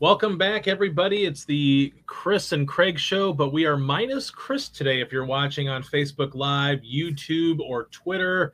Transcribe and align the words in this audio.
Welcome 0.00 0.38
back, 0.38 0.68
everybody. 0.68 1.24
It's 1.24 1.44
the 1.44 1.92
Chris 2.06 2.52
and 2.52 2.68
Craig 2.68 3.00
show, 3.00 3.32
but 3.32 3.52
we 3.52 3.66
are 3.66 3.76
minus 3.76 4.30
Chris 4.30 4.68
today 4.68 5.00
if 5.00 5.10
you're 5.10 5.24
watching 5.24 5.68
on 5.68 5.82
Facebook 5.82 6.36
Live, 6.36 6.82
YouTube, 6.82 7.58
or 7.58 7.86
Twitter. 7.86 8.52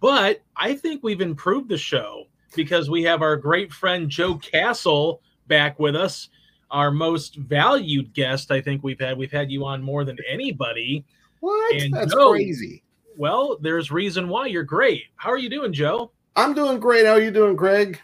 But 0.00 0.42
I 0.56 0.74
think 0.74 1.04
we've 1.04 1.20
improved 1.20 1.68
the 1.68 1.78
show 1.78 2.24
because 2.56 2.90
we 2.90 3.04
have 3.04 3.22
our 3.22 3.36
great 3.36 3.72
friend 3.72 4.10
Joe 4.10 4.34
Castle 4.34 5.22
back 5.46 5.78
with 5.78 5.94
us, 5.94 6.28
our 6.72 6.90
most 6.90 7.36
valued 7.36 8.12
guest. 8.12 8.50
I 8.50 8.60
think 8.60 8.82
we've 8.82 8.98
had. 8.98 9.16
We've 9.16 9.30
had 9.30 9.52
you 9.52 9.64
on 9.64 9.80
more 9.80 10.04
than 10.04 10.18
anybody. 10.28 11.04
What? 11.38 11.72
And 11.76 11.94
That's 11.94 12.12
Joe, 12.12 12.32
crazy. 12.32 12.82
Well, 13.16 13.58
there's 13.60 13.92
reason 13.92 14.28
why 14.28 14.46
you're 14.46 14.64
great. 14.64 15.04
How 15.14 15.30
are 15.30 15.38
you 15.38 15.50
doing, 15.50 15.72
Joe? 15.72 16.10
I'm 16.34 16.52
doing 16.52 16.80
great. 16.80 17.06
How 17.06 17.12
are 17.12 17.20
you 17.20 17.30
doing, 17.30 17.56
Craig? 17.56 18.00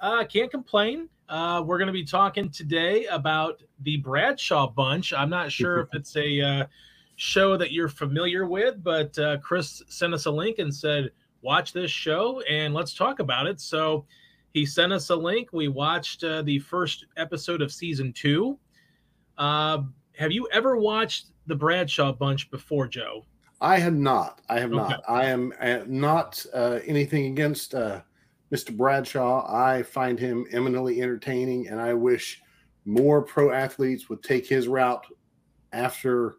Uh, 0.00 0.24
can't 0.24 0.50
complain. 0.50 1.08
Uh, 1.28 1.62
we're 1.64 1.76
going 1.76 1.88
to 1.88 1.92
be 1.92 2.04
talking 2.04 2.48
today 2.48 3.04
about 3.06 3.62
the 3.80 3.98
Bradshaw 3.98 4.66
Bunch. 4.66 5.12
I'm 5.12 5.28
not 5.28 5.52
sure 5.52 5.80
if 5.80 5.88
it's 5.92 6.16
a 6.16 6.40
uh, 6.40 6.66
show 7.16 7.56
that 7.58 7.70
you're 7.70 7.88
familiar 7.88 8.46
with, 8.46 8.82
but 8.82 9.18
uh, 9.18 9.36
Chris 9.38 9.82
sent 9.88 10.14
us 10.14 10.24
a 10.24 10.30
link 10.30 10.58
and 10.58 10.74
said, 10.74 11.10
watch 11.42 11.74
this 11.74 11.90
show 11.90 12.40
and 12.48 12.72
let's 12.72 12.94
talk 12.94 13.18
about 13.18 13.46
it. 13.46 13.60
So 13.60 14.06
he 14.54 14.64
sent 14.64 14.90
us 14.90 15.10
a 15.10 15.16
link. 15.16 15.50
We 15.52 15.68
watched 15.68 16.24
uh, 16.24 16.40
the 16.42 16.60
first 16.60 17.04
episode 17.18 17.60
of 17.60 17.70
season 17.72 18.12
two. 18.14 18.58
Uh, 19.36 19.82
have 20.16 20.32
you 20.32 20.48
ever 20.50 20.78
watched 20.78 21.26
the 21.46 21.54
Bradshaw 21.54 22.12
Bunch 22.12 22.50
before, 22.50 22.88
Joe? 22.88 23.26
I 23.60 23.78
have 23.78 23.94
not. 23.94 24.40
I 24.48 24.60
have 24.60 24.72
okay. 24.72 24.78
not. 24.78 25.02
I 25.06 25.26
am 25.26 25.52
uh, 25.60 25.80
not 25.86 26.44
anything 26.54 27.26
against 27.26 27.74
Mr. 28.52 28.76
Bradshaw. 28.76 29.46
I 29.48 29.82
find 29.82 30.18
him 30.18 30.46
eminently 30.52 31.02
entertaining, 31.02 31.68
and 31.68 31.80
I 31.80 31.94
wish 31.94 32.42
more 32.84 33.22
pro 33.22 33.50
athletes 33.52 34.08
would 34.08 34.22
take 34.22 34.46
his 34.46 34.68
route 34.68 35.04
after, 35.72 36.36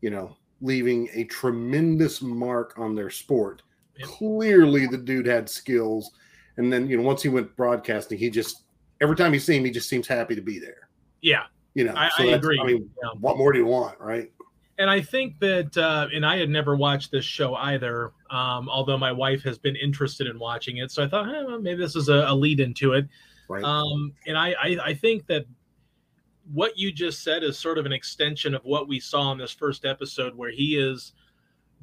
you 0.00 0.10
know, 0.10 0.36
leaving 0.60 1.08
a 1.12 1.24
tremendous 1.24 2.22
mark 2.22 2.74
on 2.76 2.94
their 2.94 3.10
sport. 3.10 3.62
Yep. 3.98 4.08
Clearly, 4.08 4.86
the 4.86 4.98
dude 4.98 5.26
had 5.26 5.48
skills. 5.48 6.12
And 6.56 6.72
then, 6.72 6.88
you 6.88 6.96
know, 6.96 7.02
once 7.02 7.22
he 7.22 7.28
went 7.28 7.54
broadcasting, 7.56 8.18
he 8.18 8.30
just, 8.30 8.64
every 9.00 9.16
time 9.16 9.34
you 9.34 9.40
see 9.40 9.56
him, 9.56 9.64
he 9.64 9.70
just 9.70 9.88
seems 9.88 10.06
happy 10.06 10.34
to 10.34 10.42
be 10.42 10.58
there. 10.58 10.88
Yeah. 11.20 11.44
You 11.74 11.84
know, 11.84 11.94
I, 11.96 12.10
so 12.16 12.24
I 12.24 12.32
agree. 12.32 12.58
I 12.60 12.66
mean, 12.66 12.90
yeah. 13.02 13.10
what 13.18 13.38
more 13.38 13.52
do 13.52 13.58
you 13.58 13.66
want, 13.66 13.98
right? 13.98 14.30
And 14.82 14.90
I 14.90 15.00
think 15.00 15.38
that, 15.38 15.76
uh, 15.76 16.08
and 16.12 16.26
I 16.26 16.36
had 16.38 16.50
never 16.50 16.74
watched 16.74 17.12
this 17.12 17.24
show 17.24 17.54
either, 17.54 18.10
um, 18.30 18.68
although 18.68 18.98
my 18.98 19.12
wife 19.12 19.40
has 19.44 19.56
been 19.56 19.76
interested 19.76 20.26
in 20.26 20.40
watching 20.40 20.78
it. 20.78 20.90
So 20.90 21.04
I 21.04 21.08
thought, 21.08 21.28
hey, 21.28 21.44
well, 21.46 21.60
maybe 21.60 21.78
this 21.78 21.94
is 21.94 22.08
a, 22.08 22.24
a, 22.26 22.34
lead 22.34 22.58
into 22.58 22.94
it. 22.94 23.06
Right. 23.48 23.62
Um, 23.62 24.12
and 24.26 24.36
I, 24.36 24.56
I, 24.60 24.78
I, 24.86 24.94
think 24.94 25.28
that 25.28 25.46
what 26.52 26.76
you 26.76 26.90
just 26.90 27.22
said 27.22 27.44
is 27.44 27.56
sort 27.56 27.78
of 27.78 27.86
an 27.86 27.92
extension 27.92 28.56
of 28.56 28.64
what 28.64 28.88
we 28.88 28.98
saw 28.98 29.30
in 29.30 29.38
this 29.38 29.52
first 29.52 29.84
episode, 29.84 30.34
where 30.34 30.50
he 30.50 30.76
is 30.76 31.12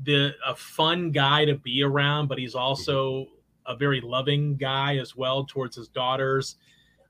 the 0.03 0.33
a 0.45 0.53
fun 0.53 1.11
guy 1.11 1.45
to 1.45 1.55
be 1.55 1.81
around, 1.83 2.27
but 2.27 2.37
he's 2.37 2.53
also 2.53 3.21
mm-hmm. 3.21 3.73
a 3.73 3.77
very 3.77 4.01
loving 4.01 4.57
guy 4.57 4.97
as 4.97 5.15
well 5.15 5.45
towards 5.45 5.77
his 5.77 5.87
daughters, 5.87 6.57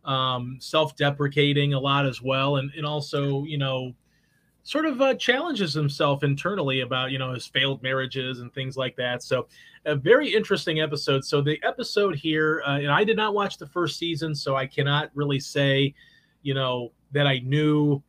um, 0.06 0.58
self-deprecating 0.60 1.74
a 1.74 1.80
lot 1.80 2.06
as 2.06 2.22
well, 2.22 2.58
and 2.58 2.70
and 2.78 2.86
also 2.86 3.44
you 3.46 3.58
know 3.58 3.94
sort 4.70 4.86
of 4.86 5.02
uh, 5.02 5.16
challenges 5.16 5.74
himself 5.74 6.24
internally 6.24 6.82
about 6.82 7.10
you 7.10 7.18
know 7.18 7.34
his 7.34 7.48
failed 7.48 7.82
marriages 7.82 8.40
and 8.40 8.54
things 8.54 8.78
like 8.78 8.96
that. 8.98 9.24
So 9.24 9.48
a 9.86 9.96
very 9.96 10.32
interesting 10.32 10.80
episode. 10.80 11.26
So 11.26 11.42
the 11.42 11.60
episode 11.64 12.16
here, 12.16 12.62
uh, 12.68 12.78
and 12.78 12.92
I 12.92 13.04
did 13.04 13.18
not 13.18 13.34
watch 13.34 13.58
the 13.58 13.66
first 13.66 13.98
season, 13.98 14.36
so 14.36 14.56
I 14.56 14.68
cannot 14.68 15.10
really 15.16 15.40
say, 15.40 15.96
you 16.44 16.54
know, 16.54 16.92
that 17.14 17.26
I 17.26 17.40
knew 17.40 18.04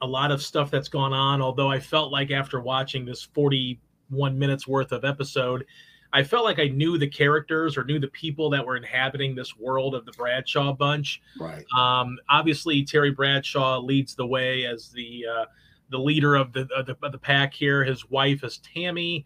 a 0.00 0.06
lot 0.06 0.32
of 0.32 0.40
stuff 0.40 0.70
that's 0.70 0.88
gone 0.88 1.12
on. 1.12 1.42
Although 1.42 1.68
I 1.68 1.78
felt 1.78 2.10
like 2.10 2.30
after 2.30 2.60
watching 2.60 3.04
this 3.04 3.22
41 3.22 4.38
minutes 4.38 4.66
worth 4.66 4.92
of 4.92 5.04
episode. 5.04 5.66
I 6.12 6.24
felt 6.24 6.44
like 6.44 6.58
I 6.58 6.66
knew 6.66 6.98
the 6.98 7.06
characters 7.06 7.76
or 7.76 7.84
knew 7.84 8.00
the 8.00 8.08
people 8.08 8.50
that 8.50 8.66
were 8.66 8.76
inhabiting 8.76 9.36
this 9.36 9.56
world 9.56 9.94
of 9.94 10.04
the 10.06 10.10
Bradshaw 10.10 10.72
bunch. 10.72 11.22
Right. 11.38 11.64
Um, 11.76 12.18
obviously, 12.28 12.82
Terry 12.82 13.12
Bradshaw 13.12 13.78
leads 13.78 14.16
the 14.16 14.26
way 14.26 14.64
as 14.66 14.88
the 14.88 15.24
uh, 15.32 15.44
the 15.90 15.98
leader 15.98 16.34
of 16.36 16.52
the, 16.52 16.68
of 16.76 16.86
the, 16.86 16.96
of 17.02 17.12
the 17.12 17.18
pack 17.18 17.52
here. 17.52 17.84
His 17.84 18.08
wife 18.10 18.44
is 18.44 18.58
Tammy. 18.58 19.24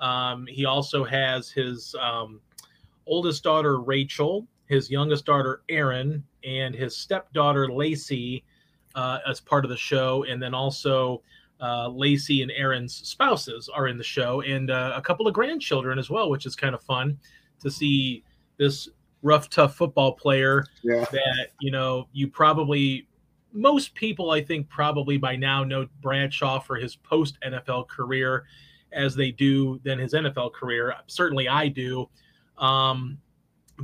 Um, 0.00 0.46
he 0.46 0.64
also 0.64 1.04
has 1.04 1.50
his 1.50 1.94
um, 2.00 2.40
oldest 3.06 3.42
daughter 3.42 3.80
Rachel, 3.80 4.46
his 4.66 4.90
youngest 4.90 5.24
daughter 5.24 5.62
Erin, 5.68 6.22
and 6.44 6.74
his 6.74 6.96
stepdaughter 6.96 7.70
Lacey 7.70 8.44
uh, 8.94 9.18
as 9.28 9.40
part 9.40 9.64
of 9.64 9.70
the 9.70 9.76
show, 9.76 10.24
and 10.24 10.42
then 10.42 10.54
also 10.54 11.22
uh, 11.60 11.88
Lacey 11.88 12.42
and 12.42 12.52
Erin's 12.52 12.94
spouses 12.94 13.68
are 13.68 13.88
in 13.88 13.96
the 13.96 14.04
show, 14.04 14.42
and 14.42 14.70
uh, 14.70 14.92
a 14.94 15.02
couple 15.02 15.26
of 15.26 15.34
grandchildren 15.34 15.98
as 15.98 16.10
well, 16.10 16.30
which 16.30 16.46
is 16.46 16.56
kind 16.56 16.74
of 16.74 16.82
fun 16.82 17.18
to 17.60 17.70
see 17.70 18.24
this 18.58 18.88
rough, 19.22 19.48
tough 19.48 19.74
football 19.74 20.12
player 20.12 20.64
yeah. 20.82 21.04
that 21.10 21.48
you 21.60 21.70
know 21.70 22.08
you 22.12 22.28
probably 22.28 23.06
most 23.56 23.94
people, 23.94 24.30
I 24.30 24.42
think, 24.42 24.68
probably 24.68 25.16
by 25.16 25.34
now 25.34 25.64
know 25.64 25.88
Bradshaw 26.02 26.60
for 26.60 26.76
his 26.76 26.94
post 26.94 27.38
NFL 27.44 27.88
career 27.88 28.44
as 28.92 29.16
they 29.16 29.30
do 29.30 29.80
than 29.82 29.98
his 29.98 30.12
NFL 30.12 30.52
career. 30.52 30.94
Certainly, 31.06 31.48
I 31.48 31.68
do. 31.68 32.08
Um, 32.58 33.18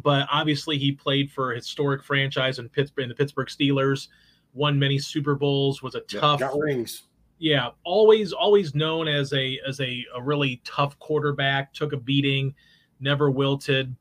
but 0.03 0.29
obviously, 0.31 0.79
he 0.79 0.93
played 0.93 1.31
for 1.31 1.53
a 1.53 1.57
historic 1.57 2.05
franchise 2.05 2.59
in 2.59 2.69
Pittsburgh, 2.69 3.05
in 3.05 3.09
the 3.09 3.15
Pittsburgh 3.15 3.49
Steelers, 3.49 4.09
won 4.53 4.79
many 4.79 4.99
Super 4.99 5.35
Bowls, 5.35 5.83
was 5.83 5.95
a 5.95 6.01
tough 6.01 6.41
got 6.41 6.57
rings. 6.59 7.05
Yeah, 7.39 7.71
always, 7.85 8.33
always 8.33 8.75
known 8.75 9.09
as 9.09 9.33
a 9.33 9.59
as 9.67 9.81
a, 9.81 10.05
a 10.15 10.23
really 10.23 10.61
tough 10.65 10.99
quarterback. 10.99 11.73
Took 11.73 11.93
a 11.93 11.97
beating, 11.97 12.55
never 13.01 13.31
wilted. 13.31 13.95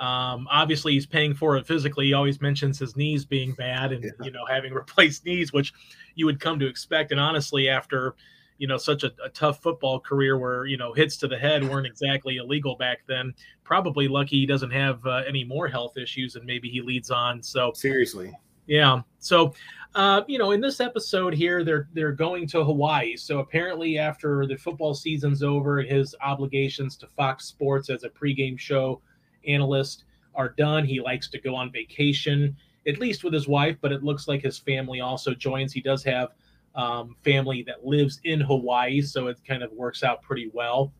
Um, 0.00 0.46
obviously, 0.50 0.92
he's 0.92 1.06
paying 1.06 1.34
for 1.34 1.56
it 1.56 1.66
physically. 1.66 2.06
He 2.06 2.12
always 2.12 2.40
mentions 2.40 2.78
his 2.78 2.96
knees 2.96 3.24
being 3.24 3.52
bad 3.54 3.92
and 3.92 4.04
yeah. 4.04 4.10
you 4.22 4.30
know 4.30 4.44
having 4.46 4.72
replaced 4.74 5.24
knees, 5.24 5.52
which 5.52 5.72
you 6.14 6.26
would 6.26 6.40
come 6.40 6.58
to 6.60 6.66
expect. 6.66 7.10
And 7.10 7.20
honestly, 7.20 7.68
after 7.68 8.14
you 8.58 8.66
know 8.66 8.76
such 8.76 9.04
a, 9.04 9.12
a, 9.24 9.28
tough 9.30 9.62
football 9.62 10.00
career 10.00 10.36
where 10.38 10.66
you 10.66 10.76
know 10.76 10.92
hits 10.92 11.16
to 11.18 11.28
the 11.28 11.38
head 11.38 11.68
weren't 11.68 11.86
exactly 11.86 12.36
illegal 12.36 12.76
back 12.76 13.00
then, 13.06 13.34
probably 13.64 14.08
lucky 14.08 14.40
he 14.40 14.46
doesn't 14.46 14.70
have 14.70 15.04
uh, 15.06 15.22
any 15.26 15.44
more 15.44 15.68
health 15.68 15.96
issues 15.96 16.36
and 16.36 16.44
maybe 16.44 16.68
he 16.68 16.80
leads 16.80 17.10
on. 17.10 17.42
So 17.42 17.72
seriously, 17.74 18.32
yeah. 18.68 19.00
So, 19.18 19.54
uh, 19.94 20.22
you 20.28 20.38
know, 20.38 20.52
in 20.52 20.60
this 20.60 20.80
episode 20.80 21.34
here, 21.34 21.64
they're 21.64 21.88
they're 21.92 22.12
going 22.12 22.46
to 22.48 22.62
Hawaii. 22.62 23.16
So 23.16 23.40
apparently, 23.40 23.98
after 23.98 24.46
the 24.46 24.56
football 24.56 24.94
season's 24.94 25.42
over, 25.42 25.82
his 25.82 26.14
obligations 26.20 26.96
to 26.98 27.08
Fox 27.16 27.46
Sports 27.46 27.90
as 27.90 28.04
a 28.04 28.10
pregame 28.10 28.58
show 28.58 29.00
analyst 29.46 30.04
are 30.34 30.50
done. 30.50 30.84
He 30.84 31.00
likes 31.00 31.28
to 31.30 31.40
go 31.40 31.54
on 31.54 31.72
vacation, 31.72 32.56
at 32.86 32.98
least 32.98 33.24
with 33.24 33.32
his 33.32 33.48
wife, 33.48 33.76
but 33.80 33.92
it 33.92 34.02
looks 34.02 34.28
like 34.28 34.42
his 34.42 34.58
family 34.58 35.00
also 35.00 35.34
joins. 35.34 35.72
He 35.72 35.80
does 35.80 36.02
have 36.04 36.30
um, 36.74 37.16
family 37.24 37.62
that 37.66 37.84
lives 37.84 38.20
in 38.24 38.40
Hawaii, 38.40 39.02
so 39.02 39.26
it 39.26 39.38
kind 39.46 39.62
of 39.62 39.72
works 39.72 40.02
out 40.02 40.22
pretty 40.22 40.50
well. 40.54 40.92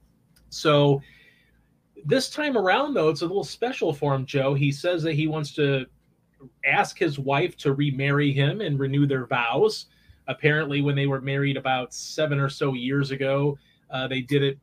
So 0.51 1.01
this 2.05 2.31
time 2.31 2.57
around, 2.57 2.95
though, 2.95 3.09
it's 3.09 3.23
a 3.23 3.27
little 3.27 3.45
special 3.45 3.93
for 3.93 4.15
him, 4.15 4.27
Joe. 4.27 4.55
He 4.55 4.73
says 4.73 5.03
that 5.03 5.15
he 5.15 5.29
wants 5.29 5.53
to 5.55 5.87
ask 6.65 6.99
his 6.99 7.19
wife 7.19 7.57
to 7.59 7.73
remarry 7.73 8.33
him 8.33 8.61
and 8.61 8.79
renew 8.79 9.07
their 9.07 9.27
vows. 9.27 9.87
Apparently, 10.27 10.81
when 10.83 10.95
they 10.95 11.07
were 11.07 11.21
married 11.21 11.57
about 11.57 11.95
seven 11.95 12.39
or 12.39 12.49
so 12.49 12.75
years 12.75 13.11
ago, 13.11 13.59
uh, 13.91 14.07
they 14.07 14.21
did 14.21 14.43
it 14.43 14.59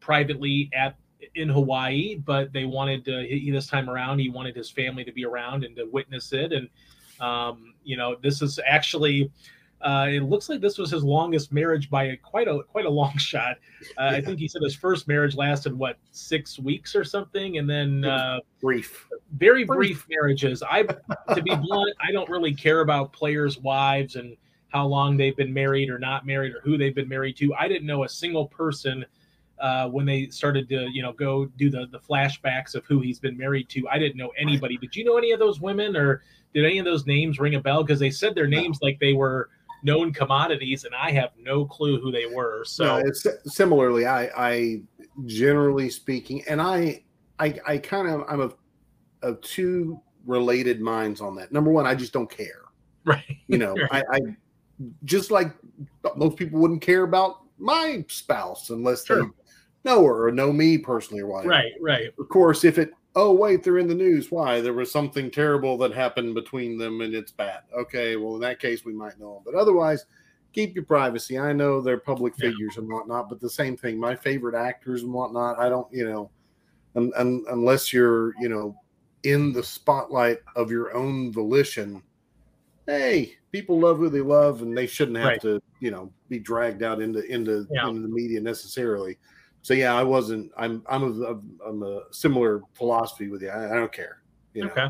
privately 0.00 0.70
at 0.74 0.96
in 1.34 1.48
Hawaii, 1.48 2.16
but 2.16 2.52
they 2.52 2.64
wanted 2.64 3.04
to, 3.06 3.26
he, 3.26 3.50
this 3.50 3.66
time 3.66 3.88
around, 3.88 4.18
he 4.18 4.28
wanted 4.28 4.56
his 4.56 4.70
family 4.70 5.04
to 5.04 5.12
be 5.12 5.24
around 5.24 5.64
and 5.64 5.76
to 5.76 5.84
witness 5.84 6.32
it. 6.32 6.52
And, 6.52 6.68
um, 7.20 7.74
you 7.84 7.96
know, 7.96 8.16
this 8.22 8.42
is 8.42 8.58
actually, 8.66 9.30
uh, 9.82 10.06
it 10.08 10.22
looks 10.22 10.48
like 10.48 10.60
this 10.60 10.78
was 10.78 10.90
his 10.90 11.04
longest 11.04 11.52
marriage 11.52 11.90
by 11.90 12.04
a, 12.04 12.16
quite 12.16 12.48
a 12.48 12.62
quite 12.64 12.86
a 12.86 12.90
long 12.90 13.16
shot. 13.18 13.58
Uh, 13.98 14.04
yeah. 14.04 14.10
I 14.10 14.20
think 14.20 14.38
he 14.38 14.48
said 14.48 14.62
his 14.62 14.74
first 14.74 15.06
marriage 15.06 15.36
lasted 15.36 15.76
what 15.76 15.96
six 16.12 16.58
weeks 16.58 16.96
or 16.96 17.04
something, 17.04 17.58
and 17.58 17.68
then 17.68 18.04
uh, 18.04 18.40
brief, 18.60 19.06
very 19.32 19.64
brief. 19.64 19.76
brief 19.76 20.06
marriages. 20.08 20.62
I, 20.62 20.82
to 20.82 21.42
be 21.42 21.54
blunt, 21.54 21.94
I 22.00 22.10
don't 22.10 22.28
really 22.28 22.54
care 22.54 22.80
about 22.80 23.12
players' 23.12 23.58
wives 23.58 24.16
and 24.16 24.36
how 24.68 24.86
long 24.86 25.16
they've 25.16 25.36
been 25.36 25.52
married 25.52 25.90
or 25.90 25.98
not 25.98 26.26
married 26.26 26.54
or 26.54 26.60
who 26.60 26.76
they've 26.76 26.94
been 26.94 27.08
married 27.08 27.36
to. 27.36 27.54
I 27.54 27.68
didn't 27.68 27.86
know 27.86 28.04
a 28.04 28.08
single 28.08 28.46
person 28.46 29.04
uh, 29.60 29.88
when 29.88 30.04
they 30.04 30.28
started 30.28 30.68
to 30.68 30.88
you 30.92 31.02
know 31.02 31.12
go 31.12 31.46
do 31.56 31.70
the 31.70 31.86
the 31.90 31.98
flashbacks 31.98 32.74
of 32.74 32.84
who 32.86 33.00
he's 33.00 33.18
been 33.18 33.36
married 33.36 33.68
to. 33.70 33.88
I 33.88 33.98
didn't 33.98 34.16
know 34.16 34.32
anybody. 34.38 34.76
Did 34.76 34.94
you 34.94 35.04
know 35.04 35.16
any 35.16 35.32
of 35.32 35.38
those 35.38 35.60
women, 35.60 35.96
or 35.96 36.22
did 36.54 36.64
any 36.64 36.78
of 36.78 36.84
those 36.84 37.06
names 37.06 37.38
ring 37.38 37.54
a 37.54 37.60
bell? 37.60 37.82
Because 37.82 37.98
they 37.98 38.10
said 38.10 38.34
their 38.34 38.46
names 38.46 38.78
no. 38.80 38.86
like 38.86 39.00
they 39.00 39.12
were 39.12 39.50
known 39.82 40.12
commodities, 40.12 40.84
and 40.84 40.94
I 40.94 41.10
have 41.12 41.30
no 41.38 41.64
clue 41.64 42.00
who 42.00 42.10
they 42.10 42.26
were. 42.26 42.64
So 42.64 42.84
no, 42.84 42.96
it's 42.96 43.26
similarly, 43.46 44.06
I, 44.06 44.30
I 44.36 44.82
generally 45.24 45.88
speaking, 45.88 46.42
and 46.48 46.60
I, 46.60 47.04
I, 47.38 47.58
I 47.66 47.78
kind 47.78 48.08
of 48.08 48.24
I'm 48.28 48.40
of 48.40 48.56
of 49.22 49.40
two 49.40 50.00
related 50.26 50.80
minds 50.80 51.20
on 51.20 51.36
that. 51.36 51.52
Number 51.52 51.70
one, 51.70 51.86
I 51.86 51.94
just 51.94 52.12
don't 52.12 52.30
care. 52.30 52.62
Right. 53.06 53.36
You 53.46 53.58
know, 53.58 53.76
right. 53.92 54.02
I, 54.10 54.16
I 54.16 54.20
just 55.04 55.30
like 55.30 55.52
most 56.16 56.36
people 56.36 56.58
wouldn't 56.58 56.82
care 56.82 57.04
about 57.04 57.36
my 57.56 58.04
spouse 58.08 58.70
unless 58.70 59.06
sure. 59.06 59.22
they 59.22 59.28
know 59.86 60.04
her 60.04 60.28
or 60.28 60.32
know 60.32 60.52
me 60.52 60.76
personally 60.76 61.22
or 61.22 61.28
whatever. 61.28 61.48
Right, 61.48 61.72
right. 61.80 62.10
Of 62.18 62.28
course, 62.28 62.64
if 62.64 62.78
it 62.78 62.90
oh 63.14 63.32
wait, 63.32 63.62
they're 63.62 63.78
in 63.78 63.88
the 63.88 63.94
news. 63.94 64.30
Why? 64.30 64.60
There 64.60 64.74
was 64.74 64.92
something 64.92 65.30
terrible 65.30 65.78
that 65.78 65.92
happened 65.92 66.34
between 66.34 66.76
them 66.76 67.00
and 67.00 67.14
it's 67.14 67.32
bad. 67.32 67.60
Okay, 67.74 68.16
well 68.16 68.34
in 68.34 68.40
that 68.42 68.60
case 68.60 68.84
we 68.84 68.92
might 68.92 69.18
know 69.18 69.34
them. 69.34 69.42
But 69.46 69.58
otherwise, 69.58 70.04
keep 70.52 70.74
your 70.74 70.84
privacy. 70.84 71.38
I 71.38 71.52
know 71.52 71.80
they're 71.80 71.98
public 71.98 72.34
figures 72.36 72.78
and 72.78 72.90
whatnot, 72.90 73.28
but 73.28 73.40
the 73.40 73.50
same 73.50 73.76
thing. 73.76 73.98
My 74.00 74.16
favorite 74.16 74.54
actors 74.54 75.02
and 75.02 75.12
whatnot, 75.12 75.58
I 75.58 75.68
don't, 75.68 75.86
you 75.92 76.08
know, 76.08 76.30
un, 76.94 77.12
un, 77.16 77.44
unless 77.50 77.92
you're, 77.92 78.32
you 78.40 78.48
know, 78.48 78.74
in 79.22 79.52
the 79.52 79.62
spotlight 79.62 80.38
of 80.54 80.70
your 80.70 80.94
own 80.96 81.32
volition. 81.32 82.02
Hey, 82.86 83.34
people 83.52 83.80
love 83.80 83.98
who 83.98 84.08
they 84.08 84.20
love, 84.20 84.62
and 84.62 84.76
they 84.76 84.86
shouldn't 84.86 85.18
have 85.18 85.26
right. 85.26 85.40
to, 85.42 85.60
you 85.80 85.90
know, 85.90 86.12
be 86.28 86.38
dragged 86.38 86.82
out 86.82 87.02
into 87.02 87.22
into 87.26 87.66
yeah. 87.70 87.88
into 87.88 88.00
the 88.00 88.08
media 88.08 88.40
necessarily. 88.40 89.18
So 89.66 89.74
yeah, 89.74 89.96
I 89.96 90.04
wasn't. 90.04 90.52
I'm 90.56 90.84
I'm 90.88 91.02
a, 91.24 91.40
I'm 91.68 91.82
a 91.82 92.02
similar 92.12 92.62
philosophy 92.74 93.26
with 93.26 93.42
you. 93.42 93.48
I, 93.48 93.72
I 93.72 93.74
don't 93.74 93.92
care. 93.92 94.22
You 94.54 94.66
know? 94.66 94.70
Okay. 94.70 94.86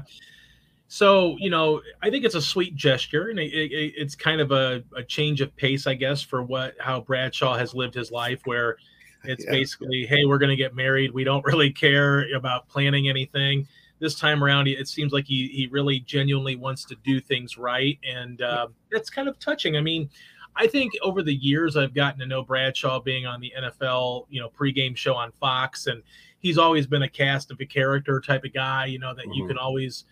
So 0.86 1.34
you 1.38 1.48
know, 1.48 1.80
I 2.02 2.10
think 2.10 2.26
it's 2.26 2.34
a 2.34 2.42
sweet 2.42 2.76
gesture, 2.76 3.30
and 3.30 3.38
it, 3.38 3.54
it, 3.54 3.94
it's 3.96 4.14
kind 4.14 4.38
of 4.38 4.52
a, 4.52 4.84
a 4.94 5.02
change 5.02 5.40
of 5.40 5.56
pace, 5.56 5.86
I 5.86 5.94
guess, 5.94 6.20
for 6.20 6.42
what 6.42 6.74
how 6.78 7.00
Bradshaw 7.00 7.56
has 7.56 7.72
lived 7.72 7.94
his 7.94 8.10
life, 8.10 8.42
where 8.44 8.76
it's 9.24 9.46
yeah, 9.46 9.52
basically, 9.52 10.04
hey, 10.04 10.26
we're 10.26 10.36
going 10.36 10.50
to 10.50 10.56
get 10.56 10.74
married. 10.74 11.10
We 11.10 11.24
don't 11.24 11.44
really 11.46 11.70
care 11.72 12.30
about 12.34 12.68
planning 12.68 13.08
anything. 13.08 13.66
This 13.98 14.14
time 14.14 14.44
around, 14.44 14.68
it 14.68 14.88
seems 14.88 15.10
like 15.10 15.24
he 15.24 15.48
he 15.48 15.68
really 15.68 16.00
genuinely 16.00 16.54
wants 16.54 16.84
to 16.84 16.96
do 16.96 17.18
things 17.18 17.56
right, 17.56 17.98
and 18.06 18.42
uh, 18.42 18.66
that's 18.92 19.08
kind 19.08 19.26
of 19.26 19.38
touching. 19.38 19.78
I 19.78 19.80
mean, 19.80 20.10
I 20.56 20.66
think 20.66 20.92
over 21.02 21.22
the 21.22 21.34
years 21.34 21.76
I've 21.76 21.94
gotten 21.94 22.18
to 22.20 22.26
know 22.26 22.42
Bradshaw 22.42 23.00
being 23.00 23.26
on 23.26 23.40
the 23.40 23.52
NFL, 23.58 24.26
you 24.30 24.40
know, 24.40 24.48
pregame 24.48 24.96
show 24.96 25.14
on 25.14 25.32
Fox, 25.32 25.86
and 25.86 26.02
he's 26.38 26.58
always 26.58 26.86
been 26.86 27.02
a 27.02 27.08
cast 27.08 27.50
of 27.50 27.60
a 27.60 27.66
character 27.66 28.20
type 28.20 28.44
of 28.44 28.52
guy, 28.52 28.86
you 28.86 28.98
know, 28.98 29.14
that 29.14 29.26
mm-hmm. 29.26 29.32
you 29.32 29.46
can 29.46 29.58
always 29.58 30.04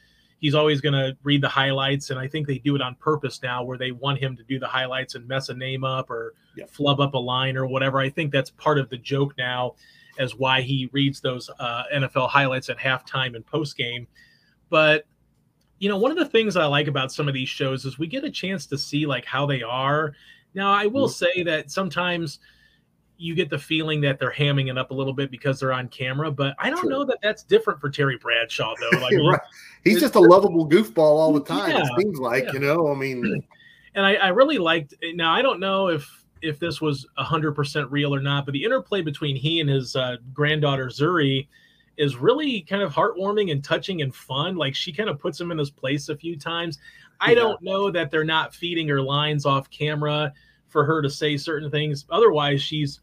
he's 0.44 0.54
always 0.54 0.82
going 0.82 0.92
to 0.92 1.16
read 1.22 1.40
the 1.40 1.48
highlights 1.48 2.10
and 2.10 2.18
i 2.18 2.28
think 2.28 2.46
they 2.46 2.58
do 2.58 2.76
it 2.76 2.82
on 2.82 2.94
purpose 2.96 3.40
now 3.42 3.64
where 3.64 3.78
they 3.78 3.92
want 3.92 4.18
him 4.18 4.36
to 4.36 4.42
do 4.42 4.58
the 4.58 4.66
highlights 4.66 5.14
and 5.14 5.26
mess 5.26 5.48
a 5.48 5.54
name 5.54 5.84
up 5.84 6.10
or 6.10 6.34
yep. 6.54 6.68
flub 6.68 7.00
up 7.00 7.14
a 7.14 7.18
line 7.18 7.56
or 7.56 7.66
whatever 7.66 7.98
i 7.98 8.10
think 8.10 8.30
that's 8.30 8.50
part 8.50 8.78
of 8.78 8.90
the 8.90 8.98
joke 8.98 9.32
now 9.38 9.74
as 10.18 10.34
why 10.34 10.60
he 10.60 10.90
reads 10.92 11.18
those 11.20 11.48
uh, 11.60 11.84
nfl 11.94 12.28
highlights 12.28 12.68
at 12.68 12.76
halftime 12.76 13.34
and 13.34 13.46
postgame 13.46 14.06
but 14.68 15.06
you 15.78 15.88
know 15.88 15.96
one 15.96 16.10
of 16.10 16.18
the 16.18 16.28
things 16.28 16.56
i 16.56 16.66
like 16.66 16.88
about 16.88 17.10
some 17.10 17.26
of 17.26 17.32
these 17.32 17.48
shows 17.48 17.86
is 17.86 17.98
we 17.98 18.06
get 18.06 18.22
a 18.22 18.30
chance 18.30 18.66
to 18.66 18.76
see 18.76 19.06
like 19.06 19.24
how 19.24 19.46
they 19.46 19.62
are 19.62 20.12
now 20.54 20.72
i 20.72 20.86
will 20.86 21.08
mm-hmm. 21.08 21.24
say 21.36 21.42
that 21.42 21.70
sometimes 21.70 22.38
you 23.16 23.34
get 23.34 23.48
the 23.48 23.58
feeling 23.58 24.00
that 24.00 24.18
they're 24.18 24.32
hamming 24.32 24.70
it 24.70 24.76
up 24.76 24.90
a 24.90 24.94
little 24.94 25.12
bit 25.12 25.30
because 25.30 25.60
they're 25.60 25.72
on 25.72 25.88
camera, 25.88 26.30
but 26.30 26.54
I 26.58 26.68
don't 26.68 26.80
sure. 26.80 26.90
know 26.90 27.04
that 27.04 27.18
that's 27.22 27.44
different 27.44 27.80
for 27.80 27.88
Terry 27.88 28.18
Bradshaw 28.18 28.74
though. 28.80 28.98
Like, 29.04 29.14
right. 29.18 29.40
He's 29.84 30.00
just 30.00 30.14
a 30.14 30.20
lovable 30.20 30.68
goofball 30.68 30.98
all 30.98 31.32
the 31.32 31.42
time. 31.42 31.70
Yeah, 31.70 31.82
it 31.82 32.00
seems 32.00 32.18
like, 32.18 32.44
yeah. 32.44 32.52
you 32.54 32.58
know, 32.60 32.90
I 32.90 32.94
mean, 32.94 33.44
and 33.94 34.06
I, 34.06 34.14
I 34.14 34.28
really 34.28 34.58
liked, 34.58 34.94
now 35.14 35.32
I 35.32 35.42
don't 35.42 35.60
know 35.60 35.88
if, 35.88 36.24
if 36.42 36.58
this 36.58 36.80
was 36.80 37.06
hundred 37.16 37.52
percent 37.52 37.90
real 37.90 38.14
or 38.14 38.20
not, 38.20 38.46
but 38.46 38.52
the 38.52 38.62
interplay 38.62 39.02
between 39.02 39.36
he 39.36 39.60
and 39.60 39.70
his 39.70 39.96
uh, 39.96 40.16
granddaughter 40.32 40.86
Zuri 40.86 41.46
is 41.96 42.16
really 42.16 42.62
kind 42.62 42.82
of 42.82 42.92
heartwarming 42.92 43.50
and 43.50 43.62
touching 43.62 44.02
and 44.02 44.14
fun. 44.14 44.56
Like 44.56 44.74
she 44.74 44.92
kind 44.92 45.08
of 45.08 45.18
puts 45.18 45.40
him 45.40 45.50
in 45.52 45.58
his 45.58 45.70
place 45.70 46.08
a 46.08 46.16
few 46.16 46.36
times. 46.38 46.78
I 47.24 47.30
yeah. 47.30 47.36
don't 47.36 47.62
know 47.62 47.90
that 47.90 48.10
they're 48.10 48.24
not 48.24 48.54
feeding 48.54 48.88
her 48.88 49.00
lines 49.00 49.46
off 49.46 49.70
camera 49.70 50.32
for 50.68 50.84
her 50.84 51.02
to 51.02 51.10
say 51.10 51.36
certain 51.36 51.70
things. 51.70 52.04
Otherwise, 52.10 52.60
she's 52.60 53.00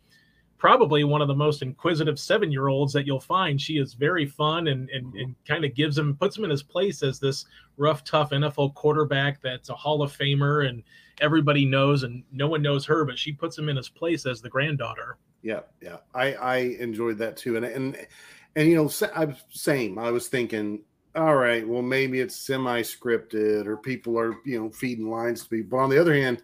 probably 0.57 1.03
one 1.03 1.21
of 1.21 1.27
the 1.27 1.33
most 1.33 1.63
inquisitive 1.63 2.19
seven 2.19 2.51
year 2.51 2.67
olds 2.67 2.93
that 2.93 3.07
you'll 3.07 3.19
find. 3.19 3.59
She 3.59 3.77
is 3.77 3.95
very 3.95 4.27
fun 4.27 4.67
and, 4.67 4.89
and, 4.91 5.07
mm-hmm. 5.07 5.17
and 5.17 5.35
kind 5.47 5.65
of 5.65 5.73
gives 5.73 5.97
him, 5.97 6.15
puts 6.17 6.37
him 6.37 6.43
in 6.43 6.51
his 6.51 6.61
place 6.61 7.01
as 7.01 7.19
this 7.19 7.45
rough, 7.77 8.03
tough 8.03 8.29
NFL 8.29 8.75
quarterback 8.75 9.41
that's 9.41 9.69
a 9.69 9.75
Hall 9.75 10.03
of 10.03 10.15
Famer 10.15 10.69
and 10.69 10.83
everybody 11.21 11.65
knows, 11.65 12.03
and 12.03 12.23
no 12.31 12.47
one 12.47 12.61
knows 12.61 12.85
her, 12.85 13.05
but 13.05 13.17
she 13.17 13.31
puts 13.31 13.57
him 13.57 13.69
in 13.69 13.77
his 13.77 13.89
place 13.89 14.25
as 14.25 14.41
the 14.41 14.49
granddaughter. 14.49 15.17
Yeah, 15.41 15.61
yeah, 15.81 15.97
I 16.13 16.33
I 16.33 16.57
enjoyed 16.57 17.17
that 17.19 17.37
too, 17.37 17.55
and 17.55 17.65
and 17.65 18.07
and 18.55 18.69
you 18.69 18.75
know, 18.75 18.91
I'm 19.15 19.35
same. 19.49 19.97
I 19.97 20.11
was 20.11 20.27
thinking, 20.27 20.81
all 21.15 21.35
right, 21.35 21.67
well 21.67 21.81
maybe 21.81 22.19
it's 22.19 22.35
semi 22.35 22.81
scripted 22.81 23.65
or 23.65 23.77
people 23.77 24.17
are 24.17 24.35
you 24.45 24.59
know 24.59 24.69
feeding 24.69 25.09
lines 25.09 25.43
to 25.43 25.49
people. 25.49 25.77
But 25.77 25.83
on 25.83 25.89
the 25.89 25.99
other 25.99 26.13
hand, 26.13 26.41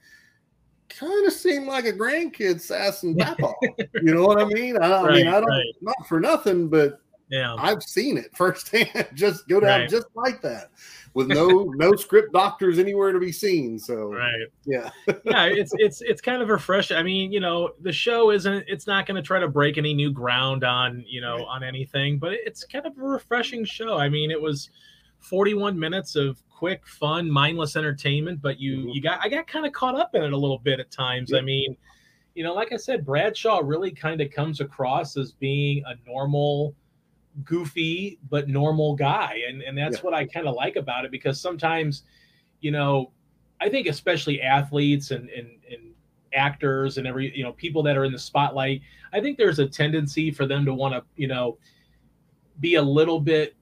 kind 0.90 1.26
of 1.26 1.34
seemed 1.34 1.68
like 1.68 1.86
a 1.86 1.94
grandkid 1.94 2.62
sassing 2.62 3.16
Papa. 3.18 3.54
you 3.94 4.14
know 4.14 4.26
what 4.26 4.42
I 4.42 4.46
mean? 4.46 4.78
I, 4.78 4.90
right, 4.90 5.12
I 5.12 5.16
mean, 5.16 5.28
I 5.28 5.40
don't 5.40 5.46
right. 5.46 5.66
not 5.82 6.08
for 6.08 6.20
nothing, 6.20 6.68
but 6.68 7.02
yeah, 7.30 7.56
I've 7.58 7.84
seen 7.84 8.18
it 8.18 8.36
firsthand. 8.36 9.08
just 9.14 9.48
go 9.48 9.60
down 9.60 9.82
right. 9.82 9.90
just 9.90 10.08
like 10.16 10.42
that, 10.42 10.72
with 11.14 11.28
no 11.28 11.48
no 11.76 11.94
script 11.96 12.34
doctors 12.34 12.80
anywhere 12.80 13.12
to 13.12 13.20
be 13.20 13.32
seen. 13.32 13.78
So 13.80 14.14
right, 14.14 14.48
yeah, 14.66 14.90
yeah, 15.26 15.46
it's 15.46 15.74
it's 15.78 16.02
it's 16.02 16.22
kind 16.22 16.42
of 16.42 16.50
refreshing. 16.50 16.98
I 16.98 17.04
mean, 17.04 17.32
you 17.32 17.40
know, 17.40 17.72
the 17.82 17.92
show 17.92 18.32
isn't 18.32 18.66
it's 18.68 18.88
not 18.88 19.06
going 19.06 19.16
to 19.16 19.22
try 19.22 19.40
to 19.40 19.48
break 19.48 19.78
any 19.78 19.94
new 19.94 20.12
ground 20.12 20.64
on 20.64 21.04
you 21.08 21.22
know 21.22 21.46
on 21.46 21.64
anything, 21.64 22.18
but 22.18 22.34
it's 22.34 22.64
kind 22.64 22.86
of 22.86 22.98
a 22.98 23.02
refreshing 23.02 23.66
show. 23.66 23.98
I 23.98 24.10
mean, 24.10 24.32
it 24.32 24.42
was 24.42 24.70
41 25.20 25.78
minutes 25.78 26.16
of 26.16 26.42
quick, 26.50 26.88
fun, 26.88 27.30
mindless 27.30 27.76
entertainment, 27.76 28.42
but 28.42 28.60
you 28.60 28.78
mm-hmm. 28.78 28.90
you 28.90 29.02
got 29.02 29.20
I 29.22 29.30
got 29.30 29.48
kind 29.48 29.66
of 29.66 29.74
caught 29.74 29.96
up 29.96 30.16
in 30.16 30.24
it 30.24 30.34
a 30.34 30.38
little 30.38 30.60
bit 30.60 30.80
at 30.80 30.92
times. 30.92 31.32
Yeah. 31.32 31.40
I 31.40 31.42
mean, 31.42 31.76
you 32.38 32.44
know, 32.44 32.54
like 32.54 32.72
I 32.72 32.78
said, 32.78 33.06
Bradshaw 33.06 33.62
really 33.64 33.92
kind 33.92 34.22
of 34.22 34.32
comes 34.32 34.62
across 34.62 35.18
as 35.18 35.32
being 35.32 35.84
a 35.88 35.96
normal, 36.08 36.76
goofy 37.44 38.20
but 38.30 38.48
normal 38.48 38.96
guy, 38.96 39.42
and 39.48 39.62
and 39.62 39.78
that's 39.78 39.98
yeah. 39.98 40.02
what 40.04 40.14
I 40.14 40.26
kind 40.26 40.48
of 40.48 40.56
like 40.56 40.76
about 40.76 41.06
it 41.06 41.12
because 41.12 41.40
sometimes, 41.40 42.04
you 42.62 42.72
know, 42.72 43.12
I 43.62 43.70
think 43.70 43.88
especially 43.88 44.42
athletes 44.42 45.12
and 45.12 45.30
and 45.30 45.50
and 45.72 45.94
actors 46.34 46.98
and 46.98 47.08
every 47.08 47.36
you 47.36 47.44
know 47.44 47.54
people 47.54 47.84
that 47.84 47.98
are 47.98 48.06
in 48.06 48.12
the 48.12 48.20
spotlight, 48.20 48.82
I 49.14 49.22
think 49.22 49.38
there's 49.38 49.60
a 49.60 49.68
tendency 49.68 50.32
for 50.32 50.46
them 50.46 50.66
to 50.66 50.74
want 50.74 50.94
to 50.94 51.04
you 51.16 51.28
know 51.28 51.58
be 52.60 52.76
a 52.76 52.82
little 52.82 53.20
bit 53.20 53.56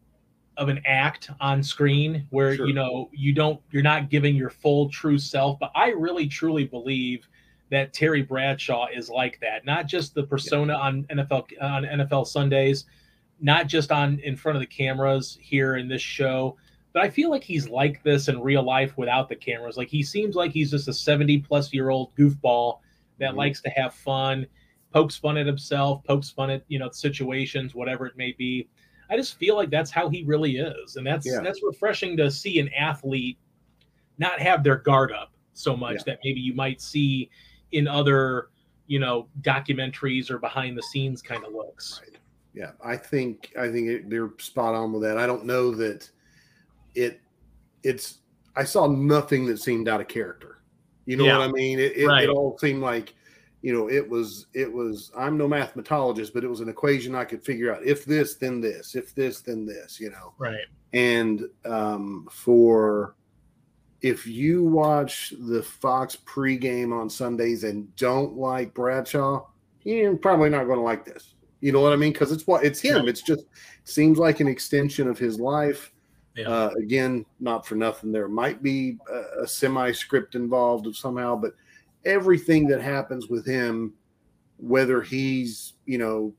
of 0.58 0.70
an 0.70 0.82
act 0.86 1.30
on 1.40 1.62
screen 1.62 2.26
where 2.30 2.56
sure. 2.56 2.68
you 2.68 2.74
know 2.74 3.10
you 3.12 3.34
don't 3.34 3.60
you're 3.72 3.84
not 3.84 4.10
giving 4.10 4.36
your 4.36 4.50
full 4.50 4.90
true 4.90 5.18
self 5.18 5.60
but 5.60 5.72
i 5.76 5.90
really 5.90 6.28
truly 6.28 6.64
believe 6.64 7.28
that 7.70 7.94
terry 7.94 8.22
bradshaw 8.22 8.88
is 8.94 9.10
like 9.10 9.38
that 9.42 9.66
not 9.66 9.86
just 9.86 10.14
the 10.14 10.24
persona 10.24 10.74
yeah. 10.74 10.80
on 10.80 11.04
nfl 11.12 11.44
on 11.62 11.84
nfl 11.84 12.26
sundays 12.26 12.86
not 13.46 13.68
just 13.68 13.92
on 13.92 14.20
in 14.24 14.36
front 14.36 14.56
of 14.56 14.60
the 14.60 14.66
cameras 14.66 15.38
here 15.40 15.76
in 15.76 15.88
this 15.88 16.02
show 16.02 16.58
but 16.94 17.04
i 17.04 17.10
feel 17.10 17.30
like 17.30 17.44
he's 17.44 17.70
like 17.70 18.02
this 18.04 18.28
in 18.28 18.42
real 18.42 18.64
life 18.64 18.98
without 18.98 19.30
the 19.30 19.36
cameras 19.36 19.78
like 19.78 19.88
he 19.88 20.02
seems 20.02 20.36
like 20.36 20.52
he's 20.52 20.72
just 20.72 20.88
a 20.88 20.94
70 20.94 21.40
plus 21.40 21.72
year 21.72 21.90
old 21.90 22.14
goofball 22.16 22.80
that 23.20 23.30
mm-hmm. 23.30 23.38
likes 23.38 23.62
to 23.62 23.70
have 23.70 23.94
fun 23.94 24.46
pokes 24.92 25.16
fun 25.16 25.38
at 25.38 25.46
himself 25.46 26.04
pokes 26.04 26.30
fun 26.30 26.50
at 26.50 26.64
you 26.68 26.80
know 26.80 26.90
situations 26.90 27.76
whatever 27.76 28.08
it 28.08 28.18
may 28.18 28.34
be 28.38 28.68
I 29.10 29.18
just 29.18 29.38
feel 29.38 29.56
like 29.56 29.70
that's 29.70 29.92
how 29.92 30.10
he 30.10 30.24
really 30.24 30.58
is, 30.58 30.96
and 30.96 31.06
that's 31.06 31.26
yeah. 31.26 31.40
that's 31.44 31.62
refreshing 31.64 32.18
to 32.18 32.32
see 32.32 32.60
an 32.60 32.70
athlete 32.74 33.38
not 34.18 34.40
have 34.40 34.64
their 34.64 34.78
guard 34.78 35.12
up 35.12 35.32
so 35.54 35.76
much 35.76 35.98
yeah. 35.98 36.04
that 36.08 36.20
maybe 36.24 36.40
you 36.40 36.54
might 36.54 36.82
see 36.82 37.30
in 37.72 37.88
other 37.88 38.50
you 38.88 39.00
know 39.00 39.28
documentaries 39.42 40.32
or 40.32 40.40
behind 40.40 40.78
the 40.78 40.84
scenes 40.84 41.22
kind 41.22 41.44
of 41.46 41.54
looks. 41.54 42.02
Right. 42.04 42.18
Yeah, 42.56 42.72
I 42.84 42.96
think 42.96 43.52
I 43.60 43.70
think 43.70 43.90
it, 43.90 44.10
they're 44.10 44.32
spot 44.40 44.74
on 44.74 44.94
with 44.94 45.04
that. 45.04 45.18
I 45.18 45.28
don't 45.28 45.46
know 45.46 45.76
that 45.76 46.10
it 46.96 47.20
it's 47.84 48.20
I 48.56 48.64
saw 48.64 48.88
nothing 48.88 49.46
that 49.48 49.60
seemed 49.60 49.90
out 49.90 50.02
of 50.02 50.08
character. 50.08 50.62
You 51.06 51.18
know 51.18 51.26
yeah. 51.26 51.38
what 51.38 51.50
I 51.50 51.52
mean? 51.52 51.80
It, 51.80 51.98
it, 51.98 52.08
right. 52.08 52.24
it 52.24 52.30
all 52.30 52.58
seemed 52.58 52.82
like 52.82 53.14
you 53.66 53.74
know 53.74 53.90
it 53.90 54.08
was 54.08 54.46
it 54.54 54.72
was 54.72 55.12
i'm 55.18 55.40
no 55.40 55.48
mathematologist 55.48 56.32
but 56.32 56.44
it 56.44 56.48
was 56.48 56.60
an 56.60 56.70
equation 56.70 57.16
i 57.16 57.26
could 57.26 57.44
figure 57.44 57.74
out 57.74 57.84
if 57.84 58.06
this 58.06 58.36
then 58.36 58.62
this 58.62 58.94
if 58.94 59.16
this 59.16 59.42
then 59.42 59.66
this 59.66 60.00
you 60.00 60.12
know 60.12 60.34
right 60.38 60.68
and 60.94 61.46
um, 61.66 62.28
for 62.32 63.16
if 64.02 64.28
you 64.28 64.64
watch 64.64 65.34
the 65.48 65.64
fox 65.64 66.16
pregame 66.16 66.94
on 66.94 67.10
sundays 67.10 67.64
and 67.64 67.94
don't 67.96 68.38
like 68.38 68.72
bradshaw 68.76 69.44
you're 69.84 70.16
probably 70.16 70.50
not 70.50 70.66
going 70.66 70.78
to 70.78 70.86
like 70.86 71.04
this 71.04 71.34
you 71.66 71.72
know 71.72 71.82
what 71.82 71.94
i 71.94 71.96
mean 71.96 72.14
because 72.14 72.32
it's 72.32 72.46
what 72.46 72.64
it's 72.64 72.80
him 72.80 73.08
it's 73.08 73.22
just 73.22 73.46
seems 73.84 74.18
like 74.18 74.40
an 74.40 74.48
extension 74.48 75.08
of 75.08 75.18
his 75.18 75.40
life 75.40 75.92
yeah. 76.36 76.48
uh, 76.48 76.70
again 76.78 77.26
not 77.40 77.66
for 77.66 77.76
nothing 77.76 78.12
there 78.12 78.28
might 78.28 78.62
be 78.62 78.98
a, 79.12 79.44
a 79.44 79.48
semi 79.48 79.92
script 79.92 80.36
involved 80.36 80.94
somehow 80.96 81.36
but 81.36 81.54
everything 82.06 82.68
that 82.68 82.82
happens 82.82 83.28
with 83.28 83.46
him, 83.46 83.94
whether 84.58 85.02
he's, 85.02 85.74
you 85.86 85.98
know, 85.98 86.34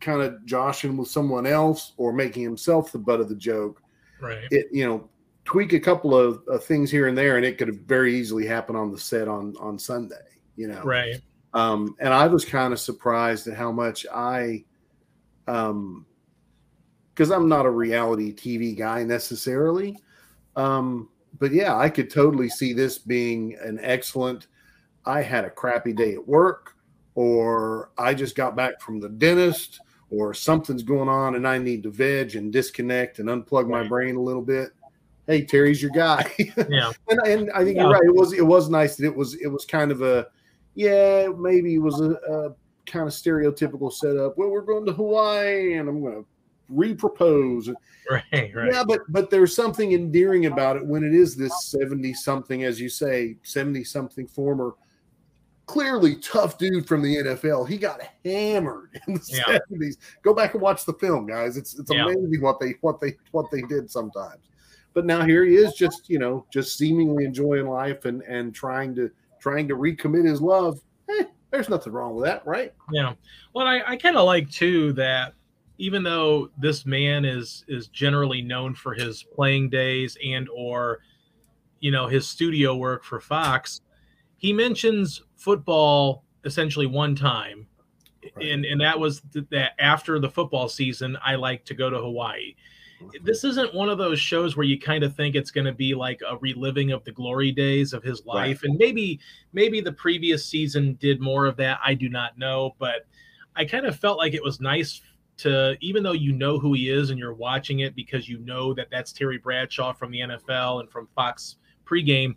kind 0.00 0.22
of 0.22 0.44
joshing 0.46 0.96
with 0.96 1.08
someone 1.08 1.46
else 1.46 1.92
or 1.98 2.12
making 2.12 2.42
himself 2.42 2.90
the 2.90 2.98
butt 2.98 3.20
of 3.20 3.28
the 3.28 3.34
joke. 3.34 3.82
Right. 4.20 4.44
It, 4.50 4.66
you 4.72 4.86
know, 4.86 5.08
tweak 5.44 5.72
a 5.72 5.80
couple 5.80 6.14
of, 6.14 6.42
of 6.48 6.64
things 6.64 6.90
here 6.90 7.08
and 7.08 7.16
there, 7.16 7.36
and 7.36 7.44
it 7.44 7.58
could 7.58 7.86
very 7.86 8.16
easily 8.16 8.46
happen 8.46 8.76
on 8.76 8.90
the 8.90 8.98
set 8.98 9.28
on 9.28 9.54
on 9.60 9.78
Sunday. 9.78 10.16
You 10.56 10.68
know, 10.68 10.82
right? 10.82 11.20
Um, 11.52 11.96
and 11.98 12.14
I 12.14 12.26
was 12.26 12.44
kind 12.44 12.72
of 12.72 12.80
surprised 12.80 13.46
at 13.48 13.56
how 13.56 13.72
much 13.72 14.06
I, 14.12 14.64
um, 15.48 16.06
because 17.14 17.30
I'm 17.30 17.48
not 17.48 17.66
a 17.66 17.70
reality 17.70 18.32
TV 18.32 18.76
guy 18.76 19.02
necessarily. 19.02 19.98
Um, 20.56 21.08
but 21.38 21.52
yeah, 21.52 21.76
I 21.76 21.88
could 21.88 22.10
totally 22.10 22.48
see 22.48 22.72
this 22.72 22.98
being 22.98 23.56
an 23.62 23.78
excellent. 23.82 24.46
I 25.04 25.22
had 25.22 25.44
a 25.44 25.50
crappy 25.50 25.92
day 25.92 26.14
at 26.14 26.26
work, 26.26 26.76
or 27.14 27.90
I 27.98 28.14
just 28.14 28.36
got 28.36 28.56
back 28.56 28.80
from 28.80 29.00
the 29.00 29.08
dentist, 29.08 29.80
or 30.10 30.34
something's 30.34 30.82
going 30.82 31.08
on 31.08 31.36
and 31.36 31.46
I 31.46 31.58
need 31.58 31.84
to 31.84 31.90
veg 31.90 32.34
and 32.34 32.52
disconnect 32.52 33.20
and 33.20 33.28
unplug 33.28 33.68
my 33.68 33.86
brain 33.86 34.16
a 34.16 34.20
little 34.20 34.42
bit. 34.42 34.70
Hey, 35.26 35.44
Terry's 35.44 35.80
your 35.80 35.92
guy. 35.92 36.30
Yeah, 36.68 36.90
and, 37.08 37.20
and 37.26 37.50
I 37.52 37.64
think 37.64 37.76
yeah. 37.76 37.82
you're 37.82 37.92
right. 37.92 38.04
It 38.04 38.14
was 38.14 38.32
it 38.32 38.44
was 38.44 38.68
nice 38.68 38.96
that 38.96 39.06
it 39.06 39.14
was 39.14 39.34
it 39.36 39.46
was 39.46 39.64
kind 39.64 39.92
of 39.92 40.02
a 40.02 40.26
yeah 40.74 41.28
maybe 41.38 41.74
it 41.74 41.82
was 41.82 42.00
a, 42.00 42.12
a 42.12 42.54
kind 42.90 43.06
of 43.06 43.14
stereotypical 43.14 43.92
setup. 43.92 44.36
Well, 44.36 44.50
we're 44.50 44.62
going 44.62 44.84
to 44.86 44.92
Hawaii 44.92 45.74
and 45.74 45.88
I'm 45.88 46.02
going 46.02 46.24
to 46.24 46.26
repropose. 46.72 47.72
Right, 48.10 48.52
right. 48.54 48.72
Yeah, 48.72 48.82
but 48.86 49.00
but 49.08 49.30
there's 49.30 49.54
something 49.54 49.92
endearing 49.92 50.46
about 50.46 50.76
it 50.76 50.84
when 50.84 51.04
it 51.04 51.14
is 51.14 51.36
this 51.36 51.70
70 51.70 52.12
something, 52.14 52.64
as 52.64 52.80
you 52.80 52.88
say, 52.88 53.36
70 53.42 53.84
something 53.84 54.26
former, 54.26 54.74
clearly 55.66 56.16
tough 56.16 56.58
dude 56.58 56.88
from 56.88 57.02
the 57.02 57.16
NFL. 57.16 57.68
He 57.68 57.76
got 57.76 58.00
hammered 58.24 59.00
in 59.06 59.14
the 59.14 59.20
yeah. 59.28 59.58
70s. 59.70 59.96
Go 60.22 60.34
back 60.34 60.54
and 60.54 60.62
watch 60.62 60.84
the 60.84 60.94
film, 60.94 61.26
guys. 61.26 61.56
It's 61.56 61.78
it's 61.78 61.92
yeah. 61.92 62.04
amazing 62.04 62.40
what 62.40 62.58
they 62.58 62.74
what 62.80 63.00
they 63.00 63.16
what 63.30 63.50
they 63.52 63.62
did 63.62 63.90
sometimes. 63.90 64.46
But 64.92 65.06
now 65.06 65.24
here 65.24 65.44
he 65.44 65.54
is, 65.54 65.74
just 65.74 66.08
you 66.08 66.18
know, 66.18 66.44
just 66.52 66.76
seemingly 66.76 67.24
enjoying 67.24 67.68
life 67.68 68.06
and 68.06 68.22
and 68.22 68.52
trying 68.52 68.94
to 68.96 69.10
trying 69.40 69.66
to 69.68 69.76
recommit 69.76 70.24
his 70.24 70.40
love. 70.40 70.80
Eh, 71.08 71.24
there's 71.50 71.68
nothing 71.68 71.92
wrong 71.92 72.14
with 72.14 72.24
that, 72.24 72.46
right? 72.46 72.72
Yeah. 72.92 73.14
Well, 73.54 73.66
I, 73.66 73.82
I 73.86 73.96
kind 73.96 74.16
of 74.16 74.26
like 74.26 74.50
too 74.50 74.92
that 74.94 75.34
even 75.78 76.02
though 76.02 76.50
this 76.58 76.84
man 76.84 77.24
is 77.24 77.64
is 77.66 77.88
generally 77.88 78.42
known 78.42 78.74
for 78.74 78.94
his 78.94 79.22
playing 79.22 79.70
days 79.70 80.16
and 80.24 80.48
or 80.54 81.00
you 81.80 81.90
know 81.90 82.06
his 82.06 82.28
studio 82.28 82.76
work 82.76 83.02
for 83.02 83.18
Fox, 83.18 83.80
he 84.36 84.52
mentions 84.52 85.22
football 85.36 86.24
essentially 86.44 86.86
one 86.86 87.16
time, 87.16 87.66
right. 88.36 88.46
and 88.46 88.64
and 88.64 88.80
that 88.80 88.98
was 88.98 89.22
th- 89.32 89.46
that 89.50 89.72
after 89.78 90.18
the 90.18 90.28
football 90.28 90.68
season, 90.68 91.16
I 91.24 91.36
like 91.36 91.64
to 91.64 91.74
go 91.74 91.88
to 91.88 91.98
Hawaii. 91.98 92.54
This 93.22 93.44
isn't 93.44 93.74
one 93.74 93.88
of 93.88 93.98
those 93.98 94.20
shows 94.20 94.56
where 94.56 94.66
you 94.66 94.78
kind 94.78 95.04
of 95.04 95.14
think 95.14 95.34
it's 95.34 95.50
going 95.50 95.64
to 95.64 95.72
be 95.72 95.94
like 95.94 96.20
a 96.28 96.36
reliving 96.38 96.92
of 96.92 97.04
the 97.04 97.12
glory 97.12 97.52
days 97.52 97.92
of 97.92 98.02
his 98.02 98.24
life, 98.26 98.62
right. 98.62 98.70
and 98.70 98.78
maybe 98.78 99.20
maybe 99.52 99.80
the 99.80 99.92
previous 99.92 100.44
season 100.44 100.94
did 101.00 101.20
more 101.20 101.46
of 101.46 101.56
that. 101.56 101.78
I 101.84 101.94
do 101.94 102.08
not 102.08 102.38
know, 102.38 102.74
but 102.78 103.06
I 103.56 103.64
kind 103.64 103.86
of 103.86 103.98
felt 103.98 104.18
like 104.18 104.34
it 104.34 104.42
was 104.42 104.60
nice 104.60 105.00
to 105.38 105.76
even 105.80 106.02
though 106.02 106.12
you 106.12 106.32
know 106.32 106.58
who 106.58 106.74
he 106.74 106.90
is 106.90 107.10
and 107.10 107.18
you're 107.18 107.32
watching 107.32 107.80
it 107.80 107.94
because 107.94 108.28
you 108.28 108.38
know 108.40 108.74
that 108.74 108.88
that's 108.90 109.12
Terry 109.12 109.38
Bradshaw 109.38 109.92
from 109.92 110.10
the 110.10 110.20
NFL 110.20 110.80
and 110.80 110.90
from 110.90 111.08
Fox 111.14 111.56
pregame. 111.86 112.36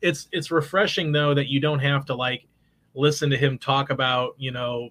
It's 0.00 0.28
it's 0.30 0.50
refreshing 0.50 1.10
though 1.10 1.34
that 1.34 1.48
you 1.48 1.60
don't 1.60 1.80
have 1.80 2.04
to 2.06 2.14
like 2.14 2.46
listen 2.94 3.28
to 3.30 3.36
him 3.36 3.58
talk 3.58 3.90
about 3.90 4.34
you 4.38 4.52
know 4.52 4.90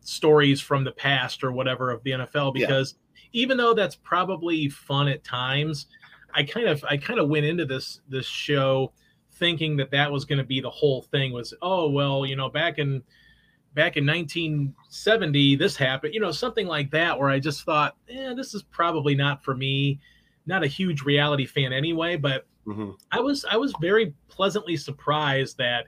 stories 0.00 0.60
from 0.60 0.84
the 0.84 0.92
past 0.92 1.44
or 1.44 1.52
whatever 1.52 1.90
of 1.90 2.02
the 2.02 2.10
NFL 2.12 2.54
because 2.54 2.94
yeah. 2.94 3.07
Even 3.32 3.56
though 3.56 3.74
that's 3.74 3.96
probably 3.96 4.68
fun 4.68 5.08
at 5.08 5.24
times, 5.24 5.86
I 6.34 6.42
kind 6.42 6.68
of 6.68 6.84
I 6.88 6.96
kind 6.96 7.18
of 7.20 7.28
went 7.28 7.46
into 7.46 7.64
this 7.64 8.00
this 8.08 8.26
show 8.26 8.92
thinking 9.38 9.76
that 9.76 9.90
that 9.92 10.10
was 10.10 10.24
going 10.24 10.38
to 10.38 10.44
be 10.44 10.60
the 10.60 10.70
whole 10.70 11.02
thing 11.02 11.32
was 11.32 11.54
oh 11.62 11.88
well 11.88 12.26
you 12.26 12.36
know 12.36 12.48
back 12.48 12.78
in 12.78 13.02
back 13.74 13.96
in 13.96 14.04
1970 14.04 15.56
this 15.56 15.76
happened 15.76 16.12
you 16.12 16.20
know 16.20 16.32
something 16.32 16.66
like 16.66 16.90
that 16.90 17.16
where 17.16 17.28
i 17.28 17.38
just 17.38 17.64
thought 17.64 17.96
yeah 18.08 18.34
this 18.34 18.52
is 18.52 18.62
probably 18.64 19.14
not 19.14 19.42
for 19.42 19.54
me 19.54 20.00
not 20.46 20.64
a 20.64 20.66
huge 20.66 21.02
reality 21.02 21.46
fan 21.46 21.72
anyway 21.72 22.16
but 22.16 22.46
mm-hmm. 22.66 22.90
i 23.12 23.20
was 23.20 23.44
i 23.50 23.56
was 23.56 23.72
very 23.80 24.12
pleasantly 24.28 24.76
surprised 24.76 25.56
that 25.56 25.86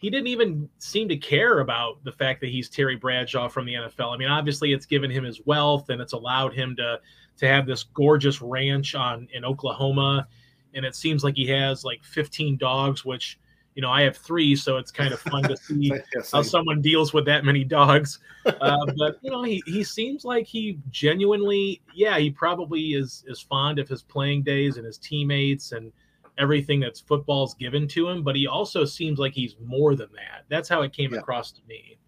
he 0.00 0.10
didn't 0.10 0.28
even 0.28 0.68
seem 0.78 1.08
to 1.08 1.16
care 1.16 1.60
about 1.60 2.02
the 2.04 2.12
fact 2.12 2.40
that 2.40 2.48
he's 2.48 2.68
terry 2.68 2.96
bradshaw 2.96 3.48
from 3.48 3.66
the 3.66 3.74
nfl 3.74 4.14
i 4.14 4.16
mean 4.16 4.28
obviously 4.28 4.72
it's 4.72 4.86
given 4.86 5.10
him 5.10 5.24
his 5.24 5.40
wealth 5.46 5.90
and 5.90 6.00
it's 6.00 6.14
allowed 6.14 6.52
him 6.52 6.74
to 6.74 6.98
to 7.40 7.46
have 7.46 7.66
this 7.66 7.84
gorgeous 7.84 8.42
ranch 8.42 8.94
on 8.94 9.26
in 9.32 9.44
oklahoma. 9.44 10.28
And 10.72 10.84
it 10.84 10.94
seems 10.94 11.24
like 11.24 11.34
he 11.34 11.46
has 11.46 11.84
like 11.84 12.04
15 12.04 12.56
dogs 12.58 13.04
which 13.04 13.38
you 13.76 13.82
know, 13.82 13.90
I 13.90 14.02
have 14.02 14.16
three, 14.16 14.56
so 14.56 14.78
it's 14.78 14.90
kind 14.90 15.14
of 15.14 15.20
fun 15.20 15.44
to 15.44 15.56
see 15.56 15.92
how 16.32 16.42
someone 16.42 16.82
deals 16.82 17.12
with 17.12 17.24
that 17.26 17.44
many 17.44 17.64
dogs. 17.64 18.18
Uh, 18.46 18.86
but 18.96 19.18
you 19.20 19.30
know, 19.30 19.42
he 19.42 19.62
he 19.66 19.84
seems 19.84 20.24
like 20.24 20.46
he 20.46 20.78
genuinely, 20.88 21.82
yeah, 21.94 22.18
he 22.18 22.30
probably 22.30 22.94
is 22.94 23.22
is 23.28 23.38
fond 23.38 23.78
of 23.78 23.86
his 23.86 24.02
playing 24.02 24.42
days 24.42 24.78
and 24.78 24.86
his 24.86 24.96
teammates 24.96 25.72
and 25.72 25.92
everything 26.40 26.80
that's 26.80 27.00
football's 27.00 27.54
given 27.54 27.86
to 27.88 28.08
him. 28.08 28.22
But 28.22 28.36
he 28.36 28.46
also 28.46 28.84
seems 28.84 29.18
like 29.18 29.32
he's 29.32 29.56
more 29.64 29.94
than 29.94 30.08
that. 30.14 30.44
That's 30.48 30.68
how 30.68 30.82
it 30.82 30.92
came 30.92 31.12
yeah. 31.12 31.20
across 31.20 31.52
to 31.52 31.60
me. 31.68 31.98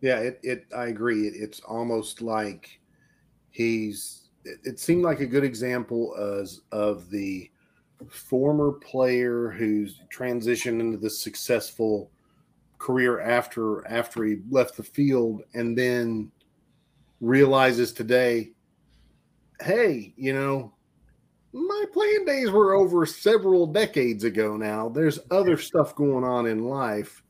Yeah, 0.00 0.18
it, 0.18 0.40
it 0.42 0.66
I 0.76 0.86
agree. 0.86 1.26
It, 1.26 1.34
it's 1.36 1.60
almost 1.60 2.22
like 2.22 2.80
he's. 3.50 4.28
It, 4.44 4.58
it 4.64 4.80
seemed 4.80 5.02
like 5.02 5.20
a 5.20 5.26
good 5.26 5.44
example 5.44 6.14
as 6.16 6.60
of 6.72 7.10
the 7.10 7.50
former 8.08 8.72
player 8.72 9.50
who's 9.50 10.00
transitioned 10.14 10.80
into 10.80 10.98
the 10.98 11.10
successful 11.10 12.10
career 12.78 13.20
after 13.20 13.86
after 13.88 14.24
he 14.24 14.36
left 14.50 14.76
the 14.76 14.82
field 14.82 15.42
and 15.54 15.76
then 15.76 16.30
realizes 17.20 17.92
today 17.92 18.52
hey 19.60 20.14
you 20.16 20.32
know 20.32 20.72
my 21.52 21.84
playing 21.92 22.24
days 22.24 22.50
were 22.50 22.74
over 22.74 23.06
several 23.06 23.66
decades 23.66 24.24
ago 24.24 24.56
now. 24.56 24.88
There's 24.88 25.18
other 25.30 25.56
stuff 25.56 25.94
going 25.94 26.24
on 26.24 26.46
in 26.46 26.64
life 26.64 27.22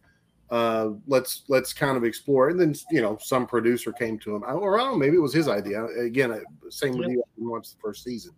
uh 0.51 0.91
let's 1.07 1.45
let's 1.49 1.73
kind 1.73 1.97
of 1.97 2.05
explore. 2.05 2.49
And 2.49 2.59
then 2.59 2.75
you 2.91 3.03
know 3.03 3.19
some 3.21 3.47
producer 3.47 3.93
came 3.93 4.19
to 4.21 4.35
him. 4.35 4.43
Or 4.45 4.81
oh 4.81 4.97
maybe 4.97 5.17
it 5.17 5.21
was 5.21 5.35
his 5.35 5.49
idea. 5.49 5.85
Again 5.85 6.43
same 6.71 6.97
with 6.97 7.09
you. 7.09 7.23
Watched 7.37 7.75
the 7.75 7.81
first 7.81 8.03
season. 8.05 8.33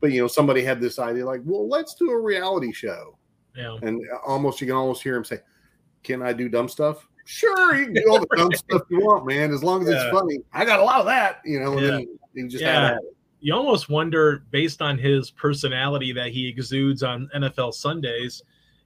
But 0.00 0.12
you 0.12 0.20
know 0.20 0.28
somebody 0.28 0.62
had 0.62 0.80
this 0.80 0.98
idea 0.98 1.24
like 1.24 1.40
well 1.44 1.68
let's 1.68 1.94
do 1.94 2.10
a 2.10 2.20
reality 2.20 2.72
show. 2.72 3.18
Yeah. 3.56 3.78
And 3.82 4.02
almost 4.26 4.60
you 4.60 4.66
can 4.66 4.76
almost 4.76 5.02
hear 5.02 5.16
him 5.16 5.24
say 5.24 5.40
can 6.02 6.22
i 6.22 6.32
do 6.32 6.48
dumb 6.48 6.68
stuff? 6.68 7.08
Sure 7.24 7.74
you 7.74 7.86
can 7.86 7.94
do 7.94 8.04
all 8.10 8.20
the 8.20 8.36
dumb 8.36 8.52
stuff 8.54 8.82
you 8.90 8.98
want 8.98 9.26
man 9.26 9.50
as 9.50 9.64
long 9.64 9.82
as 9.84 9.88
yeah. 9.88 10.02
it's 10.02 10.18
funny. 10.18 10.38
I 10.52 10.66
got 10.66 10.80
a 10.80 10.84
lot 10.84 11.00
of 11.00 11.06
that 11.06 11.40
you 11.46 11.60
know 11.60 11.72
and 11.78 11.80
yeah. 11.80 11.90
then 11.90 12.06
you 12.34 12.48
just 12.48 12.62
yeah. 12.62 12.98
You 13.44 13.54
almost 13.54 13.88
wonder 13.88 14.42
based 14.50 14.80
on 14.80 14.98
his 14.98 15.30
personality 15.30 16.12
that 16.12 16.30
he 16.30 16.48
exudes 16.48 17.02
on 17.02 17.28
nfl 17.34 17.74
sundays 17.74 18.42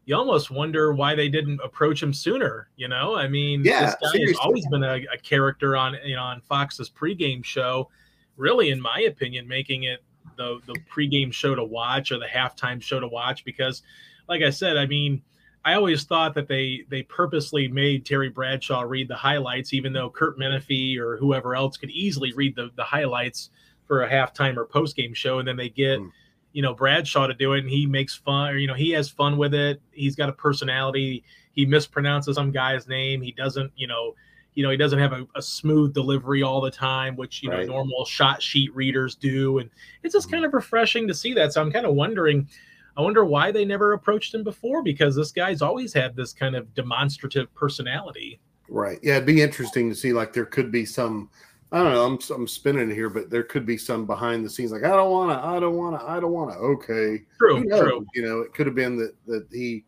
you 0.09 0.17
almost 0.17 0.51
wonder 0.51 0.95
why 0.95 1.15
they 1.15 1.29
didn't 1.29 1.61
approach 1.63 2.03
him 2.03 2.15
sooner. 2.15 2.71
You 2.77 2.89
know, 2.89 3.15
I 3.15 3.29
mean, 3.29 3.63
yeah, 3.63 3.85
this 3.85 3.95
guy 4.01 4.11
seriously. 4.13 4.33
has 4.33 4.39
always 4.39 4.67
been 4.69 4.83
a, 4.83 5.01
a, 5.13 5.19
character 5.19 5.77
on 5.77 5.99
you 6.03 6.17
know 6.17 6.23
on 6.23 6.41
Fox's 6.41 6.89
pregame 6.89 7.45
show. 7.45 7.91
Really, 8.39 8.71
in 8.71 8.81
my 8.81 9.01
opinion, 9.01 9.47
making 9.47 9.83
it 9.83 10.03
the 10.39 10.61
the 10.67 10.75
pregame 10.91 11.31
show 11.31 11.55
to 11.55 11.63
watch 11.63 12.11
or 12.11 12.19
the 12.19 12.25
halftime 12.25 12.81
show 12.81 12.99
to 12.99 13.07
watch 13.07 13.45
because, 13.45 13.83
like 14.31 14.41
I 14.41 14.49
said, 14.49 14.79
I 14.79 14.87
mean, 14.87 15.21
I 15.67 15.75
always 15.75 16.05
thought 16.05 16.33
that 16.37 16.49
they 16.49 16.85
they 16.89 17.03
purposely 17.03 17.69
made 17.69 18.07
Terry 18.07 18.31
Bradshaw 18.31 18.81
read 18.81 19.09
the 19.09 19.15
highlights, 19.15 19.75
even 19.75 19.93
though 19.93 20.09
Curt 20.09 20.39
Menefee 20.39 20.97
or 20.97 21.19
whoever 21.19 21.55
else 21.55 21.77
could 21.77 21.91
easily 21.91 22.33
read 22.33 22.57
the 22.57 22.71
the 22.77 22.85
highlights 22.85 23.51
for 23.89 24.03
a 24.03 24.09
halftime 24.09 24.57
or 24.57 24.65
post 24.65 24.95
game 24.95 25.15
show, 25.15 25.41
and 25.41 25.49
then 25.49 25.57
they 25.57 25.69
get. 25.69 25.99
Mm. 25.99 26.13
You 26.55 26.63
know 26.63 26.75
Bradshaw 26.75 27.27
to 27.27 27.35
do 27.35 27.53
it, 27.53 27.61
and 27.61 27.69
he 27.69 27.87
makes 27.87 28.17
fun. 28.17 28.51
Or, 28.51 28.57
you 28.57 28.67
know 28.67 28.75
he 28.75 28.91
has 28.93 29.11
fun 29.11 29.37
with 29.37 29.53
it. 29.53 29.83
He's 29.93 30.17
got 30.17 30.31
a 30.31 30.33
personality. 30.33 31.23
He 31.53 31.67
mispronounces 31.67 32.35
some 32.35 32.51
guy's 32.51 32.89
name. 32.89 33.21
He 33.21 33.33
doesn't. 33.33 33.71
You 33.77 33.87
know 33.87 34.15
you 34.59 34.65
know 34.65 34.71
he 34.71 34.77
doesn't 34.77 34.99
have 34.99 35.13
a, 35.13 35.25
a 35.37 35.41
smooth 35.41 35.95
delivery 35.95 36.43
all 36.43 36.61
the 36.61 36.71
time 36.71 37.15
which 37.15 37.45
you 37.45 37.51
right. 37.51 37.61
know 37.61 37.75
normal 37.75 38.05
shot 38.05 38.43
sheet 38.43 38.75
readers 38.75 39.15
do 39.15 39.59
and 39.59 39.71
it's 40.03 40.13
just 40.13 40.27
mm-hmm. 40.27 40.35
kind 40.35 40.45
of 40.45 40.53
refreshing 40.53 41.07
to 41.07 41.15
see 41.15 41.33
that 41.33 41.53
so 41.53 41.63
i'm 41.63 41.71
kind 41.71 41.87
of 41.87 41.95
wondering 41.95 42.49
i 42.97 43.01
wonder 43.01 43.25
why 43.25 43.53
they 43.53 43.65
never 43.65 43.93
approached 43.93 44.35
him 44.35 44.43
before 44.43 44.83
because 44.83 45.15
this 45.15 45.31
guy's 45.31 45.63
always 45.63 45.93
had 45.93 46.17
this 46.17 46.33
kind 46.33 46.57
of 46.57 46.75
demonstrative 46.75 47.55
personality 47.55 48.41
right 48.69 48.99
yeah 49.01 49.15
it'd 49.15 49.27
be 49.27 49.41
interesting 49.41 49.89
to 49.89 49.95
see 49.95 50.13
like 50.13 50.33
there 50.33 50.45
could 50.45 50.73
be 50.73 50.85
some 50.85 51.31
I 51.71 51.83
don't 51.83 51.93
know. 51.93 52.05
I'm 52.05 52.19
I'm 52.35 52.49
spinning 52.49 52.91
here, 52.91 53.11
but 53.11 53.31
there 53.31 53.43
could 53.43 53.67
be 53.67 53.77
some 53.77 54.07
behind 54.07 54.45
the 54.45 54.51
scenes, 54.51 54.73
like 54.73 54.85
I 54.85 54.89
don't 54.97 55.11
want 55.11 55.31
to, 55.31 55.47
I 55.47 55.61
don't 55.61 55.77
want 55.77 56.01
to, 56.01 56.07
I 56.07 56.19
don't 56.19 56.33
want 56.33 56.51
to. 56.53 56.57
Okay, 56.57 57.25
true, 57.37 57.65
true. 57.69 58.07
You 58.15 58.23
know, 58.23 58.41
it 58.41 58.55
could 58.55 58.67
have 58.67 58.75
been 58.75 58.97
that 58.97 59.15
that 59.27 59.47
he, 59.53 59.85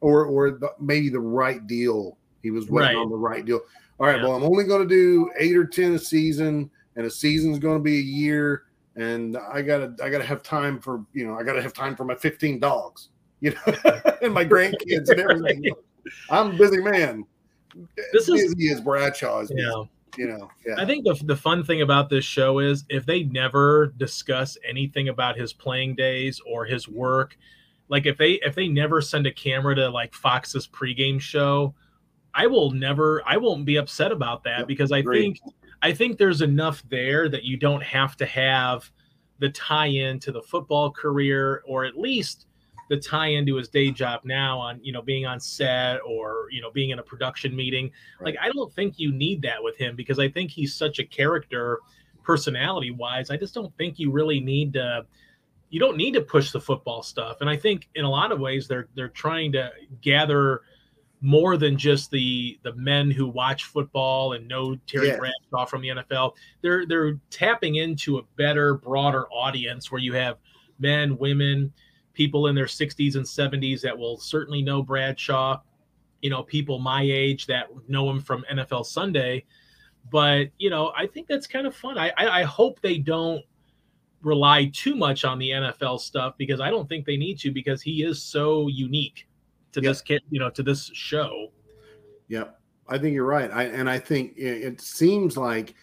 or 0.00 0.24
or 0.26 0.52
the, 0.52 0.70
maybe 0.78 1.08
the 1.08 1.20
right 1.20 1.66
deal. 1.66 2.18
He 2.42 2.50
was 2.50 2.68
waiting 2.68 2.96
right. 2.96 3.02
on 3.02 3.10
the 3.10 3.16
right 3.16 3.44
deal 3.44 3.62
all 3.98 4.06
right, 4.06 4.16
yeah. 4.16 4.24
well, 4.24 4.36
I'm 4.36 4.42
only 4.42 4.64
going 4.64 4.86
to 4.86 4.88
do 4.88 5.30
eight 5.38 5.56
or 5.56 5.64
10 5.64 5.94
a 5.94 5.98
season, 5.98 6.70
and 6.96 7.06
a 7.06 7.10
season's 7.10 7.58
going 7.58 7.78
to 7.78 7.82
be 7.82 7.98
a 7.98 8.02
year. 8.02 8.64
and 8.96 9.36
I 9.36 9.62
gotta 9.62 9.94
I 10.02 10.08
gotta 10.08 10.24
have 10.24 10.42
time 10.44 10.78
for 10.78 11.04
you 11.12 11.26
know 11.26 11.36
I 11.36 11.42
gotta 11.42 11.60
have 11.60 11.72
time 11.72 11.96
for 11.96 12.04
my 12.04 12.14
15 12.14 12.60
dogs, 12.60 13.08
you 13.40 13.50
know, 13.50 13.74
and 14.22 14.32
my 14.32 14.44
grandkids 14.44 15.08
and 15.10 15.20
everything. 15.20 15.74
I'm 16.30 16.54
a 16.54 16.58
busy 16.58 16.80
man. 16.80 17.24
This 18.12 18.28
is 18.28 18.54
busy 18.54 18.72
as 18.72 18.80
Bradshaw 18.80 19.40
is. 19.40 19.52
Yeah. 19.54 19.84
You 20.16 20.28
know, 20.28 20.50
yeah. 20.66 20.74
I 20.78 20.84
think 20.84 21.04
the, 21.04 21.14
the 21.24 21.36
fun 21.36 21.64
thing 21.64 21.82
about 21.82 22.08
this 22.08 22.24
show 22.24 22.58
is 22.58 22.84
if 22.88 23.06
they 23.06 23.24
never 23.24 23.88
discuss 23.96 24.56
anything 24.66 25.08
about 25.08 25.36
his 25.36 25.52
playing 25.52 25.94
days 25.96 26.40
or 26.46 26.64
his 26.64 26.86
mm-hmm. 26.86 26.96
work, 26.96 27.36
like 27.88 28.06
if 28.06 28.16
they 28.16 28.32
if 28.42 28.54
they 28.54 28.68
never 28.68 29.00
send 29.00 29.26
a 29.26 29.32
camera 29.32 29.74
to 29.74 29.88
like 29.88 30.14
Fox's 30.14 30.66
pregame 30.66 31.20
show, 31.20 31.74
I 32.34 32.46
will 32.46 32.70
never 32.70 33.22
I 33.26 33.36
won't 33.36 33.64
be 33.64 33.76
upset 33.76 34.12
about 34.12 34.44
that 34.44 34.60
yep, 34.60 34.68
because 34.68 34.92
I 34.92 35.02
great. 35.02 35.20
think 35.20 35.40
I 35.82 35.92
think 35.92 36.16
there's 36.16 36.40
enough 36.40 36.82
there 36.88 37.28
that 37.28 37.44
you 37.44 37.56
don't 37.56 37.82
have 37.82 38.16
to 38.16 38.26
have 38.26 38.90
the 39.38 39.50
tie-in 39.50 40.20
to 40.20 40.32
the 40.32 40.42
football 40.42 40.90
career, 40.90 41.62
or 41.66 41.84
at 41.84 41.98
least 41.98 42.46
the 42.88 42.96
tie-in 42.96 43.46
to 43.46 43.56
his 43.56 43.68
day 43.68 43.90
job 43.90 44.20
now 44.24 44.58
on 44.58 44.80
you 44.82 44.92
know 44.92 45.02
being 45.02 45.26
on 45.26 45.40
set 45.40 45.98
or 46.06 46.48
you 46.50 46.60
know 46.60 46.70
being 46.70 46.90
in 46.90 46.98
a 46.98 47.02
production 47.02 47.54
meeting. 47.54 47.90
Right. 48.20 48.34
Like 48.34 48.36
I 48.42 48.50
don't 48.50 48.72
think 48.72 48.98
you 48.98 49.12
need 49.12 49.42
that 49.42 49.62
with 49.62 49.76
him 49.76 49.96
because 49.96 50.18
I 50.18 50.28
think 50.28 50.50
he's 50.50 50.74
such 50.74 50.98
a 50.98 51.04
character, 51.04 51.80
personality-wise. 52.22 53.30
I 53.30 53.36
just 53.36 53.54
don't 53.54 53.74
think 53.76 53.98
you 53.98 54.10
really 54.10 54.40
need 54.40 54.74
to. 54.74 55.06
You 55.70 55.80
don't 55.80 55.96
need 55.96 56.14
to 56.14 56.20
push 56.20 56.52
the 56.52 56.60
football 56.60 57.02
stuff, 57.02 57.38
and 57.40 57.50
I 57.50 57.56
think 57.56 57.88
in 57.94 58.04
a 58.04 58.10
lot 58.10 58.30
of 58.32 58.38
ways 58.38 58.68
they're 58.68 58.88
they're 58.94 59.08
trying 59.08 59.52
to 59.52 59.70
gather 60.00 60.62
more 61.24 61.56
than 61.56 61.78
just 61.78 62.10
the 62.10 62.60
the 62.62 62.74
men 62.74 63.10
who 63.10 63.26
watch 63.26 63.64
football 63.64 64.34
and 64.34 64.46
know 64.46 64.76
Terry 64.86 65.08
yeah. 65.08 65.16
Bradshaw 65.16 65.64
from 65.64 65.80
the 65.80 65.88
NFL. 65.88 66.34
They're 66.60 66.84
they're 66.86 67.18
tapping 67.30 67.76
into 67.76 68.18
a 68.18 68.22
better, 68.36 68.74
broader 68.74 69.26
audience 69.32 69.90
where 69.90 70.02
you 70.02 70.12
have 70.12 70.36
men, 70.78 71.16
women, 71.16 71.72
people 72.14 72.46
in 72.46 72.54
their 72.54 72.66
60s 72.66 73.16
and 73.16 73.24
70s 73.24 73.80
that 73.82 73.96
will 73.96 74.16
certainly 74.16 74.62
know 74.62 74.82
Bradshaw. 74.82 75.60
You 76.22 76.30
know, 76.30 76.42
people 76.42 76.78
my 76.78 77.02
age 77.02 77.46
that 77.46 77.66
know 77.88 78.08
him 78.08 78.20
from 78.20 78.44
NFL 78.50 78.86
Sunday. 78.86 79.44
But 80.10 80.48
you 80.58 80.70
know, 80.70 80.92
I 80.96 81.06
think 81.06 81.26
that's 81.26 81.46
kind 81.46 81.66
of 81.66 81.76
fun. 81.76 81.98
I, 81.98 82.12
I, 82.16 82.40
I 82.40 82.42
hope 82.42 82.80
they 82.80 82.98
don't 82.98 83.44
rely 84.22 84.70
too 84.72 84.94
much 84.94 85.24
on 85.24 85.38
the 85.38 85.50
NFL 85.50 86.00
stuff 86.00 86.34
because 86.38 86.60
I 86.60 86.70
don't 86.70 86.88
think 86.88 87.04
they 87.04 87.16
need 87.16 87.38
to 87.40 87.50
because 87.50 87.82
he 87.82 88.02
is 88.02 88.22
so 88.22 88.68
unique 88.68 89.28
to 89.72 89.82
yep. 89.82 89.90
this 89.90 90.00
kid, 90.00 90.22
you 90.30 90.40
know, 90.40 90.50
to 90.50 90.62
this 90.62 90.90
show. 90.94 91.48
Yep. 92.28 92.58
I 92.88 92.98
think 92.98 93.14
you're 93.14 93.26
right. 93.26 93.50
I 93.50 93.64
and 93.64 93.88
I 93.88 93.98
think 93.98 94.34
it 94.36 94.80
seems 94.80 95.36
like 95.36 95.74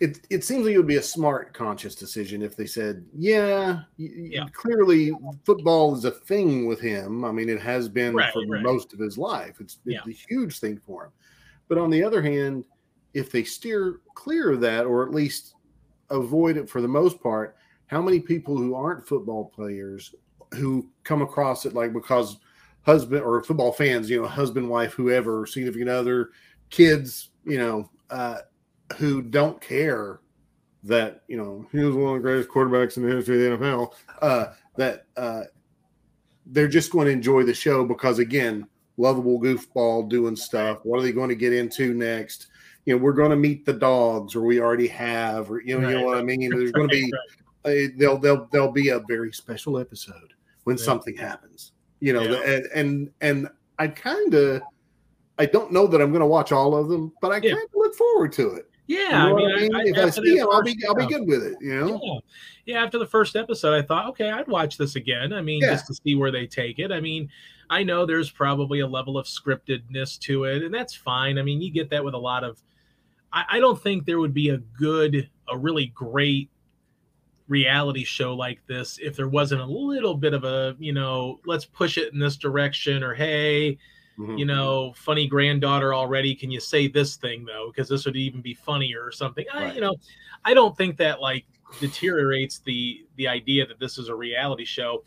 it 0.00 0.20
it 0.30 0.44
seems 0.44 0.64
like 0.64 0.74
it 0.74 0.78
would 0.78 0.86
be 0.86 0.96
a 0.96 1.02
smart 1.02 1.52
conscious 1.52 1.94
decision 1.94 2.42
if 2.42 2.56
they 2.56 2.66
said, 2.66 3.04
yeah, 3.16 3.80
yeah. 3.96 4.46
clearly 4.52 5.12
football 5.44 5.94
is 5.94 6.04
a 6.04 6.10
thing 6.10 6.66
with 6.66 6.80
him. 6.80 7.24
I 7.24 7.32
mean, 7.32 7.48
it 7.48 7.60
has 7.60 7.88
been 7.88 8.14
right, 8.14 8.32
for 8.32 8.46
right. 8.46 8.62
most 8.62 8.92
of 8.92 9.00
his 9.00 9.18
life. 9.18 9.56
It's, 9.60 9.78
it's 9.86 10.06
yeah. 10.06 10.12
a 10.12 10.14
huge 10.28 10.60
thing 10.60 10.80
for 10.86 11.06
him. 11.06 11.10
But 11.68 11.78
on 11.78 11.90
the 11.90 12.02
other 12.02 12.22
hand, 12.22 12.64
if 13.12 13.32
they 13.32 13.42
steer 13.42 14.00
clear 14.14 14.52
of 14.52 14.60
that 14.60 14.86
or 14.86 15.04
at 15.04 15.12
least 15.12 15.54
avoid 16.10 16.56
it 16.56 16.70
for 16.70 16.80
the 16.80 16.88
most 16.88 17.20
part, 17.20 17.56
how 17.86 18.00
many 18.00 18.20
people 18.20 18.56
who 18.56 18.74
aren't 18.74 19.06
football 19.06 19.46
players 19.46 20.14
who 20.52 20.88
come 21.02 21.22
across 21.22 21.66
it 21.66 21.74
like 21.74 21.92
because 21.92 22.38
husband 22.82 23.22
or 23.22 23.42
football 23.42 23.72
fans, 23.72 24.08
you 24.08 24.22
know, 24.22 24.28
husband, 24.28 24.68
wife, 24.68 24.92
whoever, 24.92 25.44
significant 25.44 25.90
other, 25.90 26.30
kids, 26.70 27.30
you 27.44 27.58
know, 27.58 27.90
uh, 28.10 28.38
who 28.96 29.22
don't 29.22 29.60
care 29.60 30.20
that, 30.84 31.22
you 31.28 31.36
know, 31.36 31.66
he 31.72 31.78
was 31.78 31.94
one 31.94 32.16
of 32.16 32.22
the 32.22 32.28
greatest 32.28 32.48
quarterbacks 32.48 32.96
in 32.96 33.02
the 33.02 33.14
history 33.14 33.46
of 33.46 33.58
the 33.58 33.64
NFL, 33.64 33.92
uh, 34.22 34.46
that 34.76 35.06
uh, 35.16 35.42
they're 36.46 36.68
just 36.68 36.92
going 36.92 37.06
to 37.06 37.12
enjoy 37.12 37.42
the 37.42 37.54
show 37.54 37.84
because, 37.84 38.18
again, 38.18 38.66
lovable 38.96 39.40
goofball 39.40 40.08
doing 40.08 40.36
stuff. 40.36 40.78
What 40.84 41.00
are 41.00 41.02
they 41.02 41.12
going 41.12 41.28
to 41.28 41.34
get 41.34 41.52
into 41.52 41.94
next? 41.94 42.48
You 42.86 42.96
know, 42.96 43.02
we're 43.02 43.12
going 43.12 43.30
to 43.30 43.36
meet 43.36 43.66
the 43.66 43.72
dogs, 43.72 44.34
or 44.34 44.42
we 44.42 44.60
already 44.60 44.88
have, 44.88 45.50
or 45.50 45.60
you 45.60 45.78
know, 45.78 45.86
right. 45.86 45.94
you 45.94 46.00
know 46.00 46.06
what 46.06 46.18
I 46.18 46.22
mean. 46.22 46.48
There's 46.48 46.72
going 46.72 46.88
to 46.88 46.94
be, 46.94 47.12
right. 47.64 47.98
they'll 47.98 48.16
they'll 48.16 48.48
there'll 48.50 48.72
be 48.72 48.88
a 48.88 49.00
very 49.00 49.30
special 49.32 49.78
episode 49.78 50.32
when 50.64 50.76
right. 50.76 50.84
something 50.84 51.14
happens 51.14 51.72
you 52.00 52.12
know, 52.12 52.22
yeah. 52.22 52.42
and 52.42 52.66
and 52.74 53.10
and 53.20 53.48
I 53.78 53.88
kind 53.88 54.34
of 54.34 54.62
I 55.38 55.46
don't 55.46 55.72
know 55.72 55.86
that 55.86 56.00
I'm 56.00 56.10
going 56.10 56.20
to 56.20 56.26
watch 56.26 56.52
all 56.52 56.76
of 56.76 56.88
them, 56.88 57.12
but 57.20 57.32
I 57.32 57.36
yeah. 57.36 57.52
kind 57.52 57.64
of 57.64 57.70
look 57.74 57.94
forward 57.94 58.32
to 58.34 58.54
it. 58.54 58.67
Yeah, 58.88 58.98
you 58.98 59.10
know 59.10 59.18
I 59.18 59.34
mean, 59.34 59.50
I 59.50 59.60
mean? 59.60 59.74
I, 59.74 59.82
if 59.84 59.98
I 59.98 60.10
see 60.10 60.38
him, 60.38 60.48
I'll 60.50 60.62
be 60.62 60.74
I'll 60.88 60.94
be 60.94 61.06
good 61.06 61.26
with 61.26 61.44
it. 61.44 61.58
You 61.60 61.74
know. 61.74 62.00
Yeah. 62.02 62.74
yeah. 62.74 62.84
After 62.84 62.98
the 62.98 63.06
first 63.06 63.36
episode, 63.36 63.74
I 63.74 63.82
thought, 63.82 64.08
okay, 64.08 64.30
I'd 64.30 64.48
watch 64.48 64.78
this 64.78 64.96
again. 64.96 65.34
I 65.34 65.42
mean, 65.42 65.60
yeah. 65.60 65.72
just 65.72 65.86
to 65.88 65.94
see 65.94 66.14
where 66.14 66.30
they 66.30 66.46
take 66.46 66.78
it. 66.78 66.90
I 66.90 66.98
mean, 66.98 67.28
I 67.68 67.82
know 67.82 68.06
there's 68.06 68.30
probably 68.30 68.80
a 68.80 68.86
level 68.86 69.18
of 69.18 69.26
scriptedness 69.26 70.18
to 70.20 70.44
it, 70.44 70.62
and 70.62 70.72
that's 70.72 70.94
fine. 70.94 71.38
I 71.38 71.42
mean, 71.42 71.60
you 71.60 71.70
get 71.70 71.90
that 71.90 72.02
with 72.02 72.14
a 72.14 72.18
lot 72.18 72.44
of. 72.44 72.62
I, 73.30 73.44
I 73.50 73.58
don't 73.60 73.80
think 73.80 74.06
there 74.06 74.20
would 74.20 74.32
be 74.32 74.48
a 74.48 74.56
good, 74.56 75.28
a 75.52 75.58
really 75.58 75.86
great 75.88 76.48
reality 77.46 78.04
show 78.04 78.34
like 78.34 78.60
this 78.66 78.98
if 79.02 79.16
there 79.16 79.28
wasn't 79.28 79.60
a 79.60 79.66
little 79.66 80.14
bit 80.14 80.34
of 80.34 80.44
a 80.44 80.76
you 80.78 80.92
know 80.92 81.40
let's 81.46 81.64
push 81.64 81.96
it 81.96 82.12
in 82.12 82.18
this 82.18 82.36
direction 82.36 83.02
or 83.02 83.14
hey 83.14 83.78
mm-hmm. 84.18 84.36
you 84.36 84.44
know 84.44 84.92
funny 84.96 85.26
granddaughter 85.26 85.94
already 85.94 86.34
can 86.34 86.50
you 86.50 86.60
say 86.60 86.88
this 86.88 87.16
thing 87.16 87.44
though 87.44 87.70
because 87.72 87.88
this 87.88 88.04
would 88.04 88.16
even 88.16 88.40
be 88.40 88.54
funnier 88.54 89.04
or 89.04 89.12
something 89.12 89.46
right. 89.54 89.72
I, 89.72 89.74
you 89.74 89.80
know 89.80 89.96
i 90.44 90.54
don't 90.54 90.76
think 90.76 90.96
that 90.98 91.20
like 91.20 91.46
deteriorates 91.80 92.60
the 92.60 93.06
the 93.16 93.28
idea 93.28 93.66
that 93.66 93.78
this 93.78 93.98
is 93.98 94.08
a 94.08 94.14
reality 94.14 94.64
show 94.64 95.04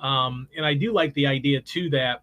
um 0.00 0.48
and 0.56 0.64
i 0.64 0.74
do 0.74 0.92
like 0.92 1.14
the 1.14 1.26
idea 1.26 1.60
too 1.60 1.90
that 1.90 2.22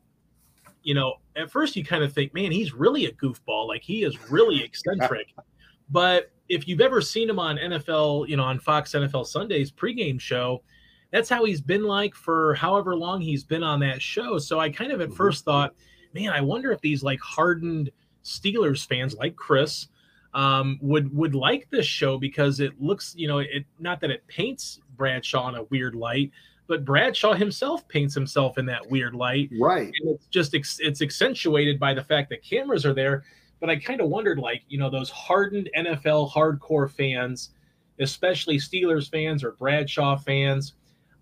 you 0.83 0.93
know 0.93 1.15
at 1.35 1.51
first 1.51 1.75
you 1.75 1.83
kind 1.83 2.03
of 2.03 2.13
think 2.13 2.33
man 2.33 2.51
he's 2.51 2.73
really 2.73 3.05
a 3.05 3.11
goofball 3.13 3.67
like 3.67 3.81
he 3.81 4.03
is 4.03 4.29
really 4.31 4.63
eccentric 4.63 5.33
but 5.89 6.31
if 6.49 6.67
you've 6.67 6.81
ever 6.81 6.99
seen 6.99 7.29
him 7.29 7.39
on 7.39 7.57
NFL, 7.57 8.27
you 8.27 8.35
know, 8.35 8.43
on 8.43 8.59
Fox 8.59 8.93
NFL 8.93 9.27
Sundays 9.27 9.71
pregame 9.71 10.19
show, 10.19 10.63
that's 11.11 11.29
how 11.29 11.45
he's 11.45 11.61
been 11.61 11.83
like 11.83 12.15
for 12.15 12.55
however 12.55 12.95
long 12.95 13.21
he's 13.21 13.43
been 13.43 13.63
on 13.63 13.79
that 13.79 14.01
show. 14.01 14.37
So 14.39 14.59
I 14.59 14.69
kind 14.69 14.91
of 14.91 14.99
at 14.99 15.07
mm-hmm. 15.07 15.15
first 15.15 15.45
thought, 15.45 15.73
man, 16.13 16.29
I 16.29 16.41
wonder 16.41 16.71
if 16.71 16.81
these 16.81 17.03
like 17.03 17.19
hardened 17.19 17.91
Steelers 18.23 18.85
fans 18.85 19.15
like 19.15 19.35
Chris 19.35 19.87
um, 20.33 20.77
would 20.81 21.13
would 21.15 21.35
like 21.35 21.67
this 21.69 21.85
show 21.85 22.17
because 22.17 22.59
it 22.59 22.79
looks, 22.81 23.13
you 23.17 23.27
know, 23.27 23.39
it 23.39 23.65
not 23.79 23.99
that 24.01 24.11
it 24.11 24.25
paints 24.27 24.79
Bradshaw 24.95 25.49
in 25.49 25.55
a 25.55 25.63
weird 25.63 25.95
light, 25.95 26.31
but 26.67 26.85
Bradshaw 26.85 27.33
himself 27.33 27.87
paints 27.87 28.13
himself 28.13 28.57
in 28.57 28.65
that 28.67 28.89
weird 28.89 29.15
light. 29.15 29.49
Right. 29.59 29.91
And 30.01 30.15
it's 30.15 30.27
just 30.27 30.53
it's 30.53 31.01
accentuated 31.01 31.79
by 31.79 31.93
the 31.93 32.03
fact 32.03 32.29
that 32.29 32.43
cameras 32.43 32.85
are 32.85 32.93
there 32.93 33.23
but 33.59 33.69
I 33.69 33.75
kind 33.75 34.01
of 34.01 34.09
wondered, 34.09 34.39
like, 34.39 34.63
you 34.67 34.77
know, 34.77 34.89
those 34.89 35.09
hardened 35.09 35.69
NFL 35.77 36.31
hardcore 36.31 36.89
fans, 36.89 37.51
especially 37.99 38.57
Steelers 38.57 39.09
fans 39.09 39.43
or 39.43 39.51
Bradshaw 39.51 40.17
fans, 40.17 40.73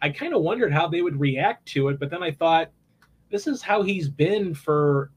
I 0.02 0.10
kind 0.10 0.34
of 0.34 0.42
wondered 0.42 0.72
how 0.72 0.88
they 0.88 1.02
would 1.02 1.20
react 1.20 1.66
to 1.70 1.88
it. 1.88 2.00
But 2.00 2.12
then 2.12 2.22
I 2.22 2.32
thought, 2.32 2.70
this 3.30 3.48
is 3.48 3.62
how 3.62 3.82
he's 3.82 4.10
been 4.10 4.54
for, 4.54 5.12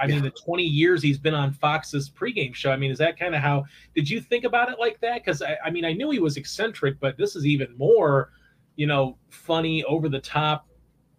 I 0.00 0.06
mean, 0.06 0.22
the 0.22 0.30
20 0.30 0.62
years 0.62 1.02
he's 1.02 1.18
been 1.18 1.34
on 1.34 1.52
Fox's 1.52 2.10
pregame 2.10 2.54
show. 2.54 2.70
I 2.70 2.76
mean, 2.76 2.90
is 2.90 2.98
that 2.98 3.18
kind 3.18 3.34
of 3.34 3.40
how, 3.40 3.64
did 3.94 4.08
you 4.08 4.20
think 4.20 4.44
about 4.44 4.70
it 4.70 4.78
like 4.78 5.00
that? 5.00 5.24
Because 5.24 5.42
I, 5.42 5.56
I 5.64 5.70
mean, 5.70 5.84
I 5.84 5.92
knew 5.92 6.10
he 6.10 6.18
was 6.18 6.36
eccentric, 6.36 7.00
but 7.00 7.16
this 7.16 7.34
is 7.34 7.46
even 7.46 7.76
more, 7.76 8.30
you 8.76 8.86
know, 8.86 9.16
funny, 9.30 9.82
over 9.84 10.08
the 10.08 10.20
top 10.20 10.66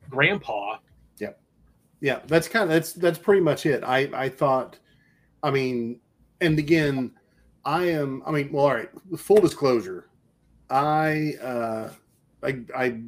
grandpa. 0.09 0.77
Yeah. 1.17 1.31
Yeah. 2.01 2.19
That's 2.27 2.47
kind 2.47 2.63
of, 2.63 2.69
that's, 2.69 2.93
that's 2.93 3.17
pretty 3.17 3.41
much 3.41 3.65
it. 3.65 3.83
I, 3.83 4.09
I 4.13 4.29
thought, 4.29 4.79
I 5.43 5.51
mean, 5.51 5.99
and 6.39 6.57
again, 6.59 7.11
I 7.65 7.89
am. 7.89 8.23
I 8.25 8.31
mean, 8.31 8.51
well, 8.51 8.65
all 8.65 8.75
right. 8.75 8.89
Full 9.17 9.41
disclosure, 9.41 10.07
I, 10.69 11.33
uh, 11.41 11.89
I, 12.41 12.59
I, 12.75 13.01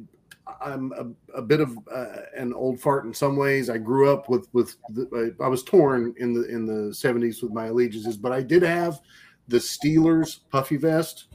I'm 0.60 0.92
a, 0.92 1.38
a 1.38 1.42
bit 1.42 1.60
of 1.60 1.76
uh, 1.92 2.22
an 2.36 2.52
old 2.52 2.80
fart 2.80 3.04
in 3.04 3.14
some 3.14 3.36
ways. 3.36 3.70
I 3.70 3.78
grew 3.78 4.12
up 4.12 4.28
with 4.28 4.48
with 4.52 4.76
the, 4.90 5.34
I 5.40 5.48
was 5.48 5.62
torn 5.62 6.14
in 6.18 6.34
the 6.34 6.44
in 6.48 6.66
the 6.66 6.90
70s 6.90 7.42
with 7.42 7.52
my 7.52 7.66
allegiances, 7.66 8.16
but 8.16 8.32
I 8.32 8.42
did 8.42 8.62
have 8.62 9.00
the 9.48 9.58
Steelers 9.58 10.40
puffy 10.50 10.76
vest 10.76 11.26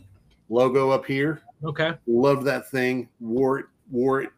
logo 0.50 0.92
up 0.92 1.06
here. 1.06 1.42
Okay, 1.64 1.94
loved 2.08 2.46
that 2.46 2.70
thing. 2.70 3.10
Wore 3.20 3.60
it 3.60 3.66
wore 3.90 4.22
it 4.22 4.30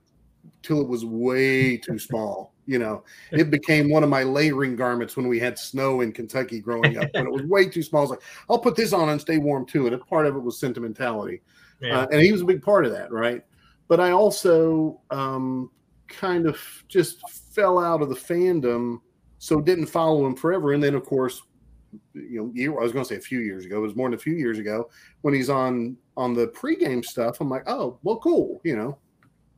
till 0.63 0.81
it 0.81 0.87
was 0.87 1.05
way 1.05 1.77
too 1.77 1.99
small. 1.99 2.53
You 2.65 2.79
know, 2.79 3.03
it 3.31 3.49
became 3.49 3.89
one 3.89 4.03
of 4.03 4.09
my 4.09 4.23
layering 4.23 4.75
garments 4.75 5.17
when 5.17 5.27
we 5.27 5.39
had 5.39 5.59
snow 5.59 6.01
in 6.01 6.13
Kentucky 6.13 6.59
growing 6.59 6.97
up. 6.97 7.09
When 7.13 7.27
it 7.27 7.31
was 7.31 7.43
way 7.43 7.67
too 7.67 7.83
small, 7.83 8.01
I 8.01 8.03
was 8.03 8.09
like, 8.11 8.23
I'll 8.49 8.59
put 8.59 8.75
this 8.75 8.93
on 8.93 9.09
and 9.09 9.19
stay 9.19 9.37
warm 9.37 9.65
too. 9.65 9.85
And 9.85 9.95
a 9.95 9.97
part 9.97 10.25
of 10.25 10.35
it 10.35 10.39
was 10.39 10.59
sentimentality, 10.59 11.41
yeah. 11.81 12.01
uh, 12.01 12.07
and 12.11 12.21
he 12.21 12.31
was 12.31 12.41
a 12.41 12.45
big 12.45 12.61
part 12.61 12.85
of 12.85 12.93
that, 12.93 13.11
right? 13.11 13.43
But 13.87 13.99
I 13.99 14.11
also 14.11 15.01
um, 15.11 15.71
kind 16.07 16.45
of 16.45 16.59
just 16.87 17.29
fell 17.29 17.79
out 17.79 18.01
of 18.01 18.09
the 18.09 18.15
fandom, 18.15 18.99
so 19.39 19.61
didn't 19.61 19.87
follow 19.87 20.25
him 20.25 20.35
forever. 20.35 20.73
And 20.73 20.83
then, 20.83 20.95
of 20.95 21.05
course, 21.05 21.41
you 22.13 22.41
know, 22.41 22.51
year, 22.53 22.77
I 22.77 22.83
was 22.83 22.91
going 22.91 23.05
to 23.05 23.09
say 23.09 23.17
a 23.17 23.21
few 23.21 23.39
years 23.39 23.65
ago, 23.65 23.77
it 23.77 23.81
was 23.81 23.95
more 23.95 24.07
than 24.09 24.15
a 24.15 24.21
few 24.21 24.33
years 24.33 24.59
ago 24.59 24.89
when 25.21 25.33
he's 25.33 25.49
on 25.49 25.97
on 26.15 26.33
the 26.33 26.47
pregame 26.47 27.03
stuff. 27.03 27.39
I'm 27.39 27.49
like, 27.49 27.63
oh, 27.67 27.99
well, 28.03 28.17
cool. 28.17 28.59
You 28.63 28.75
know, 28.75 28.97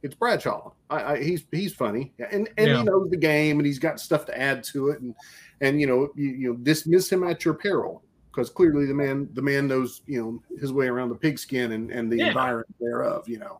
it's 0.03 0.15
Bradshaw. 0.15 0.71
I, 0.89 1.13
I 1.13 1.23
he's 1.23 1.45
he's 1.51 1.73
funny, 1.73 2.13
and 2.31 2.49
and 2.57 2.67
yeah. 2.67 2.77
he 2.77 2.83
knows 2.83 3.09
the 3.09 3.17
game, 3.17 3.59
and 3.59 3.65
he's 3.65 3.79
got 3.79 3.99
stuff 3.99 4.25
to 4.27 4.39
add 4.39 4.63
to 4.65 4.89
it, 4.89 5.01
and 5.01 5.15
and 5.61 5.79
you 5.81 5.87
know, 5.87 6.09
you, 6.15 6.29
you 6.29 6.49
know, 6.49 6.57
dismiss 6.57 7.11
him 7.11 7.23
at 7.23 7.45
your 7.45 7.53
peril 7.53 8.03
because 8.31 8.49
clearly 8.49 8.85
the 8.85 8.93
man 8.93 9.27
the 9.33 9.41
man 9.41 9.67
knows 9.67 10.01
you 10.05 10.21
know 10.21 10.57
his 10.59 10.71
way 10.71 10.87
around 10.87 11.09
the 11.09 11.15
pigskin 11.15 11.73
and 11.73 11.91
and 11.91 12.11
the 12.11 12.17
yeah. 12.17 12.27
environment 12.27 12.75
thereof. 12.79 13.27
You 13.27 13.39
know, 13.39 13.59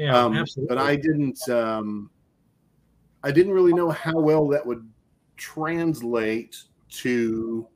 yeah, 0.00 0.16
um, 0.16 0.36
absolutely. 0.36 0.74
But 0.74 0.82
I 0.82 0.96
didn't. 0.96 1.48
um 1.48 2.10
I 3.22 3.30
didn't 3.30 3.52
really 3.52 3.74
know 3.74 3.90
how 3.90 4.18
well 4.18 4.48
that 4.48 4.64
would 4.64 4.88
translate 5.36 6.56
to 6.88 7.66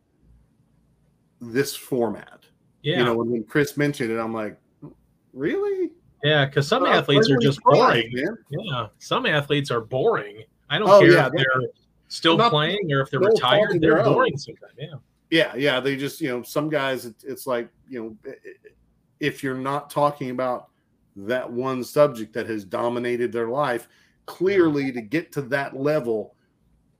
this 1.41 1.77
format. 1.77 2.41
Yeah. 2.83 2.99
You 2.99 3.05
know, 3.05 3.17
when 3.17 3.45
Chris 3.45 3.77
mentioned 3.77 4.11
it, 4.11 4.19
I'm 4.19 4.33
like, 4.33 4.59
really? 5.35 5.91
Yeah, 6.23 6.47
because 6.47 6.67
some 6.67 6.87
athletes 6.87 7.29
are 7.29 7.37
just 7.37 7.61
boring. 7.63 8.11
Man. 8.15 8.39
Yeah, 8.49 8.87
some 8.99 9.27
athletes 9.27 9.71
are 9.71 9.83
boring. 9.83 10.45
I 10.71 10.79
don't 10.79 10.89
oh, 10.89 11.01
care 11.01 11.13
yeah, 11.13 11.27
if 11.27 11.33
they're, 11.33 11.45
they're 11.61 11.69
still 12.09 12.39
not, 12.39 12.51
playing 12.51 12.91
or 12.91 13.03
if 13.03 13.11
they're 13.11 13.21
retired. 13.21 13.83
They're 13.83 14.03
boring 14.03 14.39
sometimes. 14.39 14.73
Yeah. 14.79 14.95
Yeah, 15.31 15.55
yeah. 15.57 15.81
They 15.81 15.97
just, 15.97 16.23
you 16.23 16.29
know, 16.31 16.43
some 16.43 16.71
guys, 16.71 17.05
it, 17.05 17.17
it's 17.23 17.47
like, 17.47 17.69
you 17.89 18.03
know, 18.03 18.33
if 19.21 19.43
you're 19.43 19.59
not 19.59 19.91
talking 19.91 20.31
about 20.31 20.69
that 21.16 21.50
one 21.50 21.85
subject 21.85 22.33
that 22.35 22.48
has 22.48 22.64
dominated 22.64 23.33
their 23.33 23.48
life, 23.48 23.88
clearly 24.27 24.92
to 24.92 25.00
get 25.00 25.33
to 25.33 25.42
that 25.42 25.77
level, 25.77 26.35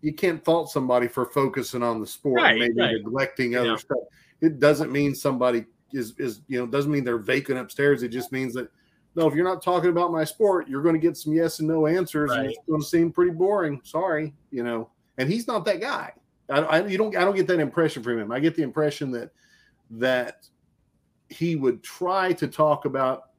you 0.01 0.13
can't 0.13 0.45
fault 0.45 0.71
somebody 0.71 1.09
for 1.09 1.27
focusing 1.27 1.83
on 1.83 2.01
the 2.01 2.07
sport 2.07 2.43
right, 2.43 2.51
and 2.51 2.61
maybe 2.61 2.81
right. 2.81 2.95
neglecting 2.97 3.57
other 3.57 3.71
yeah. 3.71 3.77
stuff. 3.77 3.99
It 4.41 4.61
doesn't 4.61 4.93
mean 4.93 5.15
somebody 5.15 5.65
is 5.93 6.15
is 6.19 6.43
you 6.49 6.59
know 6.59 6.67
doesn't 6.67 6.91
mean 6.91 7.05
they're 7.05 7.19
vacant 7.19 7.59
upstairs. 7.59 8.03
It 8.03 8.09
just 8.09 8.31
means 8.31 8.55
that 8.55 8.69
no, 9.17 9.29
if 9.29 9.35
you're 9.35 9.45
not 9.45 9.63
talking 9.63 9.91
about 9.91 10.11
my 10.13 10.25
sport, 10.25 10.69
you're 10.69 10.83
going 10.83 10.95
to 10.95 11.01
get 11.01 11.17
some 11.17 11.33
yes 11.33 11.61
and 11.61 11.69
no 11.69 11.87
answers, 11.87 12.31
right. 12.31 12.41
and 12.41 12.49
it's 12.49 12.59
going 12.69 12.81
to 12.81 12.87
seem 12.87 13.13
pretty 13.13 13.31
boring. 13.31 13.81
Sorry, 13.85 14.35
you 14.51 14.65
know. 14.65 14.91
And 15.19 15.31
he's 15.31 15.47
not 15.47 15.65
that 15.67 15.81
guy. 15.81 16.13
I, 16.51 16.59
I 16.61 16.87
you 16.87 16.99
don't 16.99 17.17
I 17.17 17.21
don't 17.21 17.37
get 17.37 17.47
that 17.47 17.61
impression 17.61 18.03
from 18.03 18.19
him. 18.19 18.33
I 18.33 18.41
get 18.41 18.57
the 18.57 18.63
impression 18.63 19.11
that 19.13 19.31
that 19.91 20.49
he 21.29 21.57
would 21.57 21.83
try 21.83 22.33
to 22.35 22.49
talk 22.49 22.85
about 22.85 23.31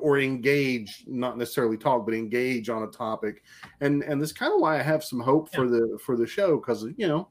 or 0.00 0.18
engage 0.18 1.04
not 1.06 1.38
necessarily 1.38 1.76
talk 1.76 2.04
but 2.04 2.14
engage 2.14 2.68
on 2.68 2.82
a 2.82 2.88
topic 2.88 3.42
and 3.80 4.02
and 4.02 4.20
this 4.20 4.32
kind 4.32 4.52
of 4.52 4.60
why 4.60 4.78
i 4.78 4.82
have 4.82 5.04
some 5.04 5.20
hope 5.20 5.48
yeah. 5.52 5.58
for 5.58 5.68
the 5.68 5.98
for 6.04 6.16
the 6.16 6.26
show 6.26 6.56
because 6.56 6.84
you 6.96 7.06
know 7.06 7.28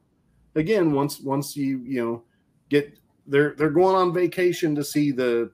again 0.56 0.94
once 0.94 1.20
once 1.20 1.56
you 1.56 1.82
you 1.86 2.04
know 2.04 2.24
get 2.70 2.98
they're 3.28 3.56
they're 3.58 3.70
going 3.70 3.96
on 3.96 4.14
vacation 4.14 4.74
to 4.76 4.84
see 4.84 5.12
the 5.12 5.52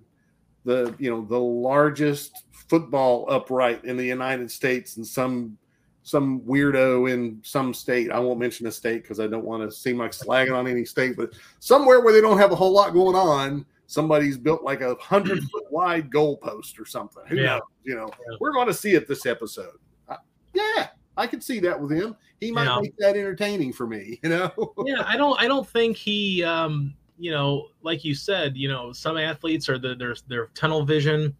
the 0.63 0.93
you 0.99 1.09
know 1.09 1.25
the 1.25 1.39
largest 1.39 2.43
football 2.51 3.25
upright 3.29 3.83
in 3.83 3.97
the 3.97 4.05
united 4.05 4.49
states 4.49 4.97
and 4.97 5.05
some 5.05 5.57
some 6.03 6.41
weirdo 6.41 7.11
in 7.11 7.39
some 7.43 7.73
state 7.73 8.11
i 8.11 8.19
won't 8.19 8.39
mention 8.39 8.67
a 8.67 8.71
state 8.71 9.01
because 9.01 9.19
i 9.19 9.27
don't 9.27 9.45
want 9.45 9.61
to 9.61 9.75
seem 9.75 9.97
like 9.97 10.11
slagging 10.11 10.55
on 10.55 10.67
any 10.67 10.85
state 10.85 11.15
but 11.15 11.31
somewhere 11.59 12.01
where 12.01 12.13
they 12.13 12.21
don't 12.21 12.37
have 12.37 12.51
a 12.51 12.55
whole 12.55 12.71
lot 12.71 12.93
going 12.93 13.15
on 13.15 13.65
somebody's 13.91 14.37
built 14.37 14.63
like 14.63 14.79
a 14.79 14.95
hundred 14.95 15.43
foot 15.49 15.65
wide 15.69 16.09
goalpost 16.09 16.79
or 16.79 16.85
something. 16.85 17.23
Who 17.27 17.35
yeah. 17.35 17.43
knows? 17.43 17.61
You 17.83 17.95
know, 17.95 18.09
yeah. 18.09 18.37
we're 18.39 18.53
going 18.53 18.67
to 18.67 18.73
see 18.73 18.93
it 18.93 19.05
this 19.07 19.25
episode. 19.25 19.77
Uh, 20.07 20.15
yeah, 20.53 20.87
I 21.17 21.27
could 21.27 21.43
see 21.43 21.59
that 21.59 21.79
with 21.79 21.91
him. 21.91 22.15
He 22.39 22.51
might 22.51 22.65
yeah. 22.65 22.79
make 22.79 22.95
that 22.97 23.17
entertaining 23.17 23.73
for 23.73 23.85
me. 23.85 24.19
You 24.23 24.29
know? 24.29 24.73
yeah, 24.85 25.03
I 25.05 25.17
don't. 25.17 25.39
I 25.39 25.47
don't 25.47 25.67
think 25.67 25.97
he. 25.97 26.43
um 26.43 26.95
you 27.17 27.29
know, 27.29 27.67
like 27.83 28.03
you 28.03 28.15
said, 28.15 28.57
you 28.57 28.67
know, 28.67 28.91
some 28.91 29.15
athletes 29.15 29.69
are 29.69 29.77
the 29.77 29.93
there's 29.93 30.23
their 30.23 30.47
tunnel 30.55 30.83
vision. 30.83 31.35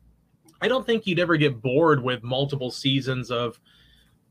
I 0.62 0.68
don't 0.68 0.86
think 0.86 1.08
you'd 1.08 1.18
ever 1.18 1.38
get 1.38 1.60
bored 1.60 2.04
with 2.04 2.22
multiple 2.22 2.70
seasons 2.70 3.32
of 3.32 3.60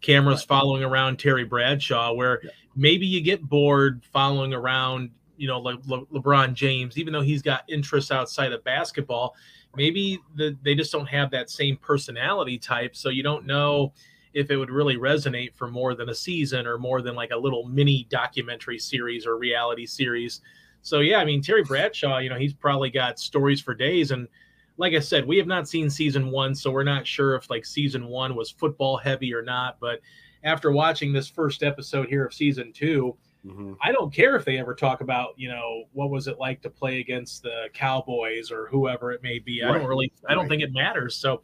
cameras 0.01 0.45
following 0.45 0.85
around 0.85 1.19
Terry 1.19 1.43
Bradshaw, 1.43 2.13
where 2.13 2.41
maybe 2.77 3.05
you 3.05 3.21
get 3.21 3.43
bored 3.43 4.05
following 4.13 4.55
around 4.55 5.11
you 5.41 5.49
know 5.49 5.59
Le- 5.59 5.81
Le- 5.87 6.07
LeBron 6.07 6.53
James, 6.53 6.99
even 6.99 7.13
though 7.13 7.23
he's 7.23 7.41
got 7.41 7.65
interests 7.69 8.11
outside 8.11 8.53
of 8.53 8.63
basketball, 8.63 9.35
maybe 9.75 10.21
the, 10.37 10.57
they 10.63 10.75
just 10.75 10.93
don't 10.93 11.09
have 11.09 11.31
that 11.31 11.49
same 11.49 11.79
personality 11.79 12.59
type. 12.59 12.95
So 12.95 13.09
you 13.09 13.23
don't 13.23 13.47
know 13.47 13.93
if 14.35 14.51
it 14.51 14.57
would 14.57 14.71
really 14.71 14.97
resonate 14.97 15.55
for 15.55 15.69
more 15.69 15.95
than 15.95 16.11
a 16.11 16.15
season 16.15 16.67
or 16.67 16.79
more 16.79 17.01
than 17.01 17.15
like 17.15 17.31
a 17.31 17.37
little 17.37 17.67
mini 17.67 18.07
documentary 18.11 18.79
series 18.79 19.27
or 19.27 19.39
reality 19.39 19.87
series. 19.87 20.43
So 20.83 21.01
yeah, 21.01 21.17
I 21.17 21.25
mean 21.25 21.41
Terry 21.41 21.65
Bradshaw, 21.65 22.19
you 22.19 22.29
know, 22.29 22.39
he's 22.39 22.55
probably 22.55 22.91
got 22.91 23.19
stories 23.19 23.63
for 23.63 23.75
days 23.75 24.11
and 24.11 24.29
like 24.77 24.95
I 24.95 25.01
said, 25.01 25.27
we 25.27 25.37
have 25.37 25.47
not 25.47 25.69
seen 25.69 25.91
season 25.91 26.31
1, 26.31 26.55
so 26.55 26.71
we're 26.71 26.85
not 26.85 27.07
sure 27.07 27.35
if 27.35 27.51
like 27.51 27.67
season 27.67 28.07
1 28.07 28.35
was 28.35 28.51
football 28.51 28.97
heavy 28.97 29.35
or 29.35 29.43
not, 29.43 29.79
but 29.79 30.01
after 30.43 30.73
watching 30.73 31.13
this 31.13 31.29
first 31.29 31.63
episode 31.63 32.09
here 32.09 32.25
of 32.25 32.33
season 32.33 32.73
2, 32.73 33.15
Mm-hmm. 33.47 33.75
I 33.83 33.93
don't 33.93 34.13
care 34.13 34.37
if 34.37 34.45
they 34.45 34.59
ever 34.59 34.75
talk 34.75 35.01
about, 35.01 35.31
you 35.37 35.49
know, 35.49 35.85
what 35.93 36.11
was 36.11 36.27
it 36.27 36.39
like 36.39 36.61
to 36.63 36.71
play 36.71 37.01
against 37.01 37.43
the 37.43 37.69
Cowboys 37.73 38.51
or 38.51 38.67
whoever 38.69 39.13
it 39.13 39.23
may 39.23 39.39
be. 39.39 39.63
Right. 39.63 39.71
I 39.71 39.79
don't 39.79 39.87
really, 39.87 40.13
I 40.29 40.35
don't 40.35 40.43
right. 40.43 40.51
think 40.51 40.63
it 40.63 40.73
matters. 40.73 41.17
So, 41.17 41.43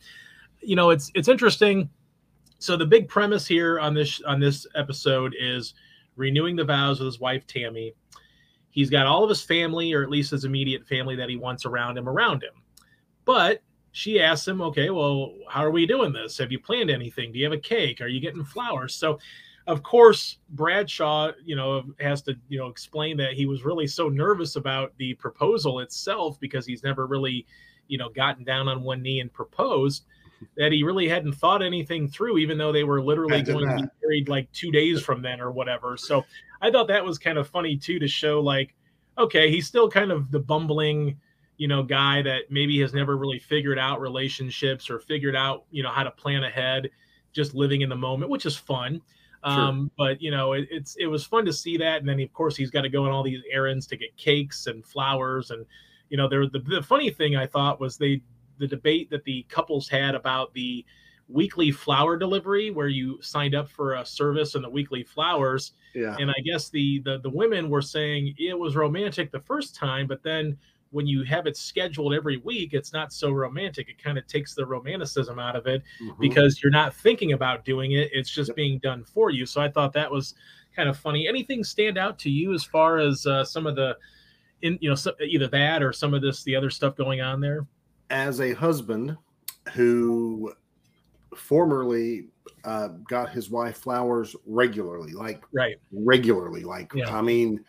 you 0.61 0.76
know, 0.76 0.90
it's 0.90 1.11
it's 1.14 1.28
interesting. 1.28 1.88
So 2.59 2.76
the 2.76 2.87
big 2.87 3.09
premise 3.09 3.46
here 3.46 3.78
on 3.80 3.94
this 3.94 4.20
on 4.22 4.40
this 4.40 4.66
episode 4.74 5.35
is 5.38 5.74
renewing 6.16 6.56
the 6.56 6.64
vows 6.64 6.98
with 7.00 7.06
his 7.06 7.20
wife 7.20 7.46
Tammy. 7.46 7.94
He's 8.70 8.90
got 8.90 9.06
all 9.06 9.22
of 9.22 9.30
his 9.30 9.42
family, 9.42 9.94
or 9.94 10.02
at 10.02 10.11
least 10.11 10.32
his 10.32 10.44
immediate 10.44 10.87
family 10.87 11.16
that 11.16 11.30
he 11.30 11.37
wants 11.37 11.64
around 11.64 11.96
him, 11.96 12.09
around 12.09 12.42
him. 12.42 12.62
But 13.24 13.62
she 13.92 14.20
asks 14.20 14.46
him, 14.46 14.61
okay, 14.61 14.90
well, 14.90 15.32
how 15.48 15.64
are 15.64 15.70
we 15.70 15.87
doing 15.87 16.12
this? 16.12 16.37
Have 16.37 16.52
you 16.52 16.59
planned 16.59 16.90
anything? 16.90 17.32
Do 17.32 17.38
you 17.38 17.46
have 17.46 17.54
a 17.54 17.59
cake? 17.59 18.02
Are 18.02 18.06
you 18.06 18.20
getting 18.20 18.44
flowers? 18.44 18.94
So 18.94 19.18
of 19.66 19.83
course, 19.83 20.38
Bradshaw, 20.50 21.33
you 21.44 21.57
know, 21.57 21.85
has 21.98 22.22
to, 22.22 22.35
you 22.48 22.59
know, 22.59 22.68
explain 22.68 23.16
that 23.16 23.33
he 23.33 23.46
was 23.46 23.64
really 23.64 23.87
so 23.87 24.09
nervous 24.09 24.57
about 24.57 24.92
the 24.98 25.14
proposal 25.14 25.81
itself 25.81 26.38
because 26.38 26.64
he's 26.66 26.85
never 26.85 27.07
really, 27.07 27.46
you 27.88 27.98
know, 27.98 28.09
gotten 28.09 28.44
down 28.44 28.68
on 28.68 28.83
one 28.83 29.02
knee 29.02 29.20
and 29.20 29.33
proposed 29.33 30.05
that 30.57 30.70
he 30.70 30.83
really 30.83 31.09
hadn't 31.09 31.33
thought 31.33 31.62
anything 31.62 32.07
through, 32.09 32.38
even 32.38 32.59
though 32.59 32.72
they 32.72 32.85
were 32.85 33.02
literally 33.02 33.42
going 33.42 33.66
that. 33.66 33.79
to 33.79 33.83
be 33.85 33.88
married 34.02 34.29
like 34.29 34.50
two 34.52 34.70
days 34.70 35.02
from 35.02 35.22
then 35.22 35.40
or 35.40 35.50
whatever. 35.50 35.96
So 35.96 36.24
I 36.61 36.70
thought 36.70 36.88
that 36.88 37.05
was 37.05 37.18
kind 37.18 37.38
of 37.38 37.48
funny 37.48 37.76
too 37.76 37.98
to 37.98 38.07
show 38.07 38.40
like, 38.40 38.74
okay, 39.18 39.50
he's 39.50 39.66
still 39.66 39.88
kind 39.88 40.12
of 40.12 40.31
the 40.31 40.38
bumbling, 40.38 41.18
you 41.57 41.68
know, 41.68 41.83
guy 41.83 42.22
that 42.22 42.50
maybe 42.50 42.79
has 42.81 42.92
never 42.92 43.16
really 43.16 43.38
figured 43.38 43.79
out 43.79 44.00
relationships 44.00 44.90
or 44.90 45.00
figured 45.00 45.35
out, 45.35 45.64
you 45.70 45.83
know, 45.83 45.90
how 45.90 46.05
to 46.05 46.11
plan 46.11 46.44
ahead, 46.44 46.90
just 47.33 47.55
living 47.55 47.81
in 47.81 47.88
the 47.88 47.96
moment, 47.96 48.31
which 48.31 48.46
is 48.46 48.57
fun. 48.57 49.00
Um, 49.42 49.90
but 49.96 50.20
you 50.20 50.31
know, 50.31 50.53
it, 50.55 50.68
it's 50.70 50.96
it 50.96 51.07
was 51.07 51.25
fun 51.25 51.44
to 51.46 51.53
see 51.53 51.77
that, 51.77 52.01
and 52.01 52.09
then 52.09 52.20
of 52.20 52.33
course 52.33 52.57
he's 52.57 52.70
got 52.70 52.83
to 52.83 52.88
go 52.88 53.05
on 53.05 53.11
all 53.11 53.22
these 53.22 53.42
errands 53.51 53.87
to 53.88 53.96
get 53.96 54.16
cakes 54.16 54.66
and 54.66 54.85
flowers, 54.85 55.51
and 55.51 55.64
you 56.09 56.16
know, 56.16 56.29
there 56.29 56.46
the, 56.49 56.61
the 56.61 56.83
funny 56.83 57.11
thing 57.11 57.37
I 57.37 57.46
thought 57.46 57.81
was 57.81 57.96
they 57.96 58.22
the 58.59 58.66
debate 58.66 59.11
that 59.11 59.25
the 59.25 59.44
couples 59.49 59.88
had 59.88 60.14
about 60.14 60.53
the 60.55 60.85
weekly 61.29 61.70
flower 61.70 62.16
delivery 62.16 62.70
where 62.70 62.88
you 62.88 63.18
signed 63.20 63.55
up 63.55 63.68
for 63.68 63.94
a 63.94 64.07
service 64.07 64.55
and 64.55 64.64
the 64.64 64.70
weekly 64.70 65.03
flowers. 65.03 65.72
Yeah. 65.94 66.16
And 66.20 66.31
i 66.31 66.40
guess 66.44 66.68
the 66.68 67.01
the, 67.01 67.18
the 67.20 67.31
women 67.31 67.70
were 67.70 67.83
saying 67.83 68.35
it 68.38 68.57
was 68.57 68.77
romantic 68.77 69.33
the 69.33 69.40
first 69.40 69.75
time 69.75 70.07
but 70.07 70.22
then 70.22 70.59
when 70.96 71.06
you 71.06 71.22
have 71.24 71.46
it 71.46 71.59
scheduled 71.59 72.14
every 72.14 72.38
week, 72.38 72.72
it's 72.72 72.90
not 72.90 73.12
so 73.12 73.30
romantic. 73.30 73.90
It 73.90 74.02
kind 74.02 74.16
of 74.16 74.26
takes 74.26 74.54
the 74.54 74.64
romanticism 74.64 75.38
out 75.38 75.54
of 75.54 75.66
it 75.66 75.82
mm-hmm. 76.02 76.18
because 76.18 76.62
you're 76.62 76.72
not 76.72 76.94
thinking 76.94 77.35
about 77.35 77.66
doing 77.66 77.92
it. 77.92 78.09
It's 78.14 78.30
just 78.30 78.48
yep. 78.48 78.56
being 78.56 78.78
done 78.78 79.04
for 79.04 79.28
you. 79.28 79.44
So 79.44 79.61
I 79.61 79.68
thought 79.68 79.92
that 79.92 80.11
was 80.11 80.35
kind 80.74 80.88
of 80.88 80.96
funny. 80.96 81.28
Anything 81.28 81.62
stand 81.62 81.98
out 81.98 82.18
to 82.20 82.30
you 82.30 82.54
as 82.54 82.64
far 82.64 82.96
as 82.96 83.26
uh, 83.26 83.44
some 83.44 83.66
of 83.66 83.76
the, 83.76 83.94
in 84.62 84.78
you 84.80 84.88
know, 84.88 84.94
so, 84.94 85.12
either 85.20 85.48
that 85.48 85.82
or 85.82 85.92
some 85.92 86.14
of 86.14 86.22
this 86.22 86.42
the 86.44 86.56
other 86.56 86.70
stuff 86.70 86.96
going 86.96 87.20
on 87.20 87.42
there? 87.42 87.66
As 88.09 88.40
a 88.40 88.54
husband 88.54 89.18
who 89.74 90.50
formerly 91.37 92.28
uh, 92.64 92.88
got 93.06 93.28
his 93.28 93.50
wife 93.50 93.76
flowers 93.76 94.35
regularly, 94.46 95.12
like 95.12 95.44
right, 95.52 95.76
regularly, 95.92 96.64
like 96.64 96.90
yeah. 96.94 97.14
I 97.14 97.20
mean, 97.20 97.62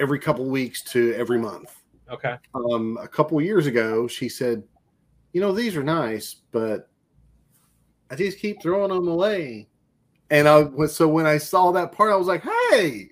every 0.00 0.18
couple 0.18 0.44
weeks 0.46 0.82
to 0.82 1.14
every 1.14 1.38
month 1.38 1.83
Okay. 2.10 2.36
Um, 2.54 2.98
a 3.00 3.08
couple 3.08 3.40
years 3.40 3.66
ago, 3.66 4.06
she 4.06 4.28
said, 4.28 4.62
"You 5.32 5.40
know, 5.40 5.52
these 5.52 5.76
are 5.76 5.82
nice, 5.82 6.36
but 6.52 6.88
I 8.10 8.16
just 8.16 8.38
keep 8.38 8.60
throwing 8.62 8.90
them 8.90 9.08
away." 9.08 9.68
And 10.30 10.48
I 10.48 10.60
was 10.60 10.94
so 10.94 11.08
when 11.08 11.26
I 11.26 11.38
saw 11.38 11.72
that 11.72 11.92
part, 11.92 12.12
I 12.12 12.16
was 12.16 12.26
like, 12.26 12.42
"Hey, 12.70 13.10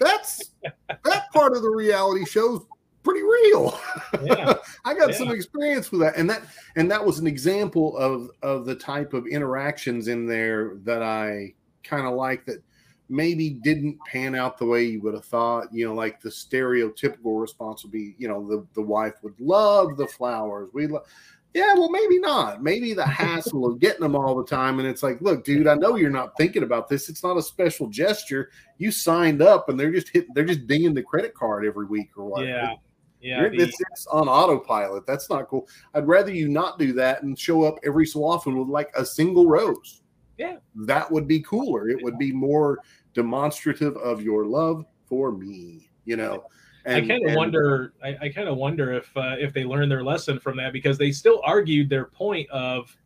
that's 0.00 0.50
that 0.62 1.30
part 1.32 1.56
of 1.56 1.62
the 1.62 1.70
reality 1.70 2.24
show's 2.24 2.64
pretty 3.02 3.22
real." 3.22 3.78
Yeah. 4.22 4.54
I 4.84 4.94
got 4.94 5.10
yeah. 5.10 5.16
some 5.16 5.30
experience 5.30 5.92
with 5.92 6.00
that, 6.00 6.16
and 6.16 6.28
that 6.30 6.42
and 6.76 6.90
that 6.90 7.04
was 7.04 7.18
an 7.18 7.26
example 7.26 7.96
of 7.98 8.30
of 8.42 8.64
the 8.64 8.74
type 8.74 9.12
of 9.12 9.26
interactions 9.26 10.08
in 10.08 10.26
there 10.26 10.76
that 10.84 11.02
I 11.02 11.54
kind 11.82 12.06
of 12.06 12.14
like 12.14 12.46
that 12.46 12.62
maybe 13.08 13.50
didn't 13.50 13.98
pan 14.06 14.34
out 14.34 14.58
the 14.58 14.66
way 14.66 14.84
you 14.84 15.00
would 15.00 15.14
have 15.14 15.24
thought. 15.24 15.72
You 15.72 15.86
know, 15.86 15.94
like 15.94 16.20
the 16.20 16.28
stereotypical 16.28 17.40
response 17.40 17.82
would 17.82 17.92
be, 17.92 18.14
you 18.18 18.28
know, 18.28 18.46
the, 18.46 18.66
the 18.74 18.82
wife 18.82 19.14
would 19.22 19.38
love 19.38 19.96
the 19.96 20.06
flowers. 20.06 20.70
We 20.72 20.86
love, 20.86 21.06
yeah, 21.54 21.72
well, 21.74 21.90
maybe 21.90 22.18
not. 22.18 22.62
Maybe 22.62 22.92
the 22.92 23.06
hassle 23.06 23.64
of 23.64 23.78
getting 23.78 24.02
them 24.02 24.14
all 24.14 24.34
the 24.34 24.44
time. 24.44 24.78
And 24.78 24.86
it's 24.86 25.02
like, 25.02 25.20
look, 25.22 25.44
dude, 25.44 25.66
I 25.66 25.74
know 25.74 25.96
you're 25.96 26.10
not 26.10 26.36
thinking 26.36 26.62
about 26.62 26.88
this. 26.88 27.08
It's 27.08 27.22
not 27.22 27.38
a 27.38 27.42
special 27.42 27.86
gesture. 27.86 28.50
You 28.76 28.90
signed 28.90 29.40
up 29.40 29.68
and 29.68 29.80
they're 29.80 29.92
just 29.92 30.10
hitting, 30.10 30.34
they're 30.34 30.44
just 30.44 30.66
dinging 30.66 30.92
the 30.92 31.02
credit 31.02 31.32
card 31.32 31.64
every 31.64 31.86
week 31.86 32.10
or 32.16 32.26
what. 32.26 32.44
Yeah. 32.44 32.74
Yeah. 33.22 33.48
The, 33.48 33.56
it's, 33.56 33.80
it's 33.92 34.06
on 34.08 34.28
autopilot. 34.28 35.06
That's 35.06 35.30
not 35.30 35.48
cool. 35.48 35.66
I'd 35.94 36.06
rather 36.06 36.30
you 36.30 36.48
not 36.48 36.78
do 36.78 36.92
that 36.92 37.22
and 37.22 37.38
show 37.38 37.62
up 37.62 37.78
every 37.84 38.04
so 38.04 38.22
often 38.22 38.58
with 38.58 38.68
like 38.68 38.90
a 38.94 39.06
single 39.06 39.46
rose. 39.46 40.02
Yeah. 40.38 40.56
That 40.74 41.10
would 41.10 41.26
be 41.26 41.40
cooler. 41.40 41.88
It 41.88 42.02
would 42.02 42.18
be 42.18 42.32
more 42.32 42.78
demonstrative 43.14 43.96
of 43.96 44.22
your 44.22 44.44
love 44.44 44.84
for 45.06 45.32
me, 45.32 45.90
you 46.04 46.16
know. 46.16 46.44
And, 46.84 47.04
I 47.04 47.08
kind 47.08 47.28
of 47.28 47.34
wonder. 47.34 47.94
I, 48.02 48.16
I 48.22 48.28
kind 48.28 48.48
of 48.48 48.56
wonder 48.56 48.92
if 48.92 49.14
uh, 49.16 49.34
if 49.38 49.52
they 49.52 49.64
learned 49.64 49.90
their 49.90 50.04
lesson 50.04 50.38
from 50.38 50.56
that 50.58 50.72
because 50.72 50.98
they 50.98 51.10
still 51.10 51.40
argued 51.44 51.90
their 51.90 52.04
point 52.04 52.48
of 52.50 52.96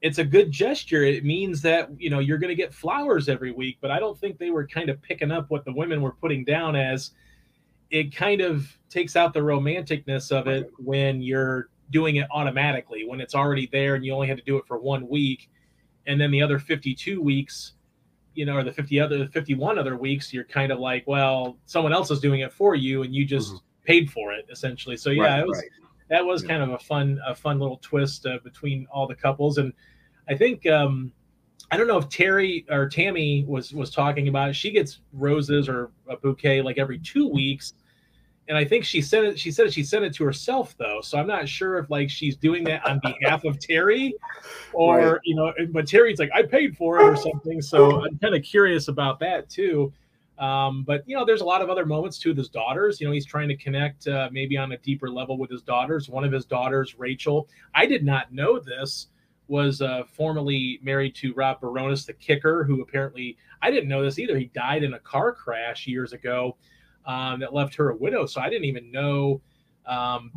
it's 0.00 0.18
a 0.18 0.24
good 0.24 0.50
gesture. 0.50 1.04
It 1.04 1.24
means 1.24 1.62
that 1.62 1.88
you 1.96 2.10
know 2.10 2.18
you're 2.18 2.38
going 2.38 2.48
to 2.48 2.56
get 2.56 2.74
flowers 2.74 3.28
every 3.28 3.52
week. 3.52 3.78
But 3.80 3.92
I 3.92 4.00
don't 4.00 4.18
think 4.18 4.38
they 4.38 4.50
were 4.50 4.66
kind 4.66 4.88
of 4.88 5.00
picking 5.00 5.30
up 5.30 5.48
what 5.48 5.64
the 5.64 5.72
women 5.72 6.02
were 6.02 6.12
putting 6.12 6.44
down 6.44 6.74
as. 6.74 7.12
It 7.90 8.16
kind 8.16 8.40
of 8.40 8.66
takes 8.90 9.14
out 9.14 9.32
the 9.32 9.40
romanticness 9.40 10.32
of 10.32 10.48
it 10.48 10.68
when 10.78 11.22
you're 11.22 11.68
doing 11.90 12.16
it 12.16 12.26
automatically 12.32 13.04
when 13.06 13.20
it's 13.20 13.34
already 13.34 13.68
there 13.70 13.94
and 13.94 14.04
you 14.04 14.12
only 14.12 14.26
had 14.26 14.38
to 14.38 14.42
do 14.42 14.56
it 14.56 14.66
for 14.66 14.78
one 14.78 15.06
week 15.06 15.50
and 16.06 16.20
then 16.20 16.30
the 16.30 16.42
other 16.42 16.58
52 16.58 17.20
weeks 17.20 17.72
you 18.34 18.44
know 18.44 18.56
or 18.56 18.64
the 18.64 18.72
50 18.72 19.00
other 19.00 19.28
51 19.28 19.78
other 19.78 19.96
weeks 19.96 20.32
you're 20.32 20.44
kind 20.44 20.72
of 20.72 20.78
like 20.78 21.04
well 21.06 21.56
someone 21.66 21.92
else 21.92 22.10
is 22.10 22.20
doing 22.20 22.40
it 22.40 22.52
for 22.52 22.74
you 22.74 23.02
and 23.02 23.14
you 23.14 23.24
just 23.24 23.48
mm-hmm. 23.48 23.84
paid 23.84 24.10
for 24.10 24.32
it 24.32 24.46
essentially 24.50 24.96
so 24.96 25.10
yeah 25.10 25.22
right, 25.22 25.40
it 25.40 25.46
was 25.46 25.58
right. 25.58 25.70
that 26.10 26.24
was 26.24 26.42
yeah. 26.42 26.48
kind 26.48 26.62
of 26.62 26.70
a 26.70 26.78
fun 26.78 27.20
a 27.26 27.34
fun 27.34 27.58
little 27.58 27.78
twist 27.78 28.26
uh, 28.26 28.38
between 28.42 28.86
all 28.92 29.06
the 29.06 29.14
couples 29.14 29.58
and 29.58 29.72
i 30.28 30.34
think 30.34 30.66
um 30.66 31.12
i 31.70 31.76
don't 31.76 31.86
know 31.86 31.98
if 31.98 32.08
terry 32.08 32.66
or 32.70 32.88
tammy 32.88 33.44
was 33.46 33.72
was 33.72 33.90
talking 33.90 34.28
about 34.28 34.50
it 34.50 34.54
she 34.54 34.70
gets 34.70 35.00
roses 35.12 35.68
or 35.68 35.90
a 36.08 36.16
bouquet 36.16 36.60
like 36.60 36.78
every 36.78 36.98
two 36.98 37.28
weeks 37.28 37.74
and 38.48 38.58
I 38.58 38.64
think 38.64 38.84
she 38.84 39.00
said 39.00 39.24
it. 39.24 39.38
She 39.38 39.50
said 39.50 39.72
she 39.72 39.82
sent 39.82 40.04
it 40.04 40.14
to 40.14 40.24
herself 40.24 40.76
though, 40.76 41.00
so 41.00 41.18
I'm 41.18 41.26
not 41.26 41.48
sure 41.48 41.78
if 41.78 41.88
like 41.90 42.10
she's 42.10 42.36
doing 42.36 42.64
that 42.64 42.86
on 42.86 43.00
behalf 43.02 43.44
of 43.44 43.58
Terry, 43.58 44.14
or 44.72 45.12
right. 45.12 45.20
you 45.24 45.34
know. 45.34 45.52
But 45.70 45.88
Terry's 45.88 46.18
like, 46.18 46.30
I 46.34 46.42
paid 46.42 46.76
for 46.76 47.00
it 47.00 47.04
or 47.04 47.16
something, 47.16 47.62
so 47.62 48.04
I'm 48.04 48.18
kind 48.18 48.34
of 48.34 48.42
curious 48.42 48.88
about 48.88 49.18
that 49.20 49.48
too. 49.48 49.92
Um, 50.38 50.82
but 50.82 51.04
you 51.06 51.16
know, 51.16 51.24
there's 51.24 51.40
a 51.40 51.44
lot 51.44 51.62
of 51.62 51.70
other 51.70 51.86
moments 51.86 52.18
too 52.18 52.30
with 52.30 52.38
his 52.38 52.48
daughters. 52.48 53.00
You 53.00 53.06
know, 53.06 53.12
he's 53.12 53.26
trying 53.26 53.48
to 53.48 53.56
connect 53.56 54.08
uh, 54.08 54.28
maybe 54.30 54.58
on 54.58 54.72
a 54.72 54.78
deeper 54.78 55.08
level 55.08 55.38
with 55.38 55.50
his 55.50 55.62
daughters. 55.62 56.08
One 56.08 56.24
of 56.24 56.32
his 56.32 56.44
daughters, 56.44 56.98
Rachel, 56.98 57.48
I 57.74 57.86
did 57.86 58.04
not 58.04 58.32
know 58.32 58.58
this 58.58 59.08
was 59.46 59.80
uh, 59.80 60.02
formerly 60.10 60.80
married 60.82 61.14
to 61.14 61.32
Rob 61.34 61.60
Bironas, 61.60 62.06
the 62.06 62.14
kicker, 62.14 62.64
who 62.64 62.82
apparently 62.82 63.36
I 63.62 63.70
didn't 63.70 63.88
know 63.88 64.02
this 64.02 64.18
either. 64.18 64.38
He 64.38 64.46
died 64.46 64.84
in 64.84 64.94
a 64.94 64.98
car 64.98 65.32
crash 65.32 65.86
years 65.86 66.12
ago 66.12 66.56
um, 67.06 67.40
that 67.40 67.52
left 67.52 67.74
her 67.76 67.90
a 67.90 67.96
widow. 67.96 68.26
So 68.26 68.40
I 68.40 68.48
didn't 68.48 68.64
even 68.64 68.90
know 68.90 69.40
um, 69.86 70.32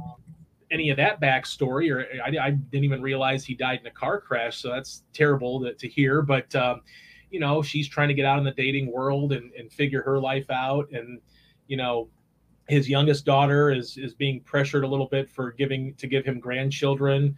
any 0.71 0.89
of 0.89 0.97
that 0.97 1.21
backstory, 1.21 1.91
or 1.91 2.05
I, 2.21 2.47
I, 2.47 2.51
didn't 2.51 2.83
even 2.83 3.01
realize 3.01 3.45
he 3.45 3.55
died 3.55 3.79
in 3.79 3.87
a 3.87 3.91
car 3.91 4.19
crash. 4.19 4.57
So 4.57 4.69
that's 4.69 5.03
terrible 5.13 5.61
to, 5.61 5.73
to 5.73 5.87
hear. 5.87 6.21
But 6.21 6.53
um, 6.55 6.81
you 7.31 7.39
know, 7.39 7.61
she's 7.61 7.87
trying 7.87 8.09
to 8.09 8.13
get 8.13 8.25
out 8.25 8.37
in 8.37 8.43
the 8.43 8.51
dating 8.51 8.91
world 8.91 9.31
and, 9.31 9.51
and 9.53 9.71
figure 9.71 10.01
her 10.03 10.19
life 10.19 10.49
out. 10.49 10.89
And 10.91 11.19
you 11.67 11.77
know, 11.77 12.09
his 12.67 12.89
youngest 12.89 13.25
daughter 13.25 13.71
is 13.71 13.97
is 13.97 14.13
being 14.13 14.41
pressured 14.41 14.83
a 14.83 14.87
little 14.87 15.07
bit 15.07 15.29
for 15.29 15.51
giving 15.51 15.93
to 15.95 16.07
give 16.07 16.25
him 16.25 16.39
grandchildren. 16.39 17.37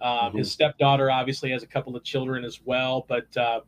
Um, 0.00 0.10
mm-hmm. 0.10 0.38
His 0.38 0.50
stepdaughter 0.50 1.10
obviously 1.10 1.50
has 1.50 1.62
a 1.62 1.66
couple 1.66 1.94
of 1.94 2.02
children 2.04 2.44
as 2.44 2.60
well, 2.64 3.04
but 3.08 3.34
uh, 3.36 3.60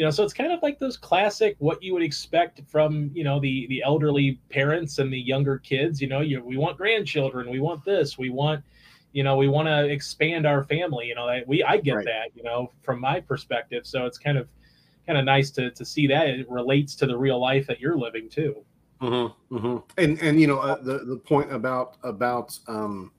you 0.00 0.06
know 0.06 0.10
so 0.10 0.24
it's 0.24 0.32
kind 0.32 0.50
of 0.50 0.62
like 0.62 0.78
those 0.78 0.96
classic 0.96 1.56
what 1.58 1.82
you 1.82 1.92
would 1.92 2.02
expect 2.02 2.62
from 2.66 3.10
you 3.12 3.22
know 3.22 3.38
the 3.38 3.66
the 3.66 3.82
elderly 3.82 4.40
parents 4.48 4.98
and 4.98 5.12
the 5.12 5.20
younger 5.20 5.58
kids 5.58 6.00
you 6.00 6.08
know 6.08 6.22
you, 6.22 6.42
we 6.42 6.56
want 6.56 6.78
grandchildren 6.78 7.50
we 7.50 7.60
want 7.60 7.84
this 7.84 8.16
we 8.16 8.30
want 8.30 8.64
you 9.12 9.22
know 9.22 9.36
we 9.36 9.46
want 9.46 9.68
to 9.68 9.84
expand 9.90 10.46
our 10.46 10.64
family 10.64 11.06
you 11.06 11.14
know 11.14 11.42
we 11.46 11.62
i 11.64 11.76
get 11.76 11.96
right. 11.96 12.06
that 12.06 12.30
you 12.34 12.42
know 12.42 12.72
from 12.80 12.98
my 12.98 13.20
perspective 13.20 13.86
so 13.86 14.06
it's 14.06 14.16
kind 14.16 14.38
of 14.38 14.48
kind 15.06 15.18
of 15.18 15.26
nice 15.26 15.50
to 15.50 15.70
to 15.72 15.84
see 15.84 16.06
that 16.06 16.28
it 16.28 16.50
relates 16.50 16.94
to 16.94 17.04
the 17.04 17.14
real 17.14 17.38
life 17.38 17.66
that 17.66 17.78
you're 17.78 17.98
living 17.98 18.26
too 18.26 18.56
mm-hmm, 19.02 19.54
mm-hmm. 19.54 19.76
and 19.98 20.18
and 20.22 20.40
you 20.40 20.46
know 20.46 20.60
uh, 20.60 20.80
the 20.80 21.00
the 21.04 21.16
point 21.16 21.52
about 21.52 21.98
about 22.04 22.58
um 22.68 23.12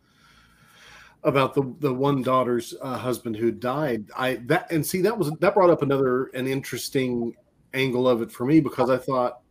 about 1.23 1.53
the 1.53 1.75
the 1.79 1.93
one 1.93 2.21
daughter's 2.21 2.73
uh, 2.81 2.97
husband 2.97 3.35
who 3.35 3.51
died. 3.51 4.09
I 4.15 4.35
that 4.45 4.71
and 4.71 4.85
see 4.85 5.01
that 5.01 5.17
was 5.17 5.31
that 5.31 5.53
brought 5.53 5.69
up 5.69 5.81
another 5.81 6.25
an 6.27 6.47
interesting 6.47 7.35
angle 7.73 8.07
of 8.07 8.21
it 8.21 8.31
for 8.31 8.45
me 8.45 8.59
because 8.59 8.89
I 8.89 8.97
thought, 8.97 9.41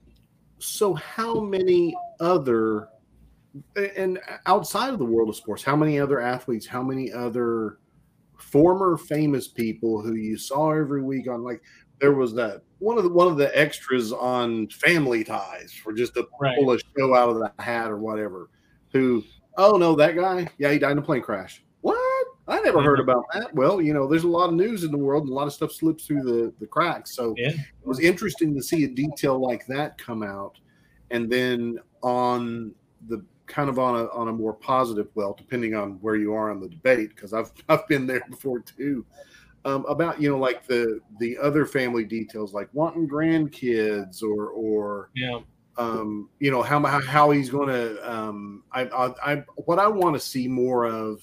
so 0.59 0.95
how 0.95 1.41
many 1.41 1.95
other 2.19 2.89
and 3.97 4.19
outside 4.47 4.93
of 4.93 4.99
the 4.99 5.05
world 5.05 5.29
of 5.29 5.37
sports, 5.37 5.63
how 5.63 5.77
many 5.77 5.99
other 5.99 6.21
athletes, 6.21 6.67
how 6.67 6.83
many 6.83 7.13
other 7.13 7.79
former 8.37 8.97
famous 8.97 9.49
people 9.49 10.01
who 10.01 10.15
you 10.15 10.37
saw 10.37 10.71
every 10.71 11.03
week 11.03 11.29
on 11.29 11.45
like 11.45 11.63
there 12.01 12.15
was 12.15 12.33
that 12.35 12.63
one 12.79 12.97
of 12.97 13.05
the 13.05 13.11
one 13.11 13.29
of 13.29 13.37
the 13.37 13.57
extras 13.59 14.13
on 14.13 14.67
Family 14.69 15.23
Ties 15.23 15.73
for 15.73 15.93
just 15.93 16.15
to 16.15 16.27
right. 16.41 16.57
pull 16.59 16.73
a 16.73 16.79
show 16.99 17.15
out 17.15 17.29
of 17.29 17.39
the 17.39 17.53
hat 17.63 17.91
or 17.91 17.99
whatever 17.99 18.49
who 18.93 19.23
Oh 19.57 19.77
no, 19.77 19.95
that 19.97 20.17
guy. 20.17 20.49
Yeah, 20.59 20.73
he 20.73 20.79
died 20.79 20.93
in 20.93 20.99
a 20.99 21.03
plane 21.03 21.23
crash. 21.23 21.63
What? 21.81 22.27
I 22.49 22.61
never 22.61 22.83
heard 22.83 23.01
about 23.01 23.25
that. 23.33 23.55
Well, 23.55 23.81
you 23.81 23.95
know, 23.95 24.07
there's 24.07 24.25
a 24.25 24.29
lot 24.29 24.49
of 24.49 24.55
news 24.55 24.85
in 24.85 24.91
the 24.91 24.99
world, 24.99 25.25
and 25.25 25.33
a 25.33 25.35
lot 25.35 25.47
of 25.47 25.53
stuff 25.53 25.73
slips 25.73 26.07
through 26.07 26.23
the 26.23 26.53
the 26.59 26.67
cracks. 26.67 27.15
So 27.15 27.35
yeah. 27.37 27.51
it 27.51 27.87
was 27.87 28.01
interesting 28.01 28.55
to 28.55 28.63
see 28.63 28.85
a 28.85 28.89
detail 28.89 29.41
like 29.41 29.67
that 29.67 29.99
come 29.99 30.23
out, 30.23 30.59
and 31.11 31.31
then 31.31 31.79
on 32.03 32.75
the 33.09 33.25
kind 33.47 33.69
of 33.69 33.79
on 33.79 33.97
a 33.97 34.05
on 34.07 34.29
a 34.29 34.33
more 34.33 34.55
positive, 34.55 35.09
well, 35.15 35.35
depending 35.37 35.75
on 35.75 35.93
where 36.01 36.17
you 36.17 36.33
are 36.33 36.51
on 36.51 36.61
the 36.61 36.69
debate, 36.69 37.11
because 37.11 37.33
I've 37.33 37.53
I've 37.69 37.87
been 37.89 38.07
there 38.07 38.23
before 38.29 38.61
too. 38.61 39.05
Um, 39.67 39.85
about 39.87 40.21
you 40.21 40.31
know 40.31 40.39
like 40.39 40.67
the 40.67 41.01
the 41.19 41.37
other 41.37 41.67
family 41.67 42.05
details 42.05 42.55
like 42.55 42.71
wanting 42.73 43.07
grandkids 43.07 44.23
or 44.23 44.49
or 44.49 45.11
yeah 45.15 45.41
um, 45.77 46.29
you 46.39 46.51
know 46.51 46.63
how 46.63 46.81
how 47.01 47.31
he's 47.31 47.51
going 47.51 47.69
to. 47.69 48.13
Um, 48.13 48.65
I, 48.73 48.83
I, 48.83 49.33
I 49.33 49.45
what 49.57 49.79
I 49.79 49.89
want 49.89 50.15
to 50.15 50.21
see 50.21 50.49
more 50.49 50.85
of. 50.87 51.23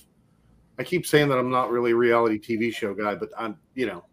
I 0.79 0.83
keep 0.83 1.07
saying 1.07 1.29
that 1.29 1.39
I'm 1.39 1.49
not 1.49 1.71
really 1.71 1.91
a 1.91 1.95
reality 1.95 2.39
TV 2.39 2.73
show 2.73 2.93
guy, 2.93 3.15
but 3.15 3.29
I'm 3.37 3.57
you 3.73 3.87
know 3.87 4.03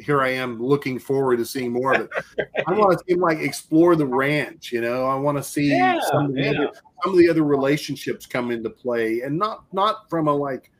here 0.00 0.22
I 0.22 0.30
am 0.30 0.62
looking 0.62 0.98
forward 0.98 1.36
to 1.38 1.44
seeing 1.44 1.72
more 1.72 1.94
of 1.94 2.00
it. 2.02 2.48
I 2.66 2.72
want 2.72 2.98
to 2.98 3.04
see 3.04 3.14
him 3.14 3.20
like 3.20 3.38
explore 3.38 3.96
the 3.96 4.06
ranch. 4.06 4.72
You 4.72 4.80
know, 4.80 5.04
I 5.06 5.14
want 5.14 5.38
to 5.38 5.42
see 5.42 5.70
yeah, 5.70 6.00
some, 6.10 6.30
of 6.30 6.36
yeah. 6.36 6.50
other, 6.50 6.70
some 7.02 7.12
of 7.12 7.18
the 7.18 7.28
other 7.28 7.44
relationships 7.44 8.26
come 8.26 8.50
into 8.50 8.70
play, 8.70 9.20
and 9.20 9.38
not 9.38 9.64
not 9.72 10.08
from 10.08 10.28
a 10.28 10.34
like 10.34 10.70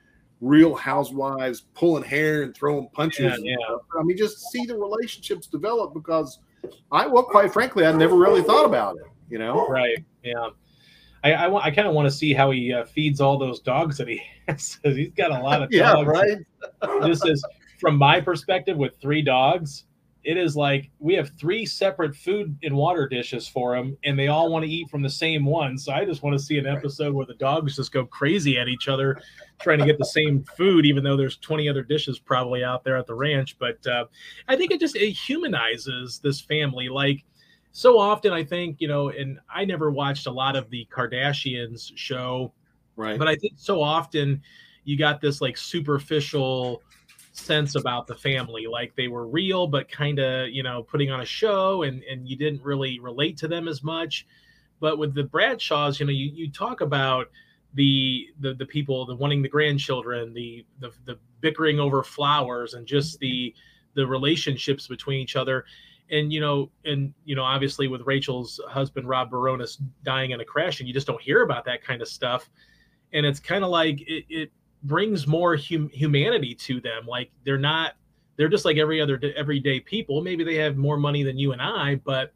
real 0.40 0.74
housewives 0.74 1.62
pulling 1.74 2.04
hair 2.04 2.42
and 2.42 2.54
throwing 2.54 2.88
punches. 2.92 3.38
Yeah, 3.42 3.56
yeah. 3.58 3.76
I 3.98 4.02
mean, 4.02 4.16
just 4.16 4.50
see 4.50 4.64
the 4.64 4.76
relationships 4.76 5.46
develop 5.46 5.94
because 5.94 6.38
I 6.92 7.06
well, 7.06 7.22
quite 7.22 7.52
frankly, 7.52 7.86
I 7.86 7.92
never 7.92 8.16
really 8.16 8.42
thought 8.42 8.64
about 8.64 8.96
it. 8.96 9.04
You 9.28 9.38
know, 9.38 9.66
right? 9.68 9.98
Yeah. 10.22 10.48
I, 11.22 11.32
I, 11.34 11.64
I 11.66 11.70
kind 11.70 11.86
of 11.86 11.94
want 11.94 12.06
to 12.06 12.10
see 12.10 12.32
how 12.32 12.50
he 12.50 12.72
uh, 12.72 12.84
feeds 12.84 13.20
all 13.20 13.38
those 13.38 13.60
dogs 13.60 13.98
that 13.98 14.08
he 14.08 14.22
has. 14.48 14.78
He's 14.82 15.10
got 15.10 15.30
a 15.30 15.42
lot 15.42 15.62
of 15.62 15.70
dogs. 15.70 15.74
yeah, 15.74 16.02
right. 16.02 16.38
Just 17.06 17.26
as 17.28 17.42
from 17.78 17.96
my 17.96 18.20
perspective, 18.20 18.76
with 18.76 18.94
three 19.00 19.22
dogs, 19.22 19.84
it 20.22 20.36
is 20.36 20.54
like 20.54 20.90
we 20.98 21.14
have 21.14 21.30
three 21.38 21.64
separate 21.64 22.14
food 22.14 22.56
and 22.62 22.74
water 22.74 23.08
dishes 23.08 23.48
for 23.48 23.74
them, 23.74 23.96
and 24.04 24.18
they 24.18 24.28
all 24.28 24.50
want 24.50 24.64
to 24.64 24.70
eat 24.70 24.90
from 24.90 25.02
the 25.02 25.10
same 25.10 25.44
one. 25.46 25.78
So 25.78 25.92
I 25.92 26.04
just 26.04 26.22
want 26.22 26.38
to 26.38 26.44
see 26.44 26.58
an 26.58 26.66
episode 26.66 27.14
where 27.14 27.24
the 27.24 27.34
dogs 27.34 27.76
just 27.76 27.92
go 27.92 28.04
crazy 28.04 28.58
at 28.58 28.68
each 28.68 28.88
other, 28.88 29.20
trying 29.60 29.78
to 29.78 29.86
get 29.86 29.98
the 29.98 30.04
same 30.04 30.44
food, 30.56 30.84
even 30.84 31.02
though 31.02 31.16
there's 31.16 31.38
20 31.38 31.68
other 31.68 31.82
dishes 31.82 32.18
probably 32.18 32.62
out 32.62 32.84
there 32.84 32.96
at 32.96 33.06
the 33.06 33.14
ranch. 33.14 33.58
But 33.58 33.84
uh, 33.86 34.06
I 34.46 34.56
think 34.56 34.72
it 34.72 34.80
just 34.80 34.96
it 34.96 35.12
humanizes 35.12 36.20
this 36.22 36.40
family. 36.40 36.90
Like 36.90 37.24
so 37.72 37.98
often, 37.98 38.32
I 38.32 38.44
think 38.44 38.76
you 38.80 38.88
know, 38.88 39.08
and 39.08 39.38
I 39.52 39.64
never 39.64 39.90
watched 39.90 40.26
a 40.26 40.32
lot 40.32 40.54
of 40.54 40.68
the 40.68 40.86
Kardashians 40.94 41.92
show, 41.94 42.52
right? 42.96 43.18
But 43.18 43.28
I 43.28 43.36
think 43.36 43.54
so 43.56 43.82
often 43.82 44.42
you 44.84 44.98
got 44.98 45.20
this 45.20 45.40
like 45.40 45.56
superficial 45.56 46.82
sense 47.32 47.74
about 47.74 48.06
the 48.06 48.14
family. 48.14 48.66
Like 48.66 48.94
they 48.96 49.08
were 49.08 49.26
real 49.26 49.66
but 49.66 49.90
kind 49.90 50.18
of 50.18 50.50
you 50.50 50.62
know 50.62 50.82
putting 50.82 51.10
on 51.10 51.20
a 51.20 51.26
show 51.26 51.82
and 51.82 52.02
and 52.04 52.28
you 52.28 52.36
didn't 52.36 52.62
really 52.62 52.98
relate 53.00 53.36
to 53.38 53.48
them 53.48 53.68
as 53.68 53.82
much. 53.82 54.26
But 54.80 54.98
with 54.98 55.14
the 55.14 55.24
bradshaws 55.24 56.00
you 56.00 56.06
know 56.06 56.12
you, 56.12 56.30
you 56.32 56.50
talk 56.50 56.80
about 56.80 57.28
the, 57.74 58.26
the 58.40 58.54
the 58.54 58.66
people 58.66 59.06
the 59.06 59.14
wanting 59.14 59.42
the 59.42 59.48
grandchildren 59.48 60.34
the, 60.34 60.66
the 60.80 60.90
the 61.04 61.18
bickering 61.40 61.78
over 61.78 62.02
flowers 62.02 62.74
and 62.74 62.84
just 62.84 63.18
the 63.20 63.54
the 63.94 64.06
relationships 64.06 64.86
between 64.86 65.20
each 65.20 65.36
other. 65.36 65.64
And 66.10 66.32
you 66.32 66.40
know, 66.40 66.70
and 66.84 67.14
you 67.24 67.36
know, 67.36 67.44
obviously 67.44 67.88
with 67.88 68.02
Rachel's 68.02 68.60
husband 68.68 69.08
Rob 69.08 69.30
Bironas 69.30 69.80
dying 70.02 70.32
in 70.32 70.40
a 70.40 70.44
crash, 70.44 70.80
and 70.80 70.88
you 70.88 70.94
just 70.94 71.06
don't 71.06 71.20
hear 71.20 71.42
about 71.42 71.64
that 71.66 71.84
kind 71.84 72.02
of 72.02 72.08
stuff. 72.08 72.50
And 73.12 73.24
it's 73.24 73.40
kind 73.40 73.64
of 73.64 73.70
like 73.70 74.00
it, 74.02 74.24
it 74.28 74.52
brings 74.82 75.26
more 75.26 75.56
hum- 75.56 75.90
humanity 75.92 76.54
to 76.54 76.80
them. 76.80 77.06
Like 77.06 77.30
they're 77.44 77.58
not, 77.58 77.94
they're 78.36 78.48
just 78.48 78.64
like 78.64 78.76
every 78.76 79.00
other 79.00 79.20
everyday 79.36 79.80
people. 79.80 80.22
Maybe 80.22 80.44
they 80.44 80.56
have 80.56 80.76
more 80.76 80.96
money 80.96 81.22
than 81.22 81.38
you 81.38 81.52
and 81.52 81.60
I, 81.60 81.96
but 81.96 82.32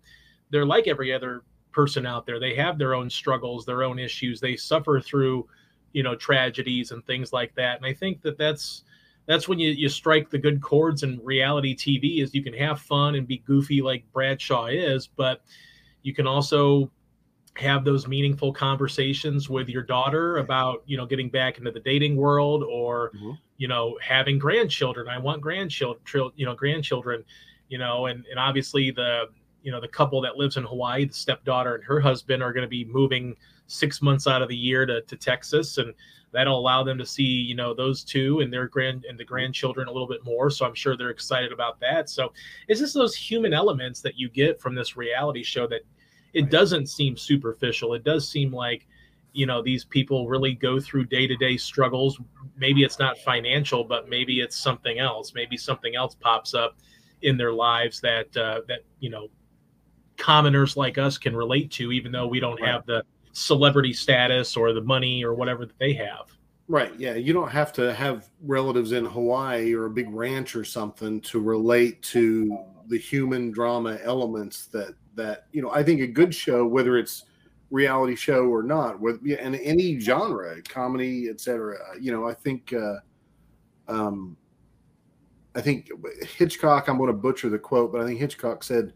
they're 0.50 0.66
like 0.66 0.86
every 0.86 1.12
other 1.12 1.44
person 1.72 2.06
out 2.06 2.26
there. 2.26 2.38
They 2.38 2.54
have 2.54 2.78
their 2.78 2.94
own 2.94 3.10
struggles, 3.10 3.64
their 3.64 3.82
own 3.82 3.98
issues. 3.98 4.40
They 4.40 4.56
suffer 4.56 5.00
through, 5.00 5.48
you 5.92 6.02
know, 6.02 6.14
tragedies 6.14 6.90
and 6.92 7.04
things 7.06 7.32
like 7.32 7.54
that. 7.54 7.76
And 7.76 7.86
I 7.86 7.92
think 7.92 8.22
that 8.22 8.38
that's 8.38 8.84
that's 9.26 9.48
when 9.48 9.58
you, 9.58 9.70
you 9.70 9.88
strike 9.88 10.28
the 10.28 10.38
good 10.38 10.60
chords 10.60 11.02
in 11.02 11.18
reality 11.22 11.74
TV 11.74 12.22
is 12.22 12.34
you 12.34 12.42
can 12.42 12.52
have 12.52 12.80
fun 12.80 13.14
and 13.14 13.26
be 13.26 13.38
goofy 13.38 13.80
like 13.80 14.04
Bradshaw 14.12 14.66
is, 14.66 15.06
but 15.06 15.42
you 16.02 16.14
can 16.14 16.26
also 16.26 16.90
have 17.56 17.84
those 17.84 18.08
meaningful 18.08 18.52
conversations 18.52 19.48
with 19.48 19.68
your 19.68 19.82
daughter 19.82 20.38
about, 20.38 20.82
you 20.86 20.96
know, 20.96 21.06
getting 21.06 21.30
back 21.30 21.58
into 21.58 21.70
the 21.70 21.80
dating 21.80 22.16
world 22.16 22.64
or, 22.64 23.12
mm-hmm. 23.16 23.32
you 23.58 23.68
know, 23.68 23.96
having 24.02 24.38
grandchildren. 24.38 25.08
I 25.08 25.18
want 25.18 25.40
grandchildren, 25.40 26.32
you 26.34 26.46
know, 26.46 26.54
grandchildren, 26.54 27.24
you 27.68 27.78
know, 27.78 28.06
and, 28.06 28.24
and 28.26 28.38
obviously 28.38 28.90
the, 28.90 29.26
you 29.62 29.70
know, 29.70 29.80
the 29.80 29.88
couple 29.88 30.20
that 30.22 30.36
lives 30.36 30.56
in 30.56 30.64
Hawaii, 30.64 31.04
the 31.04 31.14
stepdaughter 31.14 31.76
and 31.76 31.84
her 31.84 32.00
husband 32.00 32.42
are 32.42 32.52
going 32.52 32.62
to 32.64 32.68
be 32.68 32.84
moving 32.84 33.36
six 33.66 34.02
months 34.02 34.26
out 34.26 34.42
of 34.42 34.48
the 34.48 34.56
year 34.56 34.84
to, 34.84 35.02
to 35.02 35.16
Texas. 35.16 35.78
And 35.78 35.94
that'll 36.34 36.58
allow 36.58 36.82
them 36.82 36.98
to 36.98 37.06
see 37.06 37.22
you 37.22 37.54
know 37.54 37.72
those 37.72 38.02
two 38.02 38.40
and 38.40 38.52
their 38.52 38.66
grand 38.66 39.06
and 39.08 39.16
the 39.16 39.24
grandchildren 39.24 39.86
a 39.86 39.92
little 39.92 40.08
bit 40.08 40.24
more 40.24 40.50
so 40.50 40.66
i'm 40.66 40.74
sure 40.74 40.96
they're 40.96 41.10
excited 41.10 41.52
about 41.52 41.78
that 41.78 42.10
so 42.10 42.32
it's 42.66 42.80
just 42.80 42.92
those 42.92 43.14
human 43.14 43.54
elements 43.54 44.00
that 44.00 44.18
you 44.18 44.28
get 44.28 44.60
from 44.60 44.74
this 44.74 44.96
reality 44.96 45.44
show 45.44 45.66
that 45.66 45.82
it 46.34 46.50
doesn't 46.50 46.86
seem 46.86 47.16
superficial 47.16 47.94
it 47.94 48.04
does 48.04 48.28
seem 48.28 48.52
like 48.52 48.86
you 49.32 49.46
know 49.46 49.62
these 49.62 49.84
people 49.84 50.28
really 50.28 50.54
go 50.54 50.78
through 50.78 51.04
day-to-day 51.04 51.56
struggles 51.56 52.20
maybe 52.56 52.84
it's 52.84 52.98
not 52.98 53.18
financial 53.18 53.84
but 53.84 54.08
maybe 54.08 54.40
it's 54.40 54.56
something 54.56 54.98
else 54.98 55.32
maybe 55.34 55.56
something 55.56 55.96
else 55.96 56.14
pops 56.14 56.54
up 56.54 56.76
in 57.22 57.36
their 57.36 57.52
lives 57.52 58.00
that 58.00 58.36
uh, 58.36 58.60
that 58.68 58.80
you 59.00 59.10
know 59.10 59.28
commoners 60.16 60.76
like 60.76 60.98
us 60.98 61.18
can 61.18 61.34
relate 61.34 61.70
to 61.70 61.90
even 61.90 62.12
though 62.12 62.26
we 62.26 62.38
don't 62.38 62.60
right. 62.60 62.70
have 62.70 62.86
the 62.86 63.02
celebrity 63.34 63.92
status 63.92 64.56
or 64.56 64.72
the 64.72 64.80
money 64.80 65.24
or 65.24 65.34
whatever 65.34 65.66
that 65.66 65.78
they 65.78 65.92
have. 65.92 66.30
Right. 66.66 66.94
Yeah. 66.98 67.14
You 67.14 67.32
don't 67.32 67.50
have 67.50 67.72
to 67.74 67.92
have 67.92 68.30
relatives 68.42 68.92
in 68.92 69.04
Hawaii 69.04 69.74
or 69.74 69.86
a 69.86 69.90
big 69.90 70.08
ranch 70.10 70.56
or 70.56 70.64
something 70.64 71.20
to 71.22 71.40
relate 71.40 72.00
to 72.04 72.58
the 72.86 72.98
human 72.98 73.50
drama 73.50 73.98
elements 74.02 74.66
that 74.68 74.94
that 75.16 75.46
you 75.52 75.62
know. 75.62 75.70
I 75.70 75.82
think 75.82 76.00
a 76.00 76.06
good 76.06 76.34
show, 76.34 76.66
whether 76.66 76.96
it's 76.96 77.24
reality 77.70 78.14
show 78.14 78.44
or 78.44 78.62
not, 78.62 79.00
with 79.00 79.20
and 79.38 79.56
any 79.56 79.98
genre, 79.98 80.60
comedy, 80.62 81.28
etc. 81.28 81.76
You 82.00 82.12
know, 82.12 82.28
I 82.28 82.34
think. 82.34 82.72
Uh, 82.72 82.96
um, 83.86 84.36
I 85.56 85.60
think 85.60 85.88
Hitchcock. 86.36 86.88
I'm 86.88 86.98
going 86.98 87.06
to 87.06 87.12
butcher 87.12 87.48
the 87.48 87.58
quote, 87.58 87.92
but 87.92 88.00
I 88.00 88.06
think 88.06 88.18
Hitchcock 88.18 88.64
said 88.64 88.92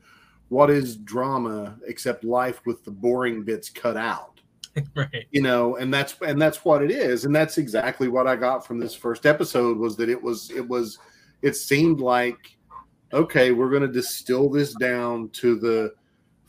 what 0.48 0.70
is 0.70 0.96
drama 0.96 1.76
except 1.86 2.24
life 2.24 2.60
with 2.66 2.84
the 2.84 2.90
boring 2.90 3.42
bits 3.42 3.68
cut 3.68 3.96
out 3.96 4.40
right 4.94 5.26
you 5.30 5.42
know 5.42 5.76
and 5.76 5.92
that's 5.92 6.16
and 6.22 6.40
that's 6.40 6.64
what 6.64 6.82
it 6.82 6.90
is 6.90 7.24
and 7.24 7.34
that's 7.34 7.58
exactly 7.58 8.08
what 8.08 8.26
i 8.26 8.36
got 8.36 8.66
from 8.66 8.78
this 8.78 8.94
first 8.94 9.26
episode 9.26 9.76
was 9.76 9.96
that 9.96 10.08
it 10.08 10.20
was 10.20 10.50
it 10.50 10.66
was 10.66 10.98
it 11.42 11.54
seemed 11.54 12.00
like 12.00 12.56
okay 13.12 13.50
we're 13.52 13.70
going 13.70 13.82
to 13.82 13.88
distill 13.88 14.48
this 14.48 14.74
down 14.74 15.28
to 15.30 15.58
the 15.58 15.92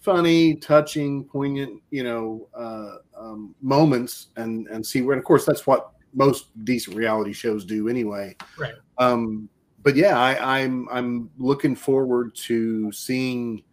funny 0.01 0.55
touching 0.55 1.23
poignant 1.25 1.81
you 1.91 2.03
know 2.03 2.47
uh, 2.55 2.97
um, 3.17 3.53
moments 3.62 4.27
and 4.38 4.67
and 4.67 4.85
see 4.85 5.01
where 5.01 5.13
and 5.13 5.19
of 5.19 5.25
course 5.25 5.45
that's 5.45 5.67
what 5.67 5.91
most 6.13 6.47
decent 6.65 6.95
reality 6.95 7.33
shows 7.33 7.65
do 7.65 7.88
anyway 7.88 8.35
right 8.57 8.73
um 8.97 9.47
but 9.83 9.95
yeah 9.95 10.17
I, 10.19 10.59
i'm 10.59 10.88
i'm 10.89 11.29
looking 11.38 11.75
forward 11.75 12.33
to 12.35 12.91
seeing 12.91 13.63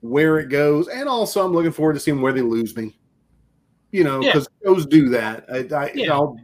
where 0.00 0.38
it 0.38 0.48
goes, 0.48 0.88
and 0.88 1.08
also 1.08 1.44
I'm 1.44 1.52
looking 1.52 1.72
forward 1.72 1.94
to 1.94 2.00
seeing 2.00 2.20
where 2.20 2.32
they 2.32 2.42
lose 2.42 2.76
me. 2.76 2.96
You 3.92 4.04
know, 4.04 4.20
because 4.20 4.48
yeah. 4.62 4.68
shows 4.68 4.86
do 4.86 5.08
that. 5.10 5.46
I, 5.52 5.58
I 5.74 5.92
yeah. 5.94 6.12
I'll, 6.12 6.38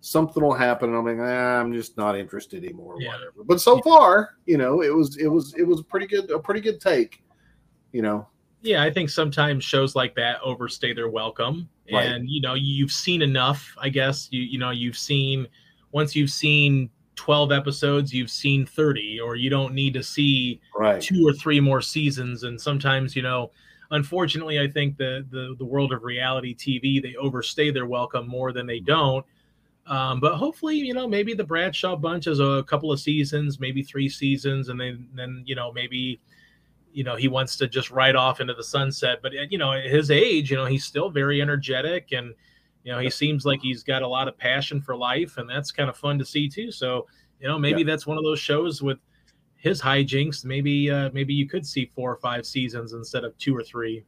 something 0.00 0.42
will 0.42 0.54
happen, 0.54 0.90
and 0.90 0.98
I'm 0.98 1.04
like, 1.04 1.18
ah, 1.18 1.60
I'm 1.60 1.72
just 1.72 1.96
not 1.96 2.16
interested 2.16 2.64
anymore, 2.64 2.96
yeah. 2.98 3.08
whatever. 3.08 3.44
But 3.44 3.60
so 3.60 3.80
far, 3.80 4.36
you 4.46 4.56
know, 4.56 4.82
it 4.82 4.94
was 4.94 5.16
it 5.16 5.26
was 5.26 5.54
it 5.54 5.64
was 5.64 5.80
a 5.80 5.84
pretty 5.84 6.06
good 6.06 6.30
a 6.30 6.38
pretty 6.38 6.60
good 6.60 6.80
take. 6.80 7.22
You 7.92 8.02
know. 8.02 8.28
Yeah, 8.62 8.82
I 8.82 8.90
think 8.90 9.10
sometimes 9.10 9.64
shows 9.64 9.94
like 9.96 10.14
that 10.14 10.40
overstay 10.42 10.94
their 10.94 11.08
welcome, 11.08 11.68
right. 11.92 12.06
and 12.06 12.28
you 12.28 12.40
know, 12.40 12.54
you've 12.54 12.92
seen 12.92 13.20
enough. 13.20 13.74
I 13.78 13.88
guess 13.88 14.28
you 14.30 14.42
you 14.42 14.58
know 14.58 14.70
you've 14.70 14.96
seen 14.96 15.48
once 15.90 16.16
you've 16.16 16.30
seen 16.30 16.90
12 17.16 17.52
episodes 17.52 18.12
you've 18.12 18.30
seen 18.30 18.64
30 18.64 19.20
or 19.20 19.36
you 19.36 19.50
don't 19.50 19.74
need 19.74 19.92
to 19.94 20.02
see 20.02 20.60
right. 20.76 21.00
two 21.00 21.26
or 21.26 21.32
three 21.32 21.60
more 21.60 21.80
seasons 21.80 22.42
and 22.44 22.60
sometimes 22.60 23.14
you 23.14 23.22
know 23.22 23.50
unfortunately 23.90 24.58
i 24.58 24.66
think 24.66 24.96
the, 24.96 25.24
the 25.30 25.54
the 25.58 25.64
world 25.64 25.92
of 25.92 26.02
reality 26.02 26.54
tv 26.54 27.02
they 27.02 27.14
overstay 27.16 27.70
their 27.70 27.86
welcome 27.86 28.26
more 28.26 28.52
than 28.52 28.66
they 28.66 28.80
don't 28.80 29.24
um, 29.86 30.20
but 30.20 30.36
hopefully 30.36 30.76
you 30.76 30.94
know 30.94 31.06
maybe 31.06 31.34
the 31.34 31.44
bradshaw 31.44 31.94
bunch 31.94 32.26
is 32.26 32.40
a 32.40 32.64
couple 32.66 32.90
of 32.90 32.98
seasons 32.98 33.60
maybe 33.60 33.82
three 33.82 34.08
seasons 34.08 34.68
and 34.68 34.80
then 34.80 35.06
then 35.14 35.42
you 35.44 35.54
know 35.54 35.70
maybe 35.72 36.18
you 36.92 37.04
know 37.04 37.16
he 37.16 37.28
wants 37.28 37.56
to 37.56 37.66
just 37.66 37.90
ride 37.90 38.16
off 38.16 38.40
into 38.40 38.54
the 38.54 38.62
sunset 38.62 39.20
but 39.22 39.32
you 39.50 39.58
know 39.58 39.72
at 39.72 39.84
his 39.84 40.10
age 40.10 40.50
you 40.50 40.56
know 40.56 40.66
he's 40.66 40.84
still 40.84 41.10
very 41.10 41.40
energetic 41.40 42.12
and 42.12 42.34
you 42.84 42.92
know, 42.92 42.98
he 42.98 43.10
seems 43.10 43.46
like 43.46 43.60
he's 43.60 43.82
got 43.82 44.02
a 44.02 44.08
lot 44.08 44.28
of 44.28 44.36
passion 44.36 44.80
for 44.80 44.96
life, 44.96 45.36
and 45.38 45.48
that's 45.48 45.70
kind 45.70 45.88
of 45.88 45.96
fun 45.96 46.18
to 46.18 46.24
see 46.24 46.48
too. 46.48 46.72
So, 46.72 47.06
you 47.40 47.46
know, 47.46 47.58
maybe 47.58 47.80
yeah. 47.80 47.86
that's 47.86 48.06
one 48.06 48.18
of 48.18 48.24
those 48.24 48.40
shows 48.40 48.82
with 48.82 48.98
his 49.56 49.80
hijinks. 49.80 50.44
Maybe, 50.44 50.90
uh, 50.90 51.10
maybe 51.12 51.32
you 51.32 51.48
could 51.48 51.64
see 51.64 51.90
four 51.94 52.12
or 52.12 52.16
five 52.16 52.44
seasons 52.44 52.92
instead 52.92 53.24
of 53.24 53.36
two 53.38 53.56
or 53.56 53.62
three. 53.62 54.04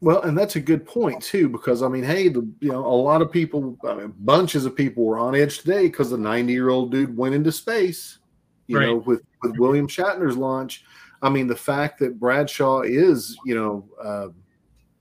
Well, 0.00 0.22
and 0.22 0.36
that's 0.36 0.56
a 0.56 0.60
good 0.60 0.86
point 0.86 1.22
too, 1.22 1.48
because 1.48 1.82
I 1.82 1.88
mean, 1.88 2.04
hey, 2.04 2.28
the 2.28 2.46
you 2.60 2.70
know, 2.70 2.84
a 2.84 2.94
lot 2.94 3.22
of 3.22 3.32
people, 3.32 3.76
I 3.88 3.94
mean, 3.94 4.14
bunches 4.18 4.64
of 4.64 4.76
people 4.76 5.04
were 5.04 5.18
on 5.18 5.34
edge 5.34 5.58
today 5.58 5.82
because 5.82 6.10
the 6.10 6.18
ninety-year-old 6.18 6.92
dude 6.92 7.16
went 7.16 7.34
into 7.34 7.50
space. 7.50 8.18
You 8.66 8.78
right. 8.78 8.86
know, 8.86 8.96
with 8.96 9.22
with 9.42 9.58
William 9.58 9.88
Shatner's 9.88 10.36
launch. 10.36 10.84
I 11.24 11.30
mean, 11.30 11.48
the 11.48 11.56
fact 11.56 11.98
that 12.00 12.20
Bradshaw 12.20 12.82
is, 12.82 13.36
you 13.44 13.54
know. 13.56 13.88
Uh, 14.00 14.28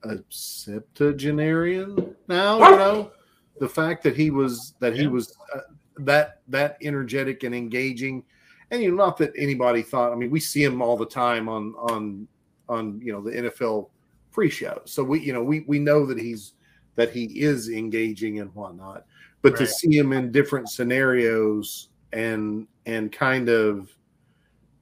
a 0.04 0.20
septuagenarian 0.30 2.16
now. 2.28 2.58
You 2.70 2.78
know, 2.78 3.12
the 3.60 3.70
fact 3.70 4.04
that 4.04 4.16
he 4.16 4.30
was 4.32 4.74
that 4.80 4.96
he 4.96 5.08
was 5.08 5.36
uh, 5.56 5.60
that 6.00 6.42
that 6.48 6.78
energetic 6.82 7.44
and 7.44 7.56
engaging, 7.56 8.24
and 8.72 8.82
you 8.82 8.92
know, 8.92 8.98
not 8.98 9.18
that 9.18 9.32
anybody 9.38 9.82
thought. 9.82 10.12
I 10.12 10.16
mean, 10.16 10.32
we 10.32 10.40
see 10.40 10.64
him 10.64 10.82
all 10.82 10.98
the 10.98 11.06
time 11.06 11.48
on 11.50 11.74
on 11.78 12.28
on 12.70 13.00
you 13.02 13.12
know 13.12 13.22
the 13.22 13.32
NFL 13.32 13.90
pre-show, 14.32 14.82
so 14.86 15.04
we 15.04 15.20
you 15.20 15.34
know 15.34 15.44
we 15.44 15.62
we 15.62 15.80
know 15.80 16.06
that 16.06 16.20
he's 16.20 16.54
that 16.96 17.12
he 17.12 17.26
is 17.26 17.70
engaging 17.70 18.40
and 18.40 18.54
whatnot. 18.56 19.06
But 19.42 19.54
right. 19.54 19.60
to 19.60 19.68
see 19.68 19.98
him 19.98 20.14
in 20.14 20.32
different 20.32 20.70
scenarios 20.70 21.90
and 22.12 22.68
and 22.86 23.12
kind 23.12 23.50
of 23.50 23.90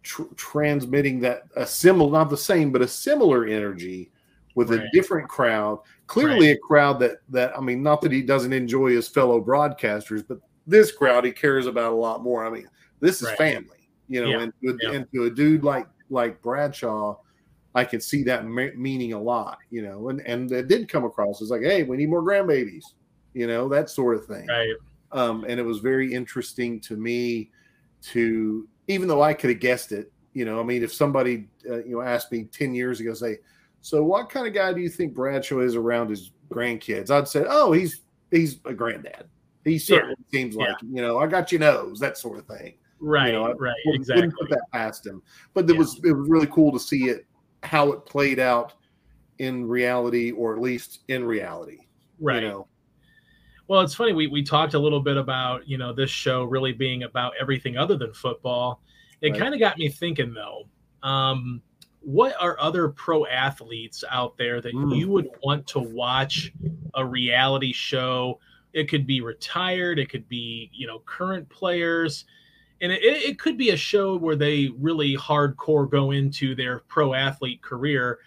tr- 0.03 0.33
transmitting 0.35 1.19
that 1.21 1.43
a 1.55 1.65
similar, 1.65 2.11
not 2.11 2.29
the 2.29 2.37
same, 2.37 2.71
but 2.71 2.81
a 2.81 2.87
similar 2.87 3.45
energy 3.45 4.11
with 4.55 4.69
right. 4.69 4.81
a 4.81 4.89
different 4.93 5.29
crowd. 5.29 5.79
Clearly, 6.07 6.49
right. 6.49 6.57
a 6.57 6.59
crowd 6.59 6.99
that 6.99 7.17
that 7.29 7.57
I 7.57 7.61
mean, 7.61 7.81
not 7.81 8.01
that 8.01 8.11
he 8.11 8.21
doesn't 8.21 8.53
enjoy 8.53 8.91
his 8.91 9.07
fellow 9.07 9.43
broadcasters, 9.43 10.25
but 10.27 10.39
this 10.67 10.91
crowd 10.91 11.25
he 11.25 11.31
cares 11.31 11.67
about 11.67 11.93
a 11.93 11.95
lot 11.95 12.21
more. 12.21 12.45
I 12.45 12.49
mean, 12.49 12.67
this 12.99 13.21
is 13.21 13.29
right. 13.29 13.37
family, 13.37 13.89
you 14.07 14.21
know, 14.21 14.29
yeah. 14.29 14.41
and, 14.41 14.53
to, 14.61 14.77
yeah. 14.81 14.91
and 14.91 15.07
to 15.13 15.23
a 15.25 15.29
dude 15.29 15.63
like 15.63 15.87
like 16.09 16.41
Bradshaw, 16.41 17.17
I 17.73 17.85
can 17.85 18.01
see 18.01 18.23
that 18.23 18.45
meaning 18.45 19.13
a 19.13 19.21
lot, 19.21 19.59
you 19.69 19.81
know, 19.81 20.09
and 20.09 20.21
and 20.21 20.51
it 20.51 20.67
did 20.67 20.89
come 20.89 21.05
across 21.05 21.41
as 21.41 21.49
like, 21.49 21.61
hey, 21.61 21.83
we 21.83 21.97
need 21.97 22.09
more 22.09 22.21
grandbabies, 22.21 22.83
you 23.33 23.47
know, 23.47 23.69
that 23.69 23.89
sort 23.89 24.17
of 24.17 24.25
thing. 24.25 24.47
Right. 24.47 24.75
Um, 25.13 25.45
and 25.47 25.59
it 25.59 25.63
was 25.63 25.79
very 25.79 26.13
interesting 26.13 26.79
to 26.81 26.95
me 26.95 27.51
to, 28.03 28.67
even 28.91 29.07
though 29.07 29.21
I 29.21 29.33
could 29.33 29.49
have 29.49 29.59
guessed 29.59 29.91
it, 29.91 30.11
you 30.33 30.45
know, 30.45 30.59
I 30.59 30.63
mean, 30.63 30.83
if 30.83 30.93
somebody, 30.93 31.47
uh, 31.69 31.83
you 31.83 31.91
know, 31.91 32.01
asked 32.01 32.31
me 32.31 32.45
10 32.45 32.73
years 32.73 32.99
ago, 32.99 33.13
say, 33.13 33.37
so, 33.81 34.03
what 34.03 34.29
kind 34.29 34.47
of 34.47 34.53
guy 34.53 34.71
do 34.73 34.79
you 34.79 34.89
think 34.89 35.13
Bradshaw 35.13 35.59
is 35.59 35.75
around 35.75 36.09
his 36.09 36.31
grandkids? 36.49 37.09
I'd 37.09 37.27
say, 37.27 37.45
oh, 37.47 37.71
he's 37.71 38.01
he's 38.29 38.59
a 38.65 38.73
granddad. 38.73 39.27
He 39.65 39.79
certainly 39.79 40.15
yeah. 40.19 40.39
seems 40.39 40.55
like 40.55 40.67
yeah. 40.69 40.89
you 40.89 41.01
know, 41.01 41.17
I 41.17 41.27
got 41.27 41.51
your 41.51 41.61
nose, 41.61 41.99
that 41.99 42.17
sort 42.17 42.37
of 42.37 42.45
thing. 42.45 42.75
Right, 42.99 43.27
you 43.27 43.33
know, 43.33 43.53
right, 43.53 43.73
I 43.87 43.95
exactly. 43.95 44.29
Put 44.39 44.49
that 44.51 44.71
past 44.71 45.05
him, 45.05 45.23
but 45.55 45.67
it 45.67 45.73
yeah. 45.73 45.79
was 45.79 45.99
it 46.03 46.11
was 46.11 46.29
really 46.29 46.47
cool 46.47 46.71
to 46.71 46.79
see 46.79 47.05
it 47.05 47.25
how 47.63 47.91
it 47.91 48.05
played 48.05 48.39
out 48.39 48.73
in 49.39 49.67
reality, 49.67 50.31
or 50.31 50.55
at 50.55 50.61
least 50.61 50.99
in 51.07 51.23
reality. 51.23 51.79
Right. 52.19 52.43
You 52.43 52.49
know? 52.49 52.67
Well, 53.71 53.79
it's 53.79 53.95
funny. 53.95 54.11
We 54.11 54.27
we 54.27 54.43
talked 54.43 54.73
a 54.73 54.79
little 54.79 54.99
bit 54.99 55.15
about 55.15 55.65
you 55.65 55.77
know 55.77 55.93
this 55.93 56.09
show 56.09 56.43
really 56.43 56.73
being 56.73 57.03
about 57.03 57.31
everything 57.39 57.77
other 57.77 57.95
than 57.95 58.11
football. 58.11 58.81
It 59.21 59.29
right. 59.29 59.39
kind 59.39 59.53
of 59.53 59.61
got 59.61 59.77
me 59.77 59.87
thinking 59.87 60.33
though. 60.33 60.67
Um, 61.07 61.61
what 62.01 62.35
are 62.37 62.59
other 62.59 62.89
pro 62.89 63.25
athletes 63.25 64.03
out 64.11 64.37
there 64.37 64.59
that 64.59 64.73
mm. 64.73 64.97
you 64.97 65.07
would 65.07 65.29
want 65.41 65.67
to 65.67 65.79
watch 65.79 66.51
a 66.95 67.05
reality 67.05 67.71
show? 67.71 68.41
It 68.73 68.89
could 68.89 69.07
be 69.07 69.21
retired, 69.21 69.99
it 69.99 70.09
could 70.09 70.27
be, 70.27 70.69
you 70.73 70.85
know, 70.85 70.99
current 71.05 71.47
players. 71.47 72.25
And 72.81 72.91
it, 72.91 73.01
it 73.01 73.39
could 73.39 73.57
be 73.57 73.69
a 73.69 73.77
show 73.77 74.17
where 74.17 74.35
they 74.35 74.67
really 74.79 75.15
hardcore 75.15 75.89
go 75.89 76.11
into 76.11 76.55
their 76.55 76.79
pro 76.89 77.13
athlete 77.13 77.61
career, 77.61 78.19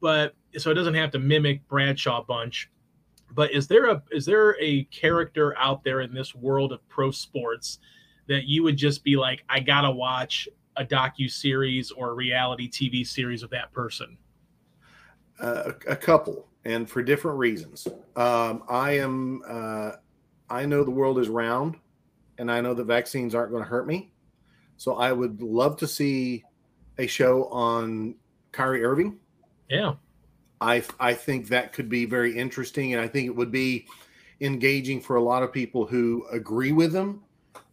but 0.00 0.36
so 0.58 0.70
it 0.70 0.74
doesn't 0.74 0.94
have 0.94 1.10
to 1.10 1.18
mimic 1.18 1.66
Bradshaw 1.66 2.22
Bunch. 2.22 2.70
But 3.34 3.52
is 3.52 3.66
there 3.66 3.86
a 3.86 4.02
is 4.10 4.26
there 4.26 4.56
a 4.60 4.84
character 4.84 5.56
out 5.58 5.84
there 5.84 6.00
in 6.00 6.12
this 6.12 6.34
world 6.34 6.72
of 6.72 6.86
pro 6.88 7.10
sports 7.10 7.78
that 8.28 8.44
you 8.44 8.62
would 8.62 8.76
just 8.76 9.04
be 9.04 9.16
like, 9.16 9.44
I 9.48 9.60
gotta 9.60 9.90
watch 9.90 10.48
a 10.76 10.84
docu 10.84 11.30
series 11.30 11.90
or 11.90 12.10
a 12.10 12.14
reality 12.14 12.68
TV 12.68 13.06
series 13.06 13.42
of 13.42 13.50
that 13.50 13.72
person? 13.72 14.16
Uh, 15.40 15.72
a, 15.86 15.92
a, 15.92 15.96
couple, 15.96 16.46
and 16.64 16.88
for 16.88 17.02
different 17.02 17.38
reasons. 17.38 17.88
Um, 18.16 18.62
I 18.68 18.92
am. 18.98 19.42
Uh, 19.46 19.92
I 20.48 20.66
know 20.66 20.84
the 20.84 20.90
world 20.90 21.18
is 21.18 21.28
round, 21.28 21.76
and 22.38 22.50
I 22.50 22.60
know 22.60 22.74
the 22.74 22.84
vaccines 22.84 23.34
aren't 23.34 23.50
going 23.50 23.62
to 23.62 23.68
hurt 23.68 23.86
me. 23.86 24.12
So 24.76 24.96
I 24.96 25.12
would 25.12 25.40
love 25.40 25.76
to 25.78 25.86
see 25.86 26.44
a 26.98 27.06
show 27.06 27.46
on 27.46 28.14
Kyrie 28.52 28.84
Irving. 28.84 29.18
Yeah. 29.68 29.94
I 30.62 30.82
I 31.00 31.14
think 31.14 31.48
that 31.48 31.72
could 31.72 31.88
be 31.88 32.04
very 32.04 32.36
interesting, 32.36 32.92
and 32.92 33.02
I 33.02 33.08
think 33.08 33.26
it 33.26 33.36
would 33.36 33.50
be 33.50 33.86
engaging 34.40 35.00
for 35.00 35.16
a 35.16 35.22
lot 35.22 35.42
of 35.42 35.52
people 35.52 35.86
who 35.86 36.24
agree 36.30 36.72
with 36.72 36.94
him, 36.94 37.22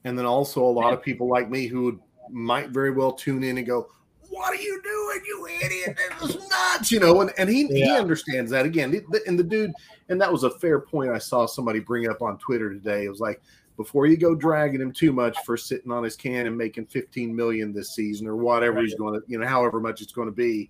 and 0.04 0.18
then 0.18 0.26
also 0.26 0.64
a 0.64 0.66
lot 0.66 0.94
of 0.94 1.02
people 1.02 1.28
like 1.30 1.50
me 1.50 1.68
who 1.68 1.84
would 1.86 2.00
might 2.30 2.70
very 2.70 2.92
well 2.92 3.12
tune 3.12 3.44
in 3.44 3.58
and 3.58 3.68
go, 3.68 3.90
"What 4.30 4.54
are 4.54 4.62
you 4.62 4.82
doing, 4.84 5.22
you 5.26 5.48
idiot? 5.64 6.00
This 6.22 6.36
is 6.36 6.50
nuts!" 6.50 6.92
You 6.92 7.00
know, 7.00 7.22
and, 7.22 7.32
and 7.38 7.50
he 7.50 7.68
yeah. 7.70 7.86
he 7.86 7.92
understands 7.92 8.52
that 8.52 8.66
again. 8.66 9.06
And 9.28 9.38
the 9.38 9.44
dude, 9.44 9.72
and 10.10 10.20
that 10.20 10.32
was 10.32 10.44
a 10.44 10.52
fair 10.52 10.80
point. 10.80 11.12
I 11.12 11.20
saw 11.20 11.46
somebody 11.46 11.80
bring 11.80 12.10
up 12.10 12.22
on 12.22 12.38
Twitter 12.40 12.74
today. 12.74 13.06
It 13.06 13.10
was 13.10 13.20
like, 13.20 13.42
before 13.80 14.08
you 14.08 14.18
go 14.18 14.36
dragging 14.36 14.82
him 14.82 14.92
too 14.92 15.14
much 15.14 15.38
for 15.46 15.56
sitting 15.56 15.90
on 15.90 16.04
his 16.04 16.18
can 16.18 16.48
and 16.48 16.58
making 16.58 16.86
15 16.88 17.34
million 17.34 17.72
this 17.72 17.96
season 17.96 18.28
or 18.28 18.36
whatever 18.36 18.76
right. 18.76 18.84
he's 18.84 18.96
going 18.96 19.14
to, 19.14 19.26
you 19.26 19.40
know, 19.40 19.48
however 19.48 19.80
much 19.80 20.02
it's 20.02 20.12
going 20.12 20.28
to 20.28 20.36
be, 20.36 20.70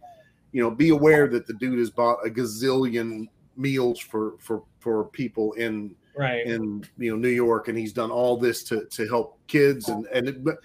you 0.52 0.62
know, 0.62 0.72
be 0.72 0.89
aware 0.89 1.28
that 1.28 1.47
the 1.47 1.54
dude 1.54 1.80
has 1.80 1.89
bought 1.89 2.26
a 2.26 2.30
gazillion 2.30 3.28
meals 3.56 4.00
for 4.00 4.34
for 4.39 4.64
for 4.80 5.06
people 5.06 5.54
in 5.54 5.95
right 6.16 6.45
in 6.45 6.84
you 6.97 7.12
know 7.12 7.18
New 7.18 7.30
York, 7.30 7.68
and 7.68 7.78
he's 7.78 7.93
done 7.93 8.12
all 8.12 8.38
this 8.38 8.64
to 8.66 8.86
to 8.86 9.08
help 9.08 9.38
kids 9.47 9.89
and 9.89 10.06
and 10.08 10.28
it, 10.28 10.43
but 10.43 10.58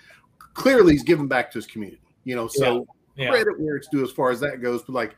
clearly 0.55 0.93
he's 0.93 1.03
giving 1.03 1.28
back 1.28 1.51
to 1.53 1.59
his 1.59 1.66
community. 1.66 2.01
You 2.24 2.37
know, 2.37 2.49
so 2.49 2.87
yeah. 3.16 3.24
Yeah. 3.24 3.30
credit 3.30 3.61
where 3.61 3.76
it's 3.76 3.89
due 3.89 4.03
as 4.03 4.11
far 4.11 4.30
as 4.30 4.41
that 4.41 4.61
goes. 4.61 4.82
But 4.82 4.95
like, 4.95 5.16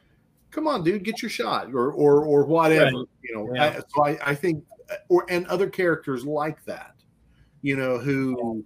come 0.51 0.67
on, 0.67 0.85
dude, 0.85 1.05
get 1.05 1.23
your 1.23 1.31
shot 1.31 1.73
or 1.73 1.93
or 1.93 2.25
or 2.25 2.45
whatever. 2.45 2.85
Right. 2.85 3.07
You 3.23 3.35
know, 3.35 3.55
yeah. 3.55 3.65
I, 3.65 3.81
so 3.95 4.05
I, 4.05 4.31
I 4.31 4.35
think 4.35 4.65
or 5.09 5.27
and 5.29 5.47
other 5.47 5.69
characters 5.69 6.25
like 6.25 6.65
that, 6.65 6.95
you 7.63 7.77
know, 7.77 7.99
who 7.99 8.65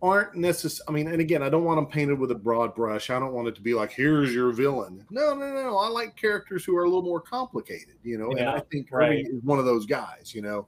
aren't 0.00 0.34
necessary. 0.34 0.84
I 0.88 0.92
mean, 0.92 1.08
and 1.08 1.20
again, 1.20 1.42
I 1.42 1.48
don't 1.48 1.64
want 1.64 1.78
them 1.78 1.86
painted 1.86 2.18
with 2.18 2.30
a 2.30 2.34
broad 2.34 2.74
brush. 2.74 3.10
I 3.10 3.18
don't 3.18 3.32
want 3.32 3.48
it 3.48 3.54
to 3.56 3.60
be 3.60 3.74
like, 3.74 3.92
here's 3.92 4.32
your 4.32 4.52
villain. 4.52 5.04
No, 5.10 5.34
no, 5.34 5.52
no. 5.52 5.76
I 5.76 5.88
like 5.88 6.16
characters 6.16 6.64
who 6.64 6.76
are 6.76 6.84
a 6.84 6.86
little 6.86 7.02
more 7.02 7.20
complicated, 7.20 7.96
you 8.02 8.18
know, 8.18 8.30
yeah, 8.34 8.40
and 8.40 8.48
I 8.50 8.60
think 8.70 8.88
right. 8.92 9.26
is 9.26 9.42
one 9.42 9.58
of 9.58 9.64
those 9.64 9.86
guys, 9.86 10.32
you 10.34 10.42
know. 10.42 10.66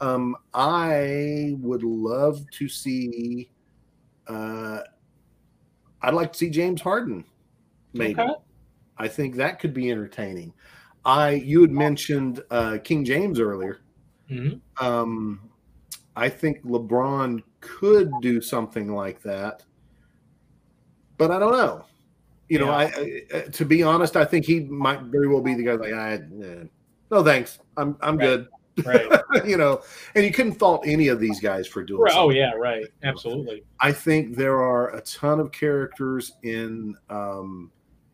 Um, 0.00 0.36
I 0.54 1.56
would 1.58 1.82
love 1.82 2.48
to 2.52 2.68
see 2.68 3.50
uh, 4.28 4.80
I'd 6.02 6.14
like 6.14 6.32
to 6.32 6.38
see 6.38 6.50
James 6.50 6.80
Harden. 6.80 7.24
Maybe 7.92 8.20
okay. 8.20 8.34
I 8.98 9.08
think 9.08 9.36
that 9.36 9.58
could 9.58 9.74
be 9.74 9.90
entertaining. 9.90 10.52
I 11.04 11.30
you 11.30 11.62
had 11.62 11.70
mentioned 11.70 12.42
uh, 12.50 12.78
King 12.84 13.04
James 13.04 13.40
earlier. 13.40 13.80
Mm-hmm. 14.30 14.84
Um, 14.84 15.50
I 16.14 16.28
think 16.28 16.62
LeBron 16.64 17.42
could 17.60 18.10
do 18.20 18.40
something 18.40 18.92
like 18.92 19.22
that, 19.22 19.64
but 21.16 21.30
I 21.30 21.38
don't 21.38 21.52
know. 21.52 21.84
You 22.48 22.60
yeah. 22.60 22.64
know, 22.64 22.72
I, 22.72 23.22
I, 23.34 23.40
to 23.50 23.64
be 23.64 23.82
honest, 23.82 24.16
I 24.16 24.24
think 24.24 24.46
he 24.46 24.60
might 24.60 25.02
very 25.02 25.28
well 25.28 25.42
be 25.42 25.54
the 25.54 25.64
guy 25.64 25.74
like, 25.74 25.92
I, 25.92 26.20
no 27.10 27.22
thanks, 27.22 27.58
I'm 27.76 27.96
I'm 28.00 28.16
right. 28.16 28.24
good. 28.24 28.48
Right. 28.84 29.06
you 29.44 29.56
know, 29.56 29.82
and 30.14 30.24
you 30.24 30.32
couldn't 30.32 30.54
fault 30.54 30.82
any 30.86 31.08
of 31.08 31.20
these 31.20 31.40
guys 31.40 31.66
for 31.66 31.82
doing. 31.82 32.02
Right. 32.02 32.14
Oh 32.14 32.30
yeah, 32.30 32.52
right. 32.52 32.86
Absolutely. 33.02 33.64
I 33.80 33.92
think 33.92 34.36
there 34.36 34.56
are 34.56 34.94
a 34.94 35.00
ton 35.02 35.40
of 35.40 35.52
characters 35.52 36.32
in 36.42 36.94
um, 37.10 37.70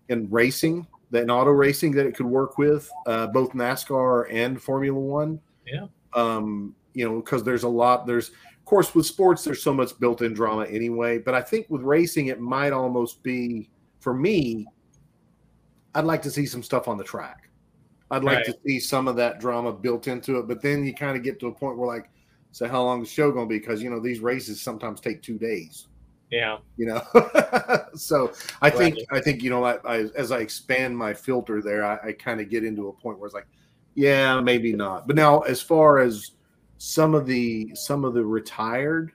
in 0.09 0.29
racing, 0.31 0.87
in 1.13 1.31
auto 1.31 1.51
racing 1.51 1.93
that 1.93 2.07
it 2.07 2.15
could 2.15 2.27
work 2.27 2.59
with, 2.59 2.91
uh, 3.07 3.27
both 3.29 3.53
NASCAR 3.53 4.27
and 4.33 4.61
Formula 4.61 4.99
One. 4.99 5.41
Yeah. 5.67 5.87
Um, 6.15 6.75
you 6.95 7.09
know, 7.09 7.21
because 7.21 7.43
there's 7.43 7.65
a 7.65 7.69
lot. 7.69 8.07
There's 8.07 8.31
of 8.65 8.67
course 8.67 8.95
with 8.95 9.05
sports, 9.05 9.45
there's 9.45 9.62
so 9.62 9.75
much 9.75 10.01
built-in 10.01 10.33
drama 10.33 10.65
anyway. 10.65 11.19
But 11.19 11.35
I 11.35 11.43
think 11.43 11.67
with 11.69 11.83
racing, 11.83 12.29
it 12.29 12.41
might 12.41 12.73
almost 12.73 13.23
be 13.23 13.69
for 14.01 14.15
me. 14.15 14.67
I'd 15.95 16.07
like 16.07 16.23
to 16.23 16.31
see 16.31 16.47
some 16.47 16.62
stuff 16.62 16.89
on 16.89 16.97
the 16.97 17.05
track. 17.05 17.51
I'd 18.11 18.25
like 18.25 18.39
right. 18.39 18.47
to 18.47 18.57
see 18.67 18.81
some 18.81 19.07
of 19.07 19.17
that 19.17 19.39
drama 19.39 19.71
built 19.71 20.09
into 20.09 20.39
it. 20.39 20.49
But 20.49 20.62
then 20.62 20.83
you 20.83 20.95
kind 20.95 21.15
of 21.15 21.23
get 21.23 21.39
to 21.41 21.49
a 21.49 21.53
point 21.53 21.77
where 21.77 21.87
like, 21.87 22.09
so 22.53 22.67
how 22.67 22.83
long 22.83 23.03
is 23.03 23.09
the 23.09 23.15
show 23.15 23.31
going 23.31 23.47
to 23.47 23.51
be? 23.51 23.59
Because 23.59 23.83
you 23.83 23.91
know 23.91 24.01
these 24.01 24.21
races 24.21 24.62
sometimes 24.62 24.99
take 24.99 25.21
two 25.21 25.37
days. 25.37 25.89
Yeah. 26.31 26.57
You 26.79 26.87
know, 26.87 27.03
so 27.95 28.33
I 28.62 28.69
right. 28.69 28.75
think 28.75 28.99
I 29.12 29.21
think 29.21 29.43
you 29.43 29.51
know 29.51 29.62
I, 29.62 29.77
I, 29.85 29.97
as 30.17 30.33
I 30.33 30.39
expand 30.39 30.97
my 30.97 31.12
filter 31.12 31.61
there, 31.61 31.85
I, 31.85 31.99
I 32.09 32.12
kind 32.12 32.41
of 32.41 32.49
get 32.49 32.65
into 32.65 32.89
a 32.89 32.95
point 32.95 33.19
where 33.19 33.27
it's 33.27 33.35
like, 33.35 33.47
yeah, 33.95 34.41
maybe 34.41 34.73
not. 34.73 35.07
But 35.07 35.17
now 35.17 35.41
as 35.41 35.61
far 35.61 35.99
as 35.99 36.31
some 36.79 37.14
of 37.14 37.27
the 37.27 37.75
some 37.75 38.05
of 38.05 38.14
the 38.14 38.25
retired 38.25 39.12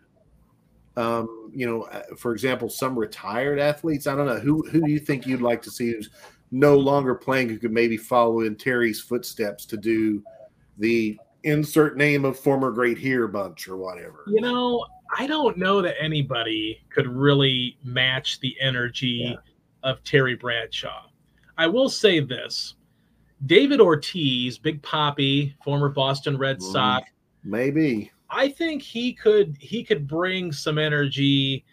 um, 0.98 1.50
you 1.54 1.66
know, 1.66 1.84
uh, 1.84 2.04
for 2.18 2.34
example, 2.34 2.68
some 2.70 2.98
retired 3.00 3.58
athletes. 3.58 4.06
I 4.06 4.16
don't 4.16 4.26
know 4.26 4.40
who 4.40 4.68
who 4.70 4.82
do 4.82 4.92
you 4.92 5.00
think 5.00 5.26
you'd 5.26 5.42
like 5.42 5.62
to 5.62 5.72
see 5.72 5.94
who's 5.94 6.10
no 6.52 6.78
longer 6.78 7.16
playing 7.16 7.48
who 7.48 7.58
could 7.58 7.72
maybe 7.72 7.96
follow 7.96 8.42
in 8.42 8.56
Terry's 8.56 9.00
footsteps 9.00 9.66
to 9.68 9.78
do 9.78 10.22
the 10.78 11.18
insert 11.44 11.96
name 11.96 12.26
of 12.26 12.38
former 12.38 12.72
great 12.72 12.98
here 12.98 13.28
bunch 13.28 13.68
or 13.68 13.78
whatever. 13.78 14.24
You 14.28 14.42
know, 14.42 14.86
I 15.18 15.26
don't 15.26 15.58
know 15.58 15.82
that 15.82 15.96
anybody 16.02 16.82
could 16.90 17.08
really 17.08 17.78
match 17.84 18.40
the 18.42 18.56
energy 18.60 19.30
yeah. 19.30 19.36
of 19.84 20.04
Terry 20.04 20.36
Bradshaw. 20.36 21.06
I 21.58 21.68
will 21.68 21.90
say 21.90 22.20
this 22.20 22.76
David 23.46 23.80
Ortiz, 23.80 24.58
Big 24.58 24.82
Papi, 24.82 25.54
former 25.64 25.90
Boston 25.90 26.38
Red 26.38 26.62
Sox. 26.62 27.10
Maybe. 27.44 28.12
I 28.30 28.50
think 28.50 28.82
he 28.82 29.14
could 29.14 29.58
he 29.60 29.84
could 29.84 30.08
bring 30.08 30.52
some 30.52 30.78
energy 30.78 31.66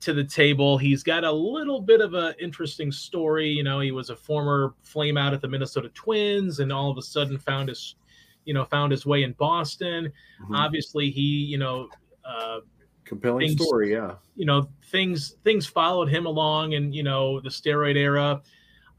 to 0.00 0.12
the 0.12 0.24
table. 0.24 0.76
He's 0.76 1.02
got 1.02 1.24
a 1.24 1.32
little 1.32 1.80
bit 1.80 2.00
of 2.00 2.14
an 2.14 2.34
interesting 2.38 2.92
story. 2.92 3.48
You 3.48 3.62
know, 3.62 3.80
he 3.80 3.90
was 3.90 4.10
a 4.10 4.16
former 4.16 4.74
flame 4.82 5.16
out 5.16 5.32
at 5.32 5.40
the 5.40 5.48
Minnesota 5.48 5.88
Twins 5.94 6.60
and 6.60 6.72
all 6.72 6.90
of 6.90 6.98
a 6.98 7.02
sudden 7.02 7.38
found 7.38 7.70
his, 7.70 7.96
you 8.44 8.52
know, 8.52 8.64
found 8.66 8.92
his 8.92 9.06
way 9.06 9.22
in 9.22 9.32
Boston. 9.32 10.12
Mm-hmm. 10.42 10.54
Obviously, 10.54 11.10
he, 11.10 11.22
you 11.22 11.56
know, 11.56 11.88
uh, 12.24 12.60
compelling 13.04 13.48
things, 13.48 13.64
story. 13.64 13.92
Yeah. 13.92 14.16
You 14.36 14.44
know, 14.44 14.68
things, 14.90 15.36
things 15.42 15.64
followed 15.66 16.10
him 16.10 16.26
along 16.26 16.74
and, 16.74 16.94
you 16.94 17.02
know, 17.02 17.40
the 17.40 17.48
steroid 17.48 17.96
era. 17.96 18.42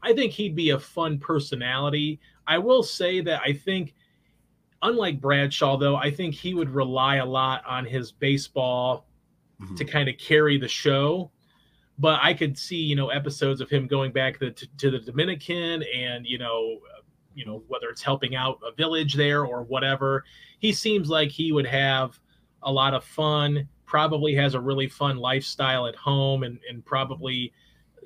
I 0.02 0.12
think 0.12 0.32
he'd 0.32 0.56
be 0.56 0.70
a 0.70 0.78
fun 0.78 1.18
personality. 1.18 2.20
I 2.48 2.58
will 2.58 2.82
say 2.82 3.20
that 3.20 3.40
I 3.44 3.52
think, 3.52 3.94
unlike 4.82 5.20
Bradshaw, 5.20 5.76
though, 5.76 5.96
I 5.96 6.10
think 6.10 6.34
he 6.34 6.54
would 6.54 6.70
rely 6.70 7.16
a 7.16 7.24
lot 7.24 7.64
on 7.66 7.84
his 7.84 8.12
baseball 8.12 9.06
mm-hmm. 9.60 9.74
to 9.74 9.84
kind 9.84 10.08
of 10.08 10.18
carry 10.18 10.58
the 10.58 10.68
show. 10.68 11.30
But 11.98 12.20
I 12.22 12.34
could 12.34 12.58
see, 12.58 12.76
you 12.76 12.94
know, 12.94 13.08
episodes 13.08 13.60
of 13.60 13.70
him 13.70 13.86
going 13.86 14.12
back 14.12 14.38
to, 14.40 14.50
to 14.50 14.90
the 14.90 14.98
Dominican 14.98 15.82
and, 15.94 16.26
you 16.26 16.38
know, 16.38 16.78
you 17.34 17.44
know, 17.44 17.62
whether 17.68 17.88
it's 17.88 18.02
helping 18.02 18.34
out 18.34 18.58
a 18.66 18.74
village 18.74 19.14
there 19.14 19.44
or 19.44 19.62
whatever. 19.62 20.24
He 20.58 20.72
seems 20.72 21.08
like 21.08 21.30
he 21.30 21.52
would 21.52 21.66
have 21.66 22.18
a 22.62 22.72
lot 22.72 22.94
of 22.94 23.04
fun, 23.04 23.68
probably 23.84 24.34
has 24.34 24.54
a 24.54 24.60
really 24.60 24.88
fun 24.88 25.16
lifestyle 25.18 25.86
at 25.86 25.94
home 25.96 26.42
and, 26.42 26.58
and 26.68 26.84
probably, 26.84 27.52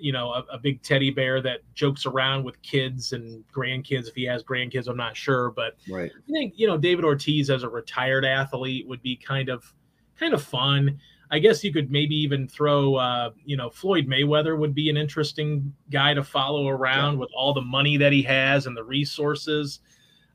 you 0.01 0.13
know, 0.13 0.33
a, 0.33 0.45
a, 0.53 0.59
big 0.59 0.83
teddy 0.83 1.11
bear 1.11 1.41
that 1.43 1.61
jokes 1.75 2.07
around 2.07 2.45
with 2.45 2.61
kids 2.63 3.13
and 3.13 3.45
grandkids. 3.55 4.09
If 4.09 4.15
he 4.15 4.25
has 4.25 4.43
grandkids, 4.43 4.89
I'm 4.89 4.97
not 4.97 5.17
sure, 5.17 5.51
but 5.51 5.77
right. 5.89 6.11
I 6.17 6.33
think, 6.33 6.55
you 6.57 6.67
know, 6.67 6.77
David 6.79 7.05
Ortiz 7.05 7.51
as 7.51 7.63
a 7.63 7.69
retired 7.69 8.25
athlete 8.25 8.87
would 8.89 9.03
be 9.03 9.17
kind 9.17 9.49
of, 9.49 9.73
kind 10.19 10.35
of 10.35 10.43
fun. 10.43 10.99
I 11.31 11.39
guess 11.39 11.63
you 11.63 11.73
could 11.73 11.91
maybe 11.91 12.17
even 12.17 12.49
throw, 12.49 12.97
uh, 12.97 13.31
you 13.45 13.57
know, 13.57 13.71
Floyd 13.71 14.09
Mayweather 14.09 14.59
would 14.59 14.75
be 14.75 14.91
an 14.91 14.97
interesting 14.97 15.73
guy 15.91 16.15
to 16.15 16.25
follow 16.25 16.69
around 16.69 17.15
yeah. 17.15 17.21
with 17.21 17.31
all 17.37 17.53
the 17.53 17.61
money 17.61 17.97
that 17.97 18.13
he 18.13 18.23
has 18.23 18.67
and 18.67 18.77
the 18.77 18.83
resources. 18.83 19.81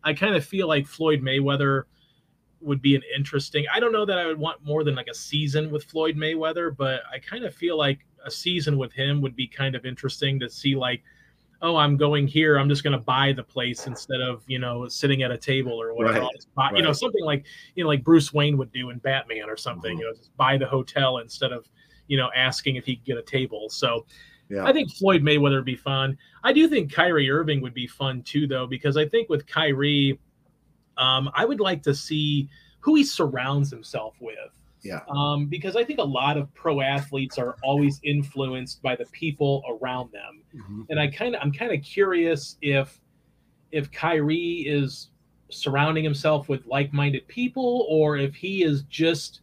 I 0.03 0.13
kind 0.13 0.35
of 0.35 0.45
feel 0.45 0.67
like 0.67 0.87
Floyd 0.87 1.21
Mayweather 1.21 1.83
would 2.61 2.81
be 2.81 2.95
an 2.95 3.01
interesting. 3.15 3.65
I 3.73 3.79
don't 3.79 3.91
know 3.91 4.05
that 4.05 4.17
I 4.17 4.25
would 4.25 4.39
want 4.39 4.63
more 4.63 4.83
than 4.83 4.95
like 4.95 5.07
a 5.07 5.13
season 5.13 5.69
with 5.69 5.83
Floyd 5.83 6.15
Mayweather, 6.15 6.75
but 6.75 7.01
I 7.13 7.19
kind 7.19 7.43
of 7.43 7.53
feel 7.53 7.77
like 7.77 7.99
a 8.25 8.31
season 8.31 8.77
with 8.77 8.91
him 8.91 9.21
would 9.21 9.35
be 9.35 9.47
kind 9.47 9.75
of 9.75 9.85
interesting 9.85 10.39
to 10.39 10.49
see 10.49 10.75
like 10.75 11.03
oh, 11.61 11.77
I'm 11.77 11.97
going 11.97 12.27
here. 12.27 12.57
I'm 12.57 12.69
just 12.69 12.83
going 12.83 12.97
to 12.97 13.03
buy 13.03 13.31
the 13.31 13.41
place 13.43 13.87
instead 13.87 14.21
of 14.21 14.43
you 14.47 14.59
know 14.59 14.87
sitting 14.87 15.23
at 15.23 15.31
a 15.31 15.37
table 15.37 15.81
or 15.81 15.93
whatever. 15.93 16.19
Right. 16.19 16.45
Buy, 16.53 16.71
You 16.75 16.83
know, 16.83 16.93
something 16.93 17.23
like 17.23 17.45
you 17.75 17.83
know 17.83 17.87
like 17.87 18.03
Bruce 18.03 18.33
Wayne 18.33 18.57
would 18.57 18.71
do 18.71 18.89
in 18.89 18.99
Batman 18.99 19.49
or 19.49 19.57
something. 19.57 19.95
Mhm. 19.95 19.99
You 19.99 20.05
know, 20.05 20.13
just 20.13 20.35
buy 20.37 20.57
the 20.57 20.67
hotel 20.67 21.19
instead 21.19 21.51
of 21.51 21.67
you 22.07 22.17
know 22.17 22.29
asking 22.35 22.75
if 22.75 22.85
he 22.85 22.97
could 22.97 23.05
get 23.05 23.17
a 23.17 23.23
table. 23.23 23.69
So 23.69 24.05
Yeah. 24.49 24.65
I 24.65 24.73
think 24.73 24.91
Floyd 24.91 25.23
Mayweather 25.23 25.55
would 25.55 25.65
be 25.65 25.75
fun. 25.75 26.17
I 26.43 26.53
do 26.53 26.67
think 26.67 26.93
Kyrie 26.93 27.31
Irving 27.31 27.61
would 27.61 27.73
be 27.73 27.87
fun 27.87 28.21
too, 28.21 28.45
though, 28.47 28.67
because 28.67 28.95
I 28.95 29.07
think 29.07 29.27
with 29.29 29.47
Kyrie, 29.47 30.19
um, 30.97 31.31
I 31.33 31.45
would 31.45 31.59
like 31.59 31.81
to 31.83 31.95
see 31.95 32.47
who 32.79 32.93
he 32.93 33.03
surrounds 33.03 33.71
himself 33.71 34.15
with. 34.19 34.37
Yeah. 34.85 35.01
Um, 35.09 35.47
because 35.47 35.75
I 35.75 35.83
think 35.83 35.99
a 35.99 36.03
lot 36.03 36.37
of 36.37 36.53
pro 36.53 36.79
athletes 36.81 37.37
are 37.39 37.55
always 37.63 37.99
influenced 38.03 38.81
by 38.83 38.95
the 38.95 39.05
people 39.07 39.63
around 39.67 40.11
them, 40.11 40.43
Mhm. 40.55 40.85
and 40.89 40.99
I 40.99 41.07
kind 41.07 41.35
of 41.35 41.41
I'm 41.41 41.51
kind 41.51 41.71
of 41.73 41.81
curious 41.83 42.57
if 42.61 43.01
if 43.71 43.91
Kyrie 43.91 44.59
is 44.67 45.09
surrounding 45.49 46.03
himself 46.03 46.47
with 46.49 46.65
like-minded 46.67 47.27
people 47.27 47.85
or 47.89 48.15
if 48.17 48.35
he 48.35 48.63
is 48.63 48.83
just 48.83 49.41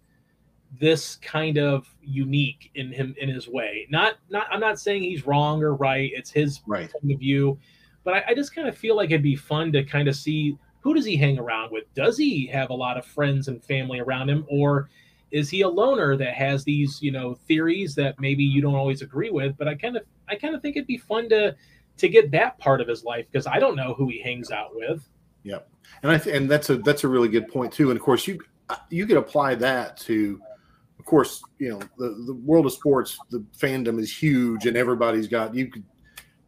this 0.80 1.16
kind 1.16 1.58
of 1.58 1.92
unique 2.02 2.70
in 2.76 2.90
him 2.92 3.14
in 3.20 3.28
his 3.28 3.48
way. 3.48 3.86
Not 3.90 4.14
not 4.30 4.46
I'm 4.50 4.60
not 4.60 4.78
saying 4.78 5.02
he's 5.02 5.26
wrong 5.26 5.62
or 5.62 5.74
right. 5.74 6.10
It's 6.14 6.30
his 6.30 6.60
Right. 6.66 6.90
point 6.90 7.12
of 7.12 7.18
view. 7.18 7.58
But 8.04 8.14
I, 8.14 8.24
I 8.28 8.34
just 8.34 8.54
kind 8.54 8.68
of 8.68 8.76
feel 8.78 8.96
like 8.96 9.10
it'd 9.10 9.22
be 9.22 9.36
fun 9.36 9.72
to 9.72 9.82
kind 9.84 10.08
of 10.08 10.14
see 10.16 10.56
who 10.80 10.94
does 10.94 11.04
he 11.04 11.16
hang 11.16 11.38
around 11.38 11.70
with? 11.72 11.92
Does 11.94 12.16
he 12.18 12.46
have 12.46 12.70
a 12.70 12.74
lot 12.74 12.96
of 12.96 13.04
friends 13.04 13.46
and 13.48 13.62
family 13.62 14.00
around 14.00 14.28
him, 14.30 14.44
or 14.48 14.88
is 15.32 15.48
he 15.48 15.62
a 15.62 15.68
loner 15.68 16.16
that 16.16 16.34
has 16.34 16.62
these, 16.62 17.02
you 17.02 17.10
know, 17.10 17.34
theories 17.34 17.94
that 17.94 18.20
maybe 18.20 18.44
you 18.44 18.60
don't 18.60 18.74
always 18.74 19.02
agree 19.02 19.30
with? 19.30 19.56
But 19.56 19.66
I 19.66 19.74
kind 19.74 19.96
of 19.96 20.04
I 20.28 20.36
kind 20.36 20.54
of 20.54 20.62
think 20.62 20.76
it'd 20.76 20.86
be 20.86 20.98
fun 20.98 21.28
to 21.30 21.56
to 21.96 22.08
get 22.08 22.30
that 22.30 22.58
part 22.58 22.80
of 22.80 22.88
his 22.88 23.02
life 23.02 23.26
because 23.30 23.46
I 23.46 23.58
don't 23.58 23.74
know 23.74 23.94
who 23.94 24.08
he 24.08 24.20
hangs 24.20 24.50
out 24.50 24.74
with. 24.74 25.08
Yep. 25.44 25.68
And 26.02 26.12
I 26.12 26.18
th- 26.18 26.36
and 26.36 26.50
that's 26.50 26.70
a 26.70 26.76
that's 26.76 27.04
a 27.04 27.08
really 27.08 27.28
good 27.28 27.48
point 27.48 27.72
too. 27.72 27.90
And 27.90 27.98
of 27.98 28.04
course, 28.04 28.26
you 28.26 28.40
uh, 28.68 28.76
you 28.90 29.06
could 29.06 29.16
apply 29.16 29.54
that 29.56 29.96
to, 29.98 30.40
of 30.98 31.04
course, 31.04 31.42
you 31.58 31.70
know, 31.70 31.80
the 31.98 32.22
the 32.26 32.34
world 32.34 32.66
of 32.66 32.72
sports, 32.72 33.18
the 33.30 33.44
fandom 33.58 33.98
is 33.98 34.14
huge, 34.14 34.66
and 34.66 34.76
everybody's 34.76 35.28
got 35.28 35.54
you 35.54 35.68
could. 35.70 35.84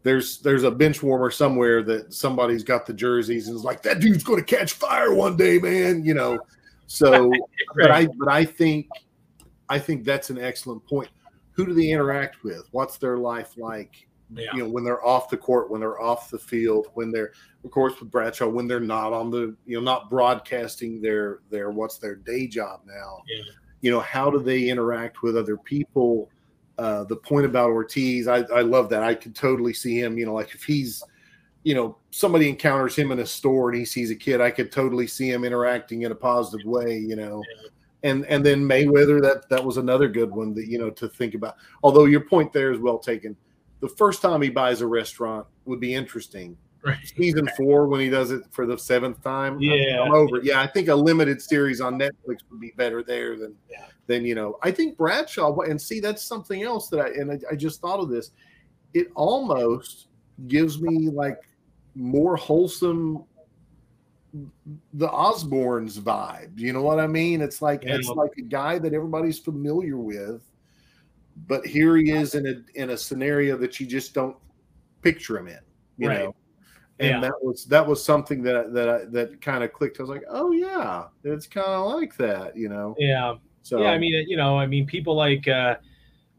There's 0.03 0.39
there's 0.41 0.65
a 0.65 0.71
bench 0.71 1.03
warmer 1.03 1.31
somewhere 1.31 1.83
that 1.85 2.13
somebody's 2.13 2.63
got 2.63 2.85
the 2.85 2.93
jerseys 2.93 3.49
and 3.49 3.57
is 3.57 3.65
like 3.65 3.83
that 3.85 4.01
dude's 4.01 4.23
going 4.23 4.45
to 4.45 4.57
catch 4.57 4.75
fire 4.75 5.15
one 5.15 5.35
day, 5.39 5.59
man. 5.59 6.05
You 6.05 6.13
know, 6.13 6.41
so 6.87 7.33
but 7.77 7.91
I 7.91 8.07
but 8.07 8.29
I 8.29 8.45
think 8.45 8.89
I 9.69 9.79
think 9.79 10.05
that's 10.05 10.31
an 10.31 10.39
excellent 10.39 10.87
point. 10.87 11.09
Who 11.53 11.67
do 11.67 11.73
they 11.73 11.91
interact 11.91 12.43
with? 12.43 12.67
What's 12.73 12.99
their 12.99 13.17
life 13.17 13.57
like? 13.57 14.07
Yeah. 14.31 14.49
You 14.55 14.65
know, 14.65 14.69
when 14.69 14.85
they're 14.85 15.05
off 15.05 15.29
the 15.29 15.37
court, 15.37 15.71
when 15.71 15.81
they're 15.81 16.01
off 16.01 16.31
the 16.31 16.39
field, 16.39 16.89
when 16.95 17.13
they're 17.13 17.33
of 17.65 17.71
course 17.71 17.99
with 18.01 18.11
Bradshaw, 18.11 18.49
when 18.49 18.67
they're 18.67 18.81
not 18.81 19.13
on 19.13 19.31
the 19.31 19.57
you 19.67 19.77
know 19.77 19.81
not 19.81 20.11
broadcasting 20.11 21.01
their 21.01 21.41
their 21.51 21.71
what's 21.71 21.99
their 21.99 22.17
day 22.17 22.47
job 22.47 22.81
now. 22.87 23.23
Yeah. 23.29 23.45
You 23.81 23.91
know, 23.91 24.01
how 24.01 24.31
do 24.31 24.39
they 24.39 24.69
interact 24.69 25.23
with 25.23 25.37
other 25.37 25.57
people? 25.57 26.31
Uh, 26.79 27.05
the 27.05 27.17
point 27.17 27.47
about 27.47 27.71
Ortiz, 27.71 28.27
I, 28.27 28.39
I 28.53 28.63
love 28.63 28.89
that. 28.89 29.05
I 29.05 29.15
could 29.15 29.37
totally 29.37 29.75
see 29.75 30.01
him. 30.01 30.19
You 30.19 30.27
know, 30.27 30.35
like 30.35 30.55
if 30.55 30.65
he's 30.65 31.05
you 31.65 31.75
know 31.75 31.97
somebody 32.11 32.49
encounters 32.49 32.95
him 32.95 33.11
in 33.11 33.19
a 33.19 33.27
store 33.27 33.71
and 33.71 33.79
he 33.79 33.85
sees 33.85 34.11
a 34.11 34.15
kid, 34.17 34.41
I 34.41 34.51
could 34.51 34.71
totally 34.71 35.07
see 35.09 35.31
him 35.31 35.45
interacting 35.45 36.03
in 36.03 36.13
a 36.13 36.15
positive 36.15 36.65
way. 36.65 36.97
You 36.97 37.17
know 37.17 37.43
and 38.05 38.25
and 38.27 38.45
then 38.47 38.61
Mayweather 38.63 39.21
that 39.23 39.49
that 39.49 39.65
was 39.65 39.79
another 39.79 40.09
good 40.09 40.31
one 40.31 40.55
that 40.55 40.69
you 40.69 40.79
know 40.79 40.91
to 40.91 41.09
think 41.09 41.35
about. 41.35 41.57
Although 41.83 42.05
your 42.05 42.21
point 42.21 42.53
there 42.53 42.71
is 42.71 42.79
well 42.79 42.99
taken. 42.99 43.37
The 43.81 43.89
first 43.89 44.23
time 44.23 44.41
he 44.41 44.51
buys 44.51 44.81
a 44.83 44.87
restaurant 44.87 45.47
would 45.65 45.81
be 45.81 45.95
interesting. 45.95 46.57
Right. 46.83 46.99
Season 47.17 47.49
four 47.57 47.89
when 47.89 48.01
he 48.01 48.11
does 48.11 48.31
it 48.31 48.43
for 48.51 48.67
the 48.67 48.79
seventh 48.79 49.23
time. 49.23 49.55
I'm- 49.55 49.61
Yeah. 49.63 50.03
I'm, 50.03 50.13
over. 50.13 50.41
Yeah, 50.43 50.61
I 50.61 50.67
think 50.67 50.89
a 50.89 50.95
limited 50.95 51.41
series 51.41 51.81
on 51.81 51.99
Netflix 51.99 52.41
would 52.51 52.61
be 52.61 52.73
better 52.77 53.03
there 53.03 53.39
than 53.39 53.55
Yeah. 53.71 53.87
than 54.07 54.25
you 54.27 54.35
know. 54.35 54.59
I 54.63 54.71
think 54.71 54.99
Bradshaw 54.99 55.59
and 55.61 55.81
see 55.81 55.99
that's 55.99 56.23
something 56.23 56.63
else 56.63 56.89
that 56.91 57.01
I 57.01 57.09
and 57.09 57.33
I, 57.33 57.41
I 57.53 57.57
just 57.57 57.81
thought 57.81 58.01
of 58.01 58.11
this. 58.11 58.33
It 58.93 59.09
almost 59.15 60.09
gives 60.47 60.81
me 60.81 61.09
like 61.09 61.39
more 61.95 62.37
wholesome 62.37 63.25
the 64.95 65.09
Osbournes 65.09 65.99
vibe. 65.99 66.59
You 66.59 66.73
know 66.73 66.83
what 66.83 66.99
I 66.99 67.07
mean? 67.07 67.41
It's 67.41 67.63
like 67.63 67.85
it's 67.85 68.09
like 68.09 68.33
a 68.39 68.43
guy 68.43 68.79
that 68.79 68.93
everybody's 68.93 69.39
familiar 69.39 69.97
with, 69.97 70.43
but 71.47 71.65
here 71.65 71.97
he 71.97 72.11
is 72.11 72.35
in 72.35 72.47
a 72.47 72.81
in 72.81 72.91
a 72.91 72.97
scenario 72.97 73.57
that 73.59 73.79
you 73.79 73.87
just 73.87 74.13
don't 74.15 74.37
picture 75.03 75.39
him 75.39 75.47
in. 75.49 75.59
You 75.99 76.09
Right. 76.09 76.19
know, 76.25 76.35
and 76.99 77.09
Yeah. 77.09 77.21
that 77.21 77.35
was 77.43 77.65
that 77.67 77.87
was 77.87 78.05
something 78.05 78.43
that 78.43 78.73
that 78.75 78.89
I, 78.89 79.05
that 79.11 79.41
kind 79.41 79.63
of 79.63 79.73
clicked. 79.73 80.01
I 80.01 80.03
was 80.03 80.11
like, 80.11 80.25
oh 80.29 80.51
yeah, 80.51 81.05
it's 81.23 81.47
kind 81.47 81.69
of 81.69 81.93
like 81.93 82.17
that. 82.17 82.57
You 82.57 82.69
know, 82.69 82.97
Yeah. 82.99 83.35
so 83.63 83.83
yeah, 83.83 83.91
I 83.91 83.99
mean, 83.99 84.29
you 84.29 84.37
know, 84.37 84.59
I 84.59 84.67
mean, 84.67 84.85
people 84.85 85.15
like, 85.15 85.47
uh, 85.47 85.77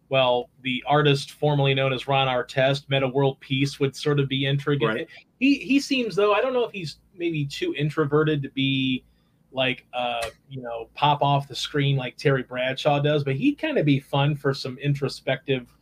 well, 0.10 0.50
the 0.62 0.84
artist 0.86 1.32
formerly 1.32 1.74
known 1.74 1.94
as 1.94 2.08
Ron 2.08 2.28
Artest, 2.28 2.90
Metta 2.90 3.08
World 3.08 3.40
Peace, 3.40 3.80
would 3.80 3.96
sort 3.96 4.20
of 4.20 4.28
be 4.28 4.46
intriguing. 4.46 4.88
Right. 4.90 5.08
He 5.40 5.56
he 5.56 5.80
seems 5.80 6.16
though, 6.16 6.34
I 6.34 6.42
don't 6.42 6.54
know 6.54 6.66
if 6.66 6.72
he's 6.72 6.98
maybe 7.16 7.46
too 7.46 7.74
introverted 7.78 8.42
to 8.44 8.50
be 8.50 9.04
like, 9.52 9.86
uh, 9.94 10.30
you 10.50 10.62
know, 10.62 10.90
pop 10.94 11.22
off 11.22 11.48
the 11.48 11.56
screen 11.56 11.96
like 11.96 12.18
Terry 12.18 12.44
Bradshaw 12.44 13.00
does, 13.00 13.24
but 13.24 13.36
he'd 13.36 13.58
kind 13.58 13.78
of 13.78 13.86
be 13.86 14.00
fun 14.00 14.36
for 14.36 14.54
some 14.54 14.78
introspective, 14.80 15.74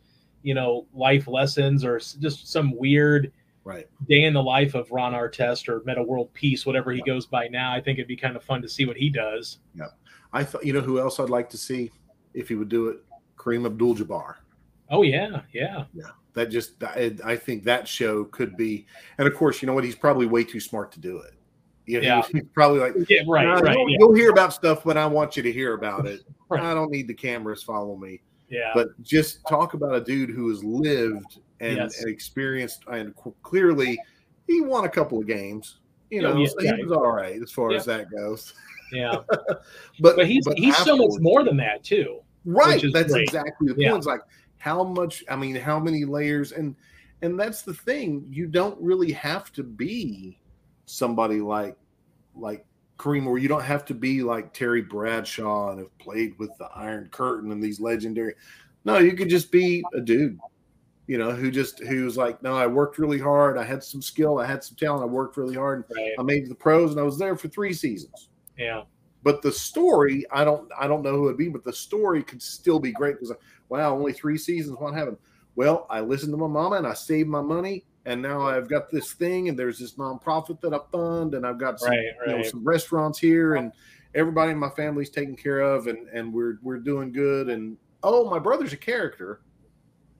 you 0.42 0.54
know, 0.54 0.86
life 0.94 1.26
lessons 1.26 1.84
or 1.84 1.98
just 1.98 2.50
some 2.50 2.76
weird 2.76 3.32
right. 3.64 3.88
day 4.08 4.24
in 4.24 4.32
the 4.32 4.42
life 4.42 4.74
of 4.74 4.90
Ron 4.92 5.12
Artest 5.12 5.68
or 5.68 5.82
Metta 5.84 6.02
World 6.02 6.32
Peace, 6.34 6.64
whatever 6.64 6.92
he 6.92 7.02
goes 7.02 7.26
by 7.26 7.48
now. 7.48 7.72
I 7.72 7.80
think 7.80 7.98
it'd 7.98 8.08
be 8.08 8.16
kind 8.16 8.36
of 8.36 8.44
fun 8.44 8.62
to 8.62 8.68
see 8.68 8.86
what 8.86 8.96
he 8.96 9.10
does. 9.10 9.58
Yeah, 9.74 9.86
I 10.32 10.44
thought 10.44 10.64
you 10.64 10.72
know 10.72 10.80
who 10.80 11.00
else 11.00 11.18
I'd 11.18 11.30
like 11.30 11.50
to 11.50 11.58
see 11.58 11.90
if 12.32 12.48
he 12.48 12.54
would 12.54 12.68
do 12.68 12.88
it, 12.88 12.98
Kareem 13.36 13.66
Abdul-Jabbar. 13.66 14.36
Oh 14.90 15.02
yeah, 15.02 15.40
yeah, 15.52 15.84
yeah. 15.94 16.10
That 16.34 16.50
just 16.50 16.82
I, 16.82 17.14
I 17.24 17.36
think 17.36 17.62
that 17.64 17.86
show 17.86 18.24
could 18.24 18.56
be, 18.56 18.86
and 19.18 19.26
of 19.28 19.34
course, 19.34 19.62
you 19.62 19.66
know 19.66 19.72
what? 19.72 19.84
He's 19.84 19.94
probably 19.94 20.26
way 20.26 20.42
too 20.44 20.60
smart 20.60 20.90
to 20.92 21.00
do 21.00 21.18
it. 21.18 21.34
You 21.86 22.00
know, 22.00 22.06
Yeah. 22.06 22.22
he's 22.32 22.42
probably 22.54 22.80
like, 22.80 22.94
Yeah, 23.08 23.20
right, 23.28 23.46
"Nah, 23.46 23.54
right. 23.60 23.76
You'll, 23.76 23.90
Yeah, 23.90 23.96
you'll 24.00 24.14
hear 24.14 24.30
about 24.30 24.52
stuff 24.52 24.84
when 24.84 24.96
I 24.98 25.06
want 25.06 25.36
you 25.36 25.42
to 25.44 25.52
hear 25.52 25.74
about 25.74 26.06
it. 26.06 26.22
Right. 26.50 26.62
I 26.62 26.74
don't 26.74 26.90
need 26.90 27.08
the 27.08 27.14
cameras 27.14 27.62
follow 27.62 27.96
me. 27.96 28.20
yeah. 28.48 28.70
But 28.74 28.88
just 29.02 29.40
talk 29.48 29.74
about 29.74 29.94
a 29.94 30.00
dude 30.00 30.28
who 30.30 30.48
has 30.50 30.62
lived 30.62 31.38
and, 31.60 31.76
Yes. 31.78 32.00
and 32.00 32.10
experienced, 32.10 32.84
and 32.90 33.14
clearly 33.42 33.98
he 34.46 34.60
won 34.60 34.84
a 34.84 34.88
couple 34.88 35.18
of 35.18 35.26
games. 35.26 35.80
You 36.10 36.20
Yeah, 36.22 36.28
know, 36.32 36.36
yeah, 36.38 36.46
so 36.48 36.76
he 36.76 36.82
was 36.82 36.92
all 36.92 37.10
right 37.10 37.40
as 37.42 37.50
far 37.50 37.72
as 37.72 37.84
that 37.86 38.10
goes. 38.10 38.54
yeah. 38.92 39.16
But 40.00 40.16
But 40.16 40.26
he's 40.26 40.46
he's 40.56 40.76
so 40.78 40.96
much 40.96 41.18
more 41.20 41.42
than 41.44 41.56
that 41.58 41.82
too. 41.84 42.20
right 42.44 42.82
that's 42.92 43.12
great. 43.12 43.22
exactly 43.24 43.68
the 43.68 43.74
point 43.74 43.96
it's 43.96 44.06
like 44.06 44.20
how 44.64 44.82
much 44.82 45.22
i 45.28 45.36
mean 45.36 45.54
how 45.54 45.78
many 45.78 46.04
layers 46.06 46.52
and 46.52 46.74
and 47.20 47.38
that's 47.38 47.60
the 47.62 47.74
thing 47.74 48.26
you 48.30 48.46
don't 48.46 48.80
really 48.80 49.12
have 49.12 49.52
to 49.52 49.62
be 49.62 50.38
somebody 50.86 51.40
like 51.40 51.76
like 52.34 52.64
Kareem, 52.98 53.26
or 53.26 53.38
you 53.38 53.48
don't 53.48 53.62
have 53.64 53.84
to 53.86 53.94
be 53.94 54.22
like 54.22 54.54
Terry 54.54 54.80
Bradshaw 54.80 55.70
and 55.70 55.80
have 55.80 55.98
played 55.98 56.38
with 56.38 56.50
the 56.58 56.66
Iron 56.76 57.08
Curtain 57.10 57.50
and 57.50 57.60
these 57.62 57.80
legendary. 57.80 58.34
No, 58.84 58.98
you 58.98 59.14
could 59.14 59.28
just 59.28 59.50
be 59.50 59.82
a 59.94 60.00
dude, 60.00 60.38
you 61.08 61.18
know, 61.18 61.32
who 61.32 61.50
just 61.50 61.80
who's 61.80 62.16
like, 62.16 62.40
no, 62.42 62.56
I 62.56 62.66
worked 62.68 62.98
really 62.98 63.18
hard. 63.18 63.58
I 63.58 63.64
had 63.64 63.82
some 63.82 64.00
skill. 64.00 64.38
I 64.38 64.46
had 64.46 64.62
some 64.62 64.76
talent. 64.76 65.02
I 65.02 65.06
worked 65.06 65.36
really 65.36 65.56
hard. 65.56 65.84
Right. 65.94 66.12
I 66.18 66.22
made 66.22 66.48
the 66.48 66.54
pros, 66.54 66.92
and 66.92 67.00
I 67.00 67.02
was 67.02 67.18
there 67.18 67.36
for 67.36 67.48
three 67.48 67.72
seasons 67.72 68.28
Yeah. 68.56 68.82
but 69.24 69.42
the 69.42 69.50
story 69.52 70.24
i 70.30 70.44
don't 70.44 70.70
i 70.78 70.86
don't 70.86 71.02
know 71.02 71.12
who 71.16 71.26
it'd 71.26 71.36
be 71.38 71.48
but 71.48 71.64
the 71.64 71.72
story 71.72 72.22
could 72.22 72.42
still 72.42 72.78
be 72.78 72.92
great 72.92 73.14
because 73.18 73.32
wow 73.68 73.94
only 73.94 74.12
three 74.12 74.38
seasons 74.38 74.76
what 74.78 74.94
happened 74.94 75.16
well 75.56 75.86
i 75.90 76.00
listened 76.00 76.32
to 76.32 76.36
my 76.36 76.46
mama 76.46 76.76
and 76.76 76.86
i 76.86 76.94
saved 76.94 77.28
my 77.28 77.40
money 77.40 77.84
and 78.06 78.20
now 78.20 78.42
i've 78.42 78.68
got 78.68 78.90
this 78.90 79.12
thing 79.12 79.48
and 79.48 79.58
there's 79.58 79.78
this 79.78 79.94
nonprofit 79.94 80.60
that 80.60 80.74
i 80.74 80.78
fund 80.92 81.34
and 81.34 81.46
i've 81.46 81.58
got 81.58 81.78
some, 81.80 81.90
Right. 81.90 82.04
you 82.26 82.32
know, 82.32 82.42
some 82.42 82.64
restaurants 82.64 83.18
here 83.18 83.54
and 83.54 83.72
everybody 84.14 84.52
in 84.52 84.58
my 84.58 84.70
family's 84.70 85.10
taken 85.10 85.36
care 85.36 85.60
of 85.60 85.86
and 85.86 86.08
and 86.08 86.32
we're 86.32 86.58
we're 86.62 86.78
doing 86.78 87.12
good 87.12 87.48
and 87.48 87.76
oh 88.02 88.28
my 88.28 88.38
brother's 88.38 88.72
a 88.72 88.76
character 88.76 89.40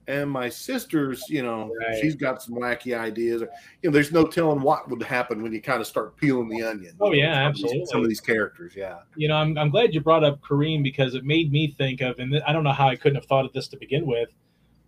and 0.07 0.29
my 0.29 0.47
sister's 0.49 1.23
you 1.29 1.41
know 1.41 1.71
Right. 1.79 1.97
she's 1.99 2.15
got 2.15 2.41
some 2.41 2.55
wacky 2.55 2.95
ideas 2.97 3.41
you 3.81 3.89
know 3.89 3.91
there's 3.93 4.11
no 4.11 4.25
telling 4.27 4.61
what 4.61 4.87
would 4.89 5.01
happen 5.01 5.41
when 5.41 5.51
you 5.51 5.61
kind 5.61 5.81
of 5.81 5.87
start 5.87 6.15
peeling 6.15 6.47
the 6.47 6.61
onion 6.61 6.95
Oh, 6.99 7.11
yeah, 7.11 7.33
some 7.43 7.47
of 7.49 7.55
these- 7.55 7.63
absolutely. 7.63 7.85
some 7.87 8.01
of 8.03 8.07
these 8.09 8.19
characters 8.21 8.73
yeah 8.75 8.99
You 9.15 9.27
know, 9.27 9.35
I'm 9.35 9.57
I'm 9.57 9.69
glad 9.69 9.93
you 9.93 10.01
brought 10.01 10.23
up 10.23 10.41
Kareem 10.41 10.83
because 10.83 11.15
it 11.15 11.23
made 11.25 11.51
me 11.51 11.71
think 11.77 12.01
of, 12.01 12.19
and 12.19 12.39
I 12.47 12.53
don't 12.53 12.63
know 12.63 12.71
how 12.73 12.87
I 12.87 12.95
couldn't 12.95 13.15
have 13.15 13.25
thought 13.25 13.45
of 13.45 13.53
this 13.53 13.67
to 13.69 13.77
begin 13.77 14.05
with, 14.05 14.29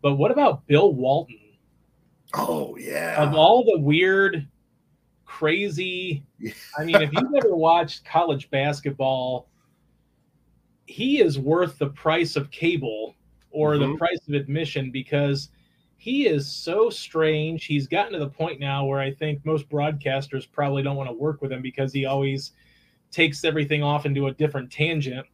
but 0.03 0.15
what 0.15 0.29
about 0.31 0.65
Bill 0.67 0.93
Walton? 0.93 1.39
Oh 2.35 2.75
yeah. 2.77 3.15
Of 3.23 3.33
all 3.33 3.63
the 3.63 3.79
weird, 3.79 4.47
crazy, 5.25 6.23
Yeah. 6.39 6.51
I 6.77 6.83
mean, 6.83 7.01
if 7.01 7.11
you've 7.13 7.33
ever 7.37 7.55
watched 7.55 8.05
college 8.05 8.49
basketball, 8.51 9.49
he 10.85 11.19
is 11.21 11.37
worth 11.39 11.77
the 11.79 11.87
price 11.89 12.35
of 12.35 12.49
cable 12.51 13.15
or 13.51 13.77
the 13.77 13.87
Mhm. 13.87 13.97
price 13.97 14.27
of 14.27 14.33
admission 14.33 14.91
because 14.91 15.49
he 15.97 16.27
is 16.27 16.47
so 16.47 16.89
strange. 16.89 17.65
He's 17.65 17.87
gotten 17.87 18.13
to 18.13 18.19
the 18.19 18.29
point 18.29 18.59
now 18.59 18.85
where 18.85 18.99
I 18.99 19.11
think 19.11 19.43
most 19.45 19.67
broadcasters 19.69 20.49
probably 20.51 20.83
don't 20.83 20.95
want 20.95 21.09
to 21.09 21.15
work 21.15 21.41
with 21.41 21.51
him 21.51 21.61
because 21.61 21.91
he 21.91 22.05
always 22.05 22.51
takes 23.11 23.43
everything 23.43 23.83
off 23.83 24.05
into 24.05 24.27
a 24.27 24.33
different 24.33 24.71
tangent. 24.71 25.25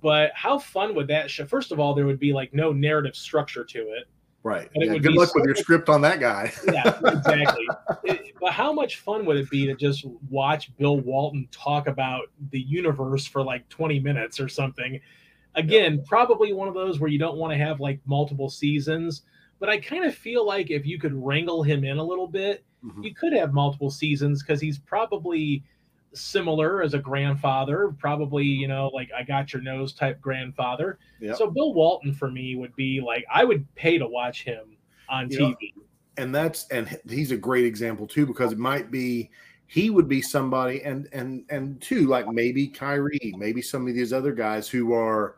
But 0.00 0.32
how 0.34 0.58
fun 0.58 0.94
would 0.94 1.08
that 1.08 1.30
show? 1.30 1.46
First 1.46 1.72
of 1.72 1.80
all, 1.80 1.94
there 1.94 2.06
would 2.06 2.20
be 2.20 2.32
like 2.32 2.52
no 2.52 2.72
narrative 2.72 3.16
structure 3.16 3.64
to 3.64 3.78
it. 3.78 4.04
Right. 4.42 4.70
Yeah, 4.74 4.96
good 4.96 5.12
luck 5.12 5.28
so, 5.28 5.34
with 5.36 5.44
your 5.44 5.56
script 5.56 5.88
on 5.88 6.00
that 6.00 6.18
guy. 6.18 6.50
yeah, 6.72 6.98
exactly. 7.04 7.68
It, 8.04 8.34
but 8.40 8.52
how 8.52 8.72
much 8.72 8.96
fun 8.96 9.26
would 9.26 9.36
it 9.36 9.50
be 9.50 9.66
to 9.66 9.74
just 9.74 10.06
watch 10.30 10.74
Bill 10.78 10.98
Walton 10.98 11.46
talk 11.50 11.88
about 11.88 12.28
the 12.50 12.60
universe 12.60 13.26
for 13.26 13.42
like 13.42 13.68
20 13.68 14.00
minutes 14.00 14.40
or 14.40 14.48
something? 14.48 15.00
Again, 15.54 15.96
yeah. 15.96 16.04
probably 16.06 16.52
one 16.52 16.68
of 16.68 16.74
those 16.74 17.00
where 17.00 17.10
you 17.10 17.18
don't 17.18 17.36
want 17.36 17.52
to 17.52 17.58
have 17.58 17.80
like 17.80 18.00
multiple 18.06 18.48
seasons, 18.48 19.22
but 19.58 19.68
I 19.68 19.78
kind 19.78 20.04
of 20.04 20.14
feel 20.14 20.46
like 20.46 20.70
if 20.70 20.86
you 20.86 20.98
could 20.98 21.14
wrangle 21.14 21.62
him 21.62 21.84
in 21.84 21.98
a 21.98 22.04
little 22.04 22.28
bit, 22.28 22.64
mm-hmm. 22.84 23.02
you 23.02 23.14
could 23.14 23.32
have 23.32 23.52
multiple 23.52 23.90
seasons 23.90 24.42
because 24.42 24.60
he's 24.60 24.78
probably 24.78 25.64
similar 26.12 26.82
as 26.82 26.94
a 26.94 26.98
grandfather, 26.98 27.94
probably, 27.98 28.44
you 28.44 28.68
know, 28.68 28.88
like 28.88 29.10
I 29.16 29.22
got 29.22 29.52
your 29.52 29.62
nose 29.62 29.92
type 29.92 30.20
grandfather. 30.20 30.98
Yep. 31.20 31.36
So 31.36 31.50
Bill 31.50 31.74
Walton 31.74 32.12
for 32.12 32.30
me 32.30 32.56
would 32.56 32.74
be 32.76 33.00
like 33.00 33.24
I 33.32 33.44
would 33.44 33.72
pay 33.74 33.98
to 33.98 34.06
watch 34.06 34.42
him 34.42 34.76
on 35.08 35.30
you 35.30 35.38
TV. 35.38 35.56
Know, 35.76 35.82
and 36.16 36.34
that's 36.34 36.66
and 36.68 36.98
he's 37.08 37.30
a 37.30 37.36
great 37.36 37.64
example 37.64 38.06
too 38.06 38.26
because 38.26 38.52
it 38.52 38.58
might 38.58 38.90
be 38.90 39.30
he 39.66 39.90
would 39.90 40.08
be 40.08 40.20
somebody 40.20 40.82
and 40.82 41.08
and 41.12 41.44
and 41.48 41.80
two 41.80 42.06
like 42.06 42.26
maybe 42.28 42.66
Kyrie, 42.66 43.34
maybe 43.36 43.62
some 43.62 43.86
of 43.86 43.94
these 43.94 44.12
other 44.12 44.32
guys 44.32 44.68
who 44.68 44.92
are 44.92 45.36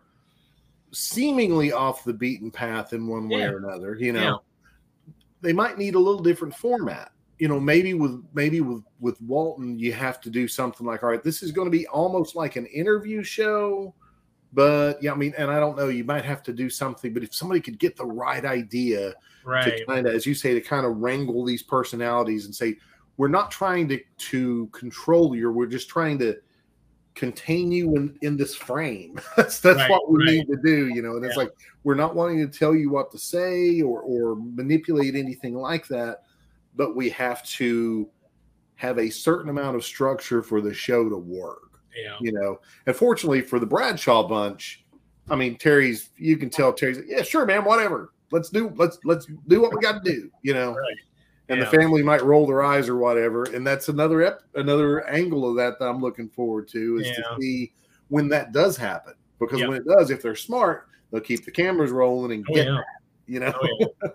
seemingly 0.93 1.73
off 1.73 2.05
the 2.05 2.13
beaten 2.13 2.51
path 2.51 2.93
in 2.93 3.07
one 3.07 3.29
way 3.29 3.41
yeah. 3.41 3.51
or 3.51 3.59
another, 3.59 3.97
you 3.99 4.13
know. 4.13 4.21
Yeah. 4.21 5.13
They 5.41 5.53
might 5.53 5.79
need 5.79 5.95
a 5.95 5.99
little 5.99 6.23
different 6.23 6.55
format 6.55 7.13
you 7.43 7.49
know 7.49 7.59
maybe 7.59 7.93
with 7.93 8.23
maybe 8.35 8.61
with 8.61 8.85
with 9.01 9.21
walton 9.23 9.77
you 9.77 9.93
have 9.93 10.21
to 10.21 10.31
do 10.31 10.47
something 10.47 10.87
like 10.87 11.03
all 11.03 11.09
right 11.09 11.25
this 11.25 11.43
is 11.43 11.51
going 11.51 11.67
to 11.67 11.77
be 11.77 11.89
almost 11.89 12.37
like 12.37 12.55
an 12.55 12.67
interview 12.67 13.21
show 13.25 13.93
but 14.53 15.03
yeah 15.03 15.11
i 15.11 15.17
mean 15.17 15.35
and 15.37 15.51
i 15.51 15.59
don't 15.59 15.77
know 15.77 15.89
you 15.89 16.05
might 16.05 16.25
have 16.25 16.41
to 16.45 16.53
do 16.53 16.71
something 16.71 17.13
but 17.13 17.25
if 17.25 17.35
somebody 17.35 17.61
could 17.61 17.81
get 17.81 17.97
the 17.97 18.07
right 18.07 18.45
idea 18.45 19.13
right. 19.45 19.77
to 19.77 19.85
kind 19.87 20.07
of 20.07 20.15
as 20.15 20.25
you 20.25 20.35
say 20.35 20.55
to 20.55 20.61
kind 20.61 20.87
of 20.87 20.99
wrangle 20.99 21.45
these 21.45 21.65
personalities 21.65 22.45
and 22.45 22.55
say 22.55 22.77
we're 23.17 23.27
not 23.27 23.51
trying 23.51 23.89
to 23.89 24.01
to 24.19 24.69
control 24.69 25.35
you 25.35 25.51
we're 25.51 25.67
just 25.67 25.89
trying 25.89 26.21
to 26.21 26.37
contain 27.15 27.71
you 27.71 27.95
in, 27.97 28.19
in 28.23 28.37
this 28.37 28.55
frame 28.55 29.19
that's 29.37 29.61
that's 29.61 29.79
right, 29.79 29.91
what 29.91 30.11
we 30.11 30.19
right. 30.19 30.33
need 30.33 30.47
to 30.47 30.57
do 30.65 30.89
you 30.89 31.03
know 31.03 31.17
and 31.17 31.25
it's 31.25 31.37
like 31.37 31.51
we're 31.85 31.95
not 31.95 32.15
wanting 32.15 32.39
to 32.39 32.59
tell 32.59 32.75
you 32.75 32.91
what 32.91 33.11
to 33.11 33.19
say 33.19 33.83
or 33.83 34.01
or 34.01 34.37
manipulate 34.37 35.15
anything 35.15 35.55
like 35.55 35.87
that 35.87 36.23
but 36.75 36.97
we 36.97 37.11
have 37.11 37.43
to 37.45 38.09
have 38.83 38.99
a 38.99 39.11
certain 39.11 39.49
amount 39.49 39.77
of 39.77 39.85
structure 39.85 40.43
for 40.43 40.61
the 40.61 40.75
show 40.75 41.09
to 41.09 41.17
work. 41.17 41.81
Yeah. 41.97 42.17
You 42.21 42.33
know, 42.33 42.59
and 42.87 42.97
fortunately 42.97 43.43
for 43.43 43.61
the 43.61 43.67
Bradshaw 43.67 44.27
bunch, 44.27 44.85
I 45.31 45.37
mean, 45.37 45.57
Terry's, 45.57 46.11
you 46.17 46.37
can 46.37 46.51
tell 46.51 46.73
Terry's, 46.73 46.99
yeah, 47.07 47.23
sure, 47.23 47.47
man, 47.47 47.65
whatever. 47.65 48.13
Let's 48.33 48.49
do, 48.49 48.73
let's, 48.77 48.99
let's 49.05 49.27
do 49.47 49.61
what 49.61 49.73
we 49.73 49.81
got 49.81 50.03
to 50.03 50.11
do, 50.11 50.31
you 50.43 50.55
know? 50.55 50.71
Right. 50.71 50.97
And 51.49 51.59
yeah. 51.59 51.65
the 51.65 51.77
family 51.77 52.03
might 52.03 52.23
roll 52.23 52.47
their 52.47 52.63
eyes 52.63 52.89
or 52.89 52.97
whatever. 52.97 53.45
And 53.45 53.67
that's 53.67 53.89
another, 53.89 54.23
ep- 54.23 54.43
another 54.55 55.07
angle 55.09 55.49
of 55.49 55.57
that 55.57 55.79
that 55.79 55.87
I'm 55.87 56.01
looking 56.01 56.29
forward 56.29 56.69
to 56.69 56.99
is 56.99 57.09
yeah. 57.09 57.15
to 57.15 57.37
see 57.41 57.73
when 58.09 58.29
that 58.29 58.53
does 58.53 58.77
happen. 58.77 59.15
Because 59.39 59.59
yep. 59.59 59.69
when 59.69 59.79
it 59.79 59.85
does, 59.85 60.11
if 60.11 60.23
they're 60.23 60.37
smart, 60.37 60.87
they'll 61.11 61.21
keep 61.21 61.45
the 61.45 61.51
cameras 61.51 61.91
rolling 61.91 62.33
and 62.33 62.47
oh, 62.51 62.55
get 62.55 62.67
yeah 62.67 62.81
you 63.27 63.39
know 63.39 63.53
oh, 63.63 64.09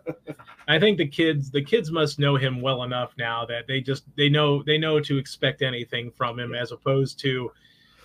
i 0.67 0.77
think 0.77 0.97
the 0.97 1.07
kids 1.07 1.49
the 1.49 1.63
kids 1.63 1.91
must 1.91 2.19
know 2.19 2.35
him 2.35 2.61
well 2.61 2.83
enough 2.83 3.13
now 3.17 3.45
that 3.45 3.65
they 3.65 3.79
just 3.79 4.03
they 4.17 4.27
know 4.27 4.61
they 4.63 4.77
know 4.77 4.99
to 4.99 5.17
expect 5.17 5.61
anything 5.61 6.11
from 6.11 6.37
him 6.37 6.53
as 6.53 6.71
opposed 6.71 7.17
to 7.17 7.49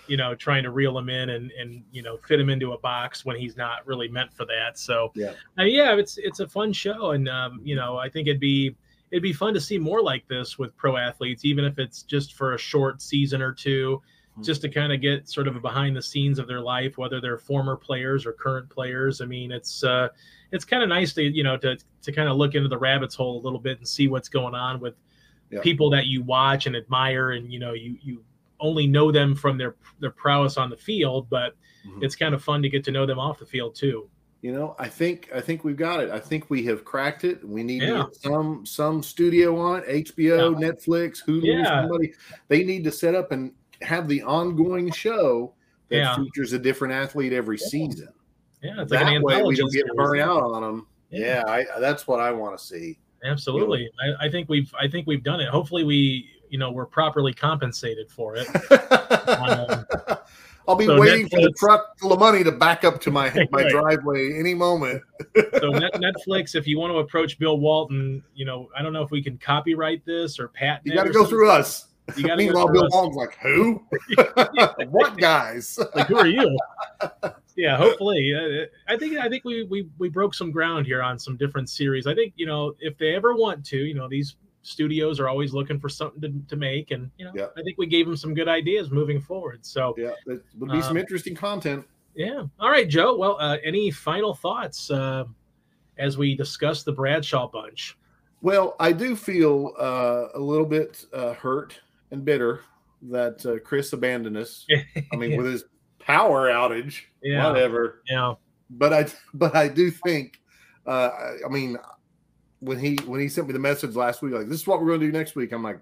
you 0.06 0.16
know 0.16 0.34
trying 0.34 0.62
to 0.62 0.70
reel 0.70 0.96
him 0.96 1.08
in 1.08 1.30
and 1.30 1.50
and 1.52 1.82
you 1.90 2.02
know 2.02 2.16
fit 2.18 2.38
him 2.38 2.50
into 2.50 2.72
a 2.72 2.78
box 2.78 3.24
when 3.24 3.36
he's 3.36 3.56
not 3.56 3.86
really 3.86 4.08
meant 4.08 4.32
for 4.32 4.44
that 4.44 4.78
so 4.78 5.10
yeah 5.14 5.32
mean, 5.56 5.74
yeah 5.74 5.94
it's 5.94 6.18
it's 6.18 6.40
a 6.40 6.48
fun 6.48 6.72
show 6.72 7.10
and 7.10 7.28
um, 7.28 7.60
you 7.64 7.74
know 7.74 7.96
i 7.96 8.08
think 8.08 8.28
it'd 8.28 8.40
be 8.40 8.74
it'd 9.12 9.22
be 9.22 9.32
fun 9.32 9.54
to 9.54 9.60
see 9.60 9.78
more 9.78 10.02
like 10.02 10.26
this 10.26 10.58
with 10.58 10.76
pro 10.76 10.96
athletes 10.96 11.44
even 11.44 11.64
if 11.64 11.78
it's 11.78 12.02
just 12.02 12.32
for 12.34 12.54
a 12.54 12.58
short 12.58 13.00
season 13.00 13.40
or 13.40 13.52
two 13.52 14.02
hmm. 14.34 14.42
just 14.42 14.62
to 14.62 14.68
kind 14.68 14.92
of 14.92 15.00
get 15.00 15.28
sort 15.28 15.46
of 15.46 15.54
a 15.54 15.60
behind 15.60 15.94
the 15.94 16.02
scenes 16.02 16.38
of 16.38 16.48
their 16.48 16.60
life 16.60 16.98
whether 16.98 17.20
they're 17.20 17.38
former 17.38 17.76
players 17.76 18.26
or 18.26 18.32
current 18.32 18.68
players 18.68 19.20
i 19.20 19.24
mean 19.24 19.52
it's 19.52 19.84
uh 19.84 20.08
it's 20.50 20.64
kind 20.64 20.82
of 20.82 20.88
nice 20.88 21.12
to 21.12 21.22
you 21.22 21.44
know 21.44 21.56
to 21.56 21.76
to 22.00 22.10
kind 22.10 22.28
of 22.28 22.36
look 22.36 22.54
into 22.54 22.68
the 22.68 22.78
rabbit's 22.78 23.14
hole 23.14 23.40
a 23.40 23.42
little 23.42 23.60
bit 23.60 23.78
and 23.78 23.86
see 23.86 24.08
what's 24.08 24.28
going 24.28 24.54
on 24.54 24.80
with 24.80 24.94
yeah. 25.50 25.60
people 25.60 25.90
that 25.90 26.06
you 26.06 26.22
watch 26.22 26.66
and 26.66 26.74
admire 26.74 27.32
and 27.32 27.52
you 27.52 27.58
know 27.58 27.74
you 27.74 27.96
you 28.02 28.24
only 28.58 28.86
know 28.86 29.12
them 29.12 29.34
from 29.34 29.58
their 29.58 29.76
their 30.00 30.10
prowess 30.10 30.56
on 30.56 30.70
the 30.70 30.76
field 30.76 31.28
but 31.28 31.54
mm-hmm. 31.86 32.02
it's 32.02 32.16
kind 32.16 32.34
of 32.34 32.42
fun 32.42 32.62
to 32.62 32.68
get 32.68 32.82
to 32.84 32.90
know 32.90 33.04
them 33.04 33.18
off 33.18 33.38
the 33.38 33.46
field 33.46 33.74
too 33.74 34.08
you 34.42 34.52
know 34.52 34.76
i 34.78 34.88
think 34.88 35.30
i 35.34 35.40
think 35.40 35.64
we've 35.64 35.76
got 35.76 36.00
it 36.00 36.10
i 36.10 36.20
think 36.20 36.50
we 36.50 36.64
have 36.64 36.84
cracked 36.84 37.24
it 37.24 37.46
we 37.48 37.62
need 37.62 37.82
yeah. 37.82 38.04
some 38.12 38.66
some 38.66 39.02
studio 39.02 39.58
on 39.58 39.82
it 39.86 40.06
hbo 40.06 40.60
yeah. 40.60 40.68
netflix 40.68 41.24
hulu 41.24 41.44
yeah. 41.44 41.82
somebody 41.82 42.12
they 42.48 42.62
need 42.62 42.84
to 42.84 42.92
set 42.92 43.14
up 43.14 43.32
and 43.32 43.52
have 43.80 44.08
the 44.08 44.22
ongoing 44.22 44.90
show 44.90 45.54
that 45.88 46.16
features 46.16 46.52
a 46.52 46.58
different 46.58 46.92
athlete 46.92 47.32
every 47.32 47.58
season 47.58 48.08
yeah, 48.62 48.82
it's 48.82 48.92
that 48.92 49.06
like 49.06 49.22
way 49.22 49.42
we 49.42 49.56
don't 49.56 49.72
get 49.72 49.86
burned 49.96 50.20
out 50.20 50.42
on 50.42 50.62
them. 50.62 50.86
Yeah, 51.10 51.42
yeah 51.46 51.52
I, 51.76 51.80
that's 51.80 52.06
what 52.06 52.20
I 52.20 52.30
want 52.30 52.56
to 52.56 52.64
see. 52.64 52.98
Absolutely, 53.24 53.80
you 53.80 53.90
know? 54.10 54.16
I, 54.20 54.26
I, 54.26 54.30
think 54.30 54.48
we've 54.48 54.72
I 54.80 54.88
think 54.88 55.06
we've 55.06 55.22
done 55.22 55.40
it. 55.40 55.48
Hopefully, 55.48 55.84
we 55.84 56.28
you 56.48 56.58
know 56.58 56.70
we're 56.70 56.86
properly 56.86 57.34
compensated 57.34 58.10
for 58.10 58.36
it. 58.36 58.46
um, 59.28 59.84
I'll 60.72 60.78
be 60.78 60.86
so 60.86 60.98
waiting 60.98 61.26
Netflix, 61.26 61.30
for 61.30 61.40
the 61.40 61.54
truck 61.58 61.98
full 61.98 62.12
of 62.14 62.18
money 62.18 62.42
to 62.42 62.50
back 62.50 62.82
up 62.82 63.00
to 63.02 63.10
my 63.10 63.30
my 63.50 63.62
right. 63.62 63.70
driveway 63.70 64.38
any 64.38 64.54
moment. 64.54 65.02
so 65.34 65.68
Net, 65.70 65.92
Netflix, 65.94 66.54
if 66.54 66.66
you 66.66 66.78
want 66.78 66.92
to 66.92 66.98
approach 66.98 67.38
Bill 67.38 67.58
Walton, 67.58 68.22
you 68.34 68.46
know 68.46 68.70
I 68.76 68.82
don't 68.82 68.92
know 68.92 69.02
if 69.02 69.10
we 69.10 69.22
can 69.22 69.36
copyright 69.36 70.04
this 70.06 70.38
or 70.38 70.48
patent. 70.48 70.86
It. 70.86 70.90
You 70.90 70.96
got 70.96 71.04
to 71.04 71.12
go 71.12 71.26
through 71.26 71.50
us. 71.50 71.88
You 72.16 72.26
got 72.26 72.38
Meanwhile, 72.38 72.68
Bill 72.68 72.88
Walton's 72.90 73.16
like, 73.16 73.36
"Who? 73.42 73.82
what 74.88 75.18
guys? 75.18 75.78
like, 75.94 76.06
who 76.06 76.16
are 76.16 76.26
you?" 76.26 76.58
yeah, 77.56 77.76
hopefully. 77.76 78.32
Uh, 78.34 78.92
I 78.92 78.96
think 78.96 79.18
I 79.18 79.28
think 79.28 79.44
we, 79.44 79.64
we 79.64 79.88
we 79.98 80.08
broke 80.08 80.34
some 80.34 80.50
ground 80.50 80.86
here 80.86 81.02
on 81.02 81.18
some 81.18 81.36
different 81.36 81.68
series. 81.68 82.06
I 82.06 82.14
think 82.14 82.32
you 82.36 82.46
know 82.46 82.74
if 82.80 82.96
they 82.96 83.14
ever 83.14 83.34
want 83.34 83.64
to, 83.66 83.76
you 83.76 83.94
know, 83.94 84.08
these 84.08 84.36
studios 84.62 85.20
are 85.20 85.28
always 85.28 85.52
looking 85.52 85.78
for 85.78 85.88
something 85.88 86.20
to, 86.20 86.48
to 86.48 86.56
make, 86.56 86.90
and 86.90 87.10
you 87.18 87.24
know, 87.24 87.32
yeah. 87.34 87.46
I 87.56 87.62
think 87.62 87.78
we 87.78 87.86
gave 87.86 88.06
them 88.06 88.16
some 88.16 88.34
good 88.34 88.48
ideas 88.48 88.90
moving 88.90 89.20
forward. 89.20 89.64
So 89.64 89.94
yeah, 89.98 90.12
it 90.26 90.42
would 90.58 90.70
be 90.70 90.76
um, 90.76 90.82
some 90.82 90.96
interesting 90.96 91.34
content. 91.34 91.84
Yeah. 92.14 92.44
All 92.60 92.70
right, 92.70 92.88
Joe. 92.88 93.16
Well, 93.16 93.36
uh, 93.40 93.56
any 93.64 93.90
final 93.90 94.34
thoughts 94.34 94.90
uh, 94.90 95.24
as 95.98 96.18
we 96.18 96.34
discuss 96.34 96.82
the 96.82 96.92
Bradshaw 96.92 97.48
bunch? 97.48 97.96
Well, 98.42 98.74
I 98.80 98.92
do 98.92 99.14
feel 99.14 99.72
uh, 99.78 100.26
a 100.34 100.40
little 100.40 100.66
bit 100.66 101.04
uh, 101.12 101.34
hurt 101.34 101.80
and 102.10 102.24
bitter 102.24 102.60
that 103.02 103.44
uh, 103.46 103.58
Chris 103.60 103.92
abandoned 103.92 104.36
us. 104.36 104.66
I 105.12 105.16
mean, 105.16 105.32
yeah. 105.32 105.36
with 105.36 105.46
his 105.46 105.64
power 105.98 106.48
outage, 106.48 107.02
yeah. 107.22 107.46
whatever. 107.48 108.02
Yeah. 108.08 108.34
But 108.70 108.92
I 108.92 109.06
but 109.34 109.54
I 109.54 109.68
do 109.68 109.90
think 109.90 110.40
uh 110.86 111.10
I 111.44 111.48
mean 111.48 111.76
when 112.62 112.78
he 112.78 112.96
when 113.06 113.20
he 113.20 113.28
sent 113.28 113.46
me 113.46 113.52
the 113.52 113.58
message 113.58 113.94
last 113.94 114.22
week 114.22 114.32
like 114.32 114.48
this 114.48 114.60
is 114.60 114.66
what 114.66 114.80
we're 114.80 114.88
going 114.88 115.00
to 115.00 115.06
do 115.06 115.12
next 115.12 115.36
week 115.36 115.52
I'm 115.52 115.62
like 115.62 115.80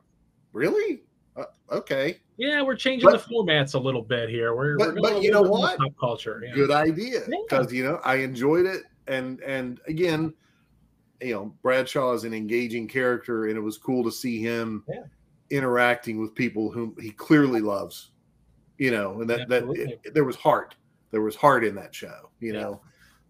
really 0.53 1.03
uh, 1.37 1.45
okay 1.71 2.19
yeah 2.37 2.63
we're 2.63 2.77
changing 2.77 3.09
but, 3.09 3.27
the 3.27 3.35
formats 3.35 3.75
a 3.75 3.79
little 3.79 4.03
bit 4.03 4.29
here 4.29 4.55
we're, 4.55 4.77
but, 4.77 4.95
we're 4.95 5.01
but 5.01 5.23
you 5.23 5.31
know 5.31 5.43
what 5.43 5.79
pop 5.79 5.93
culture 5.99 6.43
yeah. 6.45 6.55
good 6.55 6.71
idea 6.71 7.21
because 7.49 7.73
yeah. 7.73 7.79
you 7.79 7.85
know 7.85 8.01
I 8.05 8.17
enjoyed 8.17 8.67
it 8.67 8.83
and 9.07 9.41
and 9.41 9.81
again 9.87 10.35
you 11.21 11.35
know 11.35 11.55
Bradshaw 11.63 12.13
is 12.15 12.25
an 12.25 12.35
engaging 12.35 12.89
character 12.89 13.47
and 13.47 13.57
it 13.57 13.61
was 13.61 13.79
cool 13.79 14.03
to 14.05 14.11
see 14.11 14.41
him 14.41 14.85
yeah. 14.89 15.03
interacting 15.51 16.21
with 16.21 16.35
people 16.35 16.71
whom 16.71 16.97
he 17.01 17.11
clearly 17.11 17.61
loves 17.61 18.11
you 18.81 18.91
know, 18.91 19.21
and 19.21 19.29
that 19.29 19.47
that 19.51 19.63
it, 19.77 20.15
there 20.15 20.25
was 20.25 20.37
heart. 20.37 20.75
There 21.11 21.21
was 21.21 21.37
heart 21.37 21.65
in 21.65 21.75
that 21.75 21.95
show, 21.95 22.31
you 22.41 22.55
know. 22.55 22.81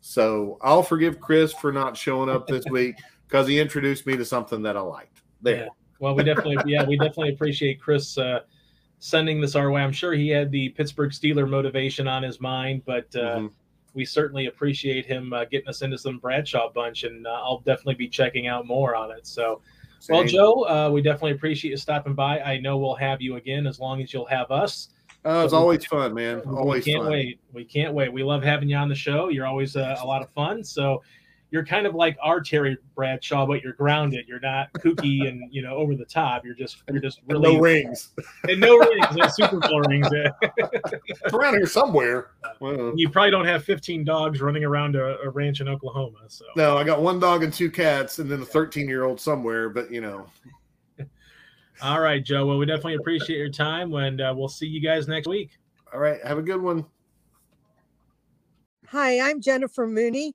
So 0.01 0.59
I'll 0.63 0.85
forgive 0.85 1.21
Chris 1.21 1.53
for 1.53 1.73
not 1.73 1.97
showing 1.97 2.31
up 2.31 2.47
this 2.47 2.65
week 2.71 2.95
because 3.31 3.47
he 3.47 3.61
introduced 3.61 4.07
me 4.07 4.17
to 4.17 4.25
something 4.25 4.63
that 4.63 4.77
I 4.77 4.81
liked. 4.81 5.23
There. 5.41 5.57
Yeah. 5.57 5.69
Well, 6.01 6.15
we 6.15 6.25
definitely, 6.25 6.57
yeah, 6.67 6.85
we 6.85 6.97
definitely 6.97 7.31
appreciate 7.31 7.81
Chris 7.81 8.19
uh, 8.19 8.41
sending 8.99 9.41
this 9.41 9.55
our 9.55 9.71
way. 9.71 9.83
I'm 9.83 9.93
sure 9.93 10.13
he 10.13 10.29
had 10.29 10.51
the 10.51 10.71
Pittsburgh 10.71 11.11
Steeler 11.11 11.49
motivation 11.49 12.09
on 12.09 12.23
his 12.23 12.41
mind, 12.41 12.83
but 12.85 13.07
uh, 13.15 13.37
mm-hmm. 13.37 13.47
we 13.95 14.05
certainly 14.05 14.47
appreciate 14.47 15.07
him 15.07 15.33
uh, 15.33 15.45
getting 15.45 15.69
us 15.69 15.83
into 15.83 15.97
some 15.97 16.19
Bradshaw 16.19 16.73
bunch, 16.73 17.05
and 17.05 17.27
uh, 17.27 17.31
I'll 17.31 17.61
definitely 17.61 17.95
be 17.95 18.09
checking 18.09 18.49
out 18.49 18.67
more 18.67 18.97
on 18.97 19.13
it. 19.13 19.27
So, 19.27 19.61
Same. 20.01 20.17
well, 20.17 20.27
Joe, 20.27 20.67
uh, 20.69 20.91
we 20.91 21.01
definitely 21.01 21.33
appreciate 21.33 21.71
you 21.71 21.77
stopping 21.77 22.15
by. 22.15 22.41
I 22.41 22.59
know 22.59 22.79
we'll 22.79 22.97
have 22.97 23.23
you 23.23 23.37
again 23.37 23.67
as 23.67 23.79
long 23.79 24.03
as 24.03 24.13
you'll 24.13 24.27
have 24.27 24.51
us. 24.51 24.89
Oh, 25.25 25.45
it's 25.45 25.53
always 25.53 25.85
fun, 25.85 26.15
man. 26.15 26.41
Always 26.41 26.87
we 26.87 26.93
can't 26.93 27.05
fun. 27.05 27.13
wait. 27.13 27.41
We 27.53 27.65
can't 27.65 27.93
wait. 27.93 28.11
We 28.11 28.23
love 28.23 28.43
having 28.43 28.71
you 28.71 28.77
on 28.77 28.89
the 28.89 28.95
show. 28.95 29.29
You're 29.29 29.47
always 29.47 29.77
uh, 29.77 29.99
a 30.01 30.07
lot 30.07 30.23
of 30.23 30.31
fun. 30.31 30.65
So 30.65 31.03
you're 31.51 31.65
kind 31.65 31.87
of 31.87 31.95
like 31.95 32.17
our 32.23 32.41
Terry 32.41 32.79
Bradshaw, 32.95 33.47
but 33.47 33.63
you're 33.63 33.73
grounded. 33.73 34.27
You're 34.29 34.41
not 34.41 34.73
kooky 34.75 35.29
and 35.29 35.53
you 35.53 35.63
know 35.63 35.75
over 35.75 35.97
the 35.97 36.05
top. 36.05 36.45
You're 36.45 36.55
just 36.55 36.83
you're 36.89 37.01
just 37.01 37.21
really 37.27 37.55
no 37.55 37.61
rings 37.61 38.11
and 38.49 38.61
no 38.61 38.79
rings, 38.79 39.07
no 39.15 39.27
Super 39.29 39.59
Bowl 39.59 39.81
rings. 39.83 40.07
it's 40.13 41.35
around 41.35 41.55
here 41.55 41.67
somewhere. 41.67 42.31
Well, 42.61 42.93
you 42.97 43.09
probably 43.09 43.31
don't 43.31 43.47
have 43.47 43.65
15 43.65 44.05
dogs 44.05 44.41
running 44.41 44.65
around 44.65 44.97
a, 44.97 45.19
a, 45.21 45.31
ranch 45.31 45.61
in 45.61 45.69
Oklahoma. 45.69 46.19
So 46.29 46.45
no, 46.57 46.77
I 46.77 46.85
got 46.85 47.03
one 47.03 47.19
dog 47.19 47.43
and 47.43 47.53
two 47.53 47.71
cats, 47.71 48.19
and 48.19 48.31
then 48.31 48.43
a 48.43 48.47
13 48.47 48.89
year 48.89 49.05
old 49.05 49.21
somewhere. 49.21 49.69
But 49.69 49.91
you 49.91 50.01
know. 50.01 50.27
All 51.83 52.01
right, 52.01 52.25
Joe. 52.25 52.47
Well, 52.47 52.59
we 52.59 52.67
definitely 52.67 52.97
appreciate 52.97 53.39
your 53.39 53.51
time, 53.51 53.93
and 53.95 54.21
uh, 54.21 54.33
we'll 54.37 54.49
see 54.49 54.67
you 54.67 54.81
guys 54.81 55.09
next 55.09 55.27
week. 55.27 55.51
All 55.93 55.99
right. 55.99 56.25
Have 56.25 56.39
a 56.39 56.43
good 56.43 56.61
one. 56.61 56.85
Hi, 58.89 59.21
I'm 59.21 59.41
Jennifer 59.41 59.87
Mooney. 59.87 60.35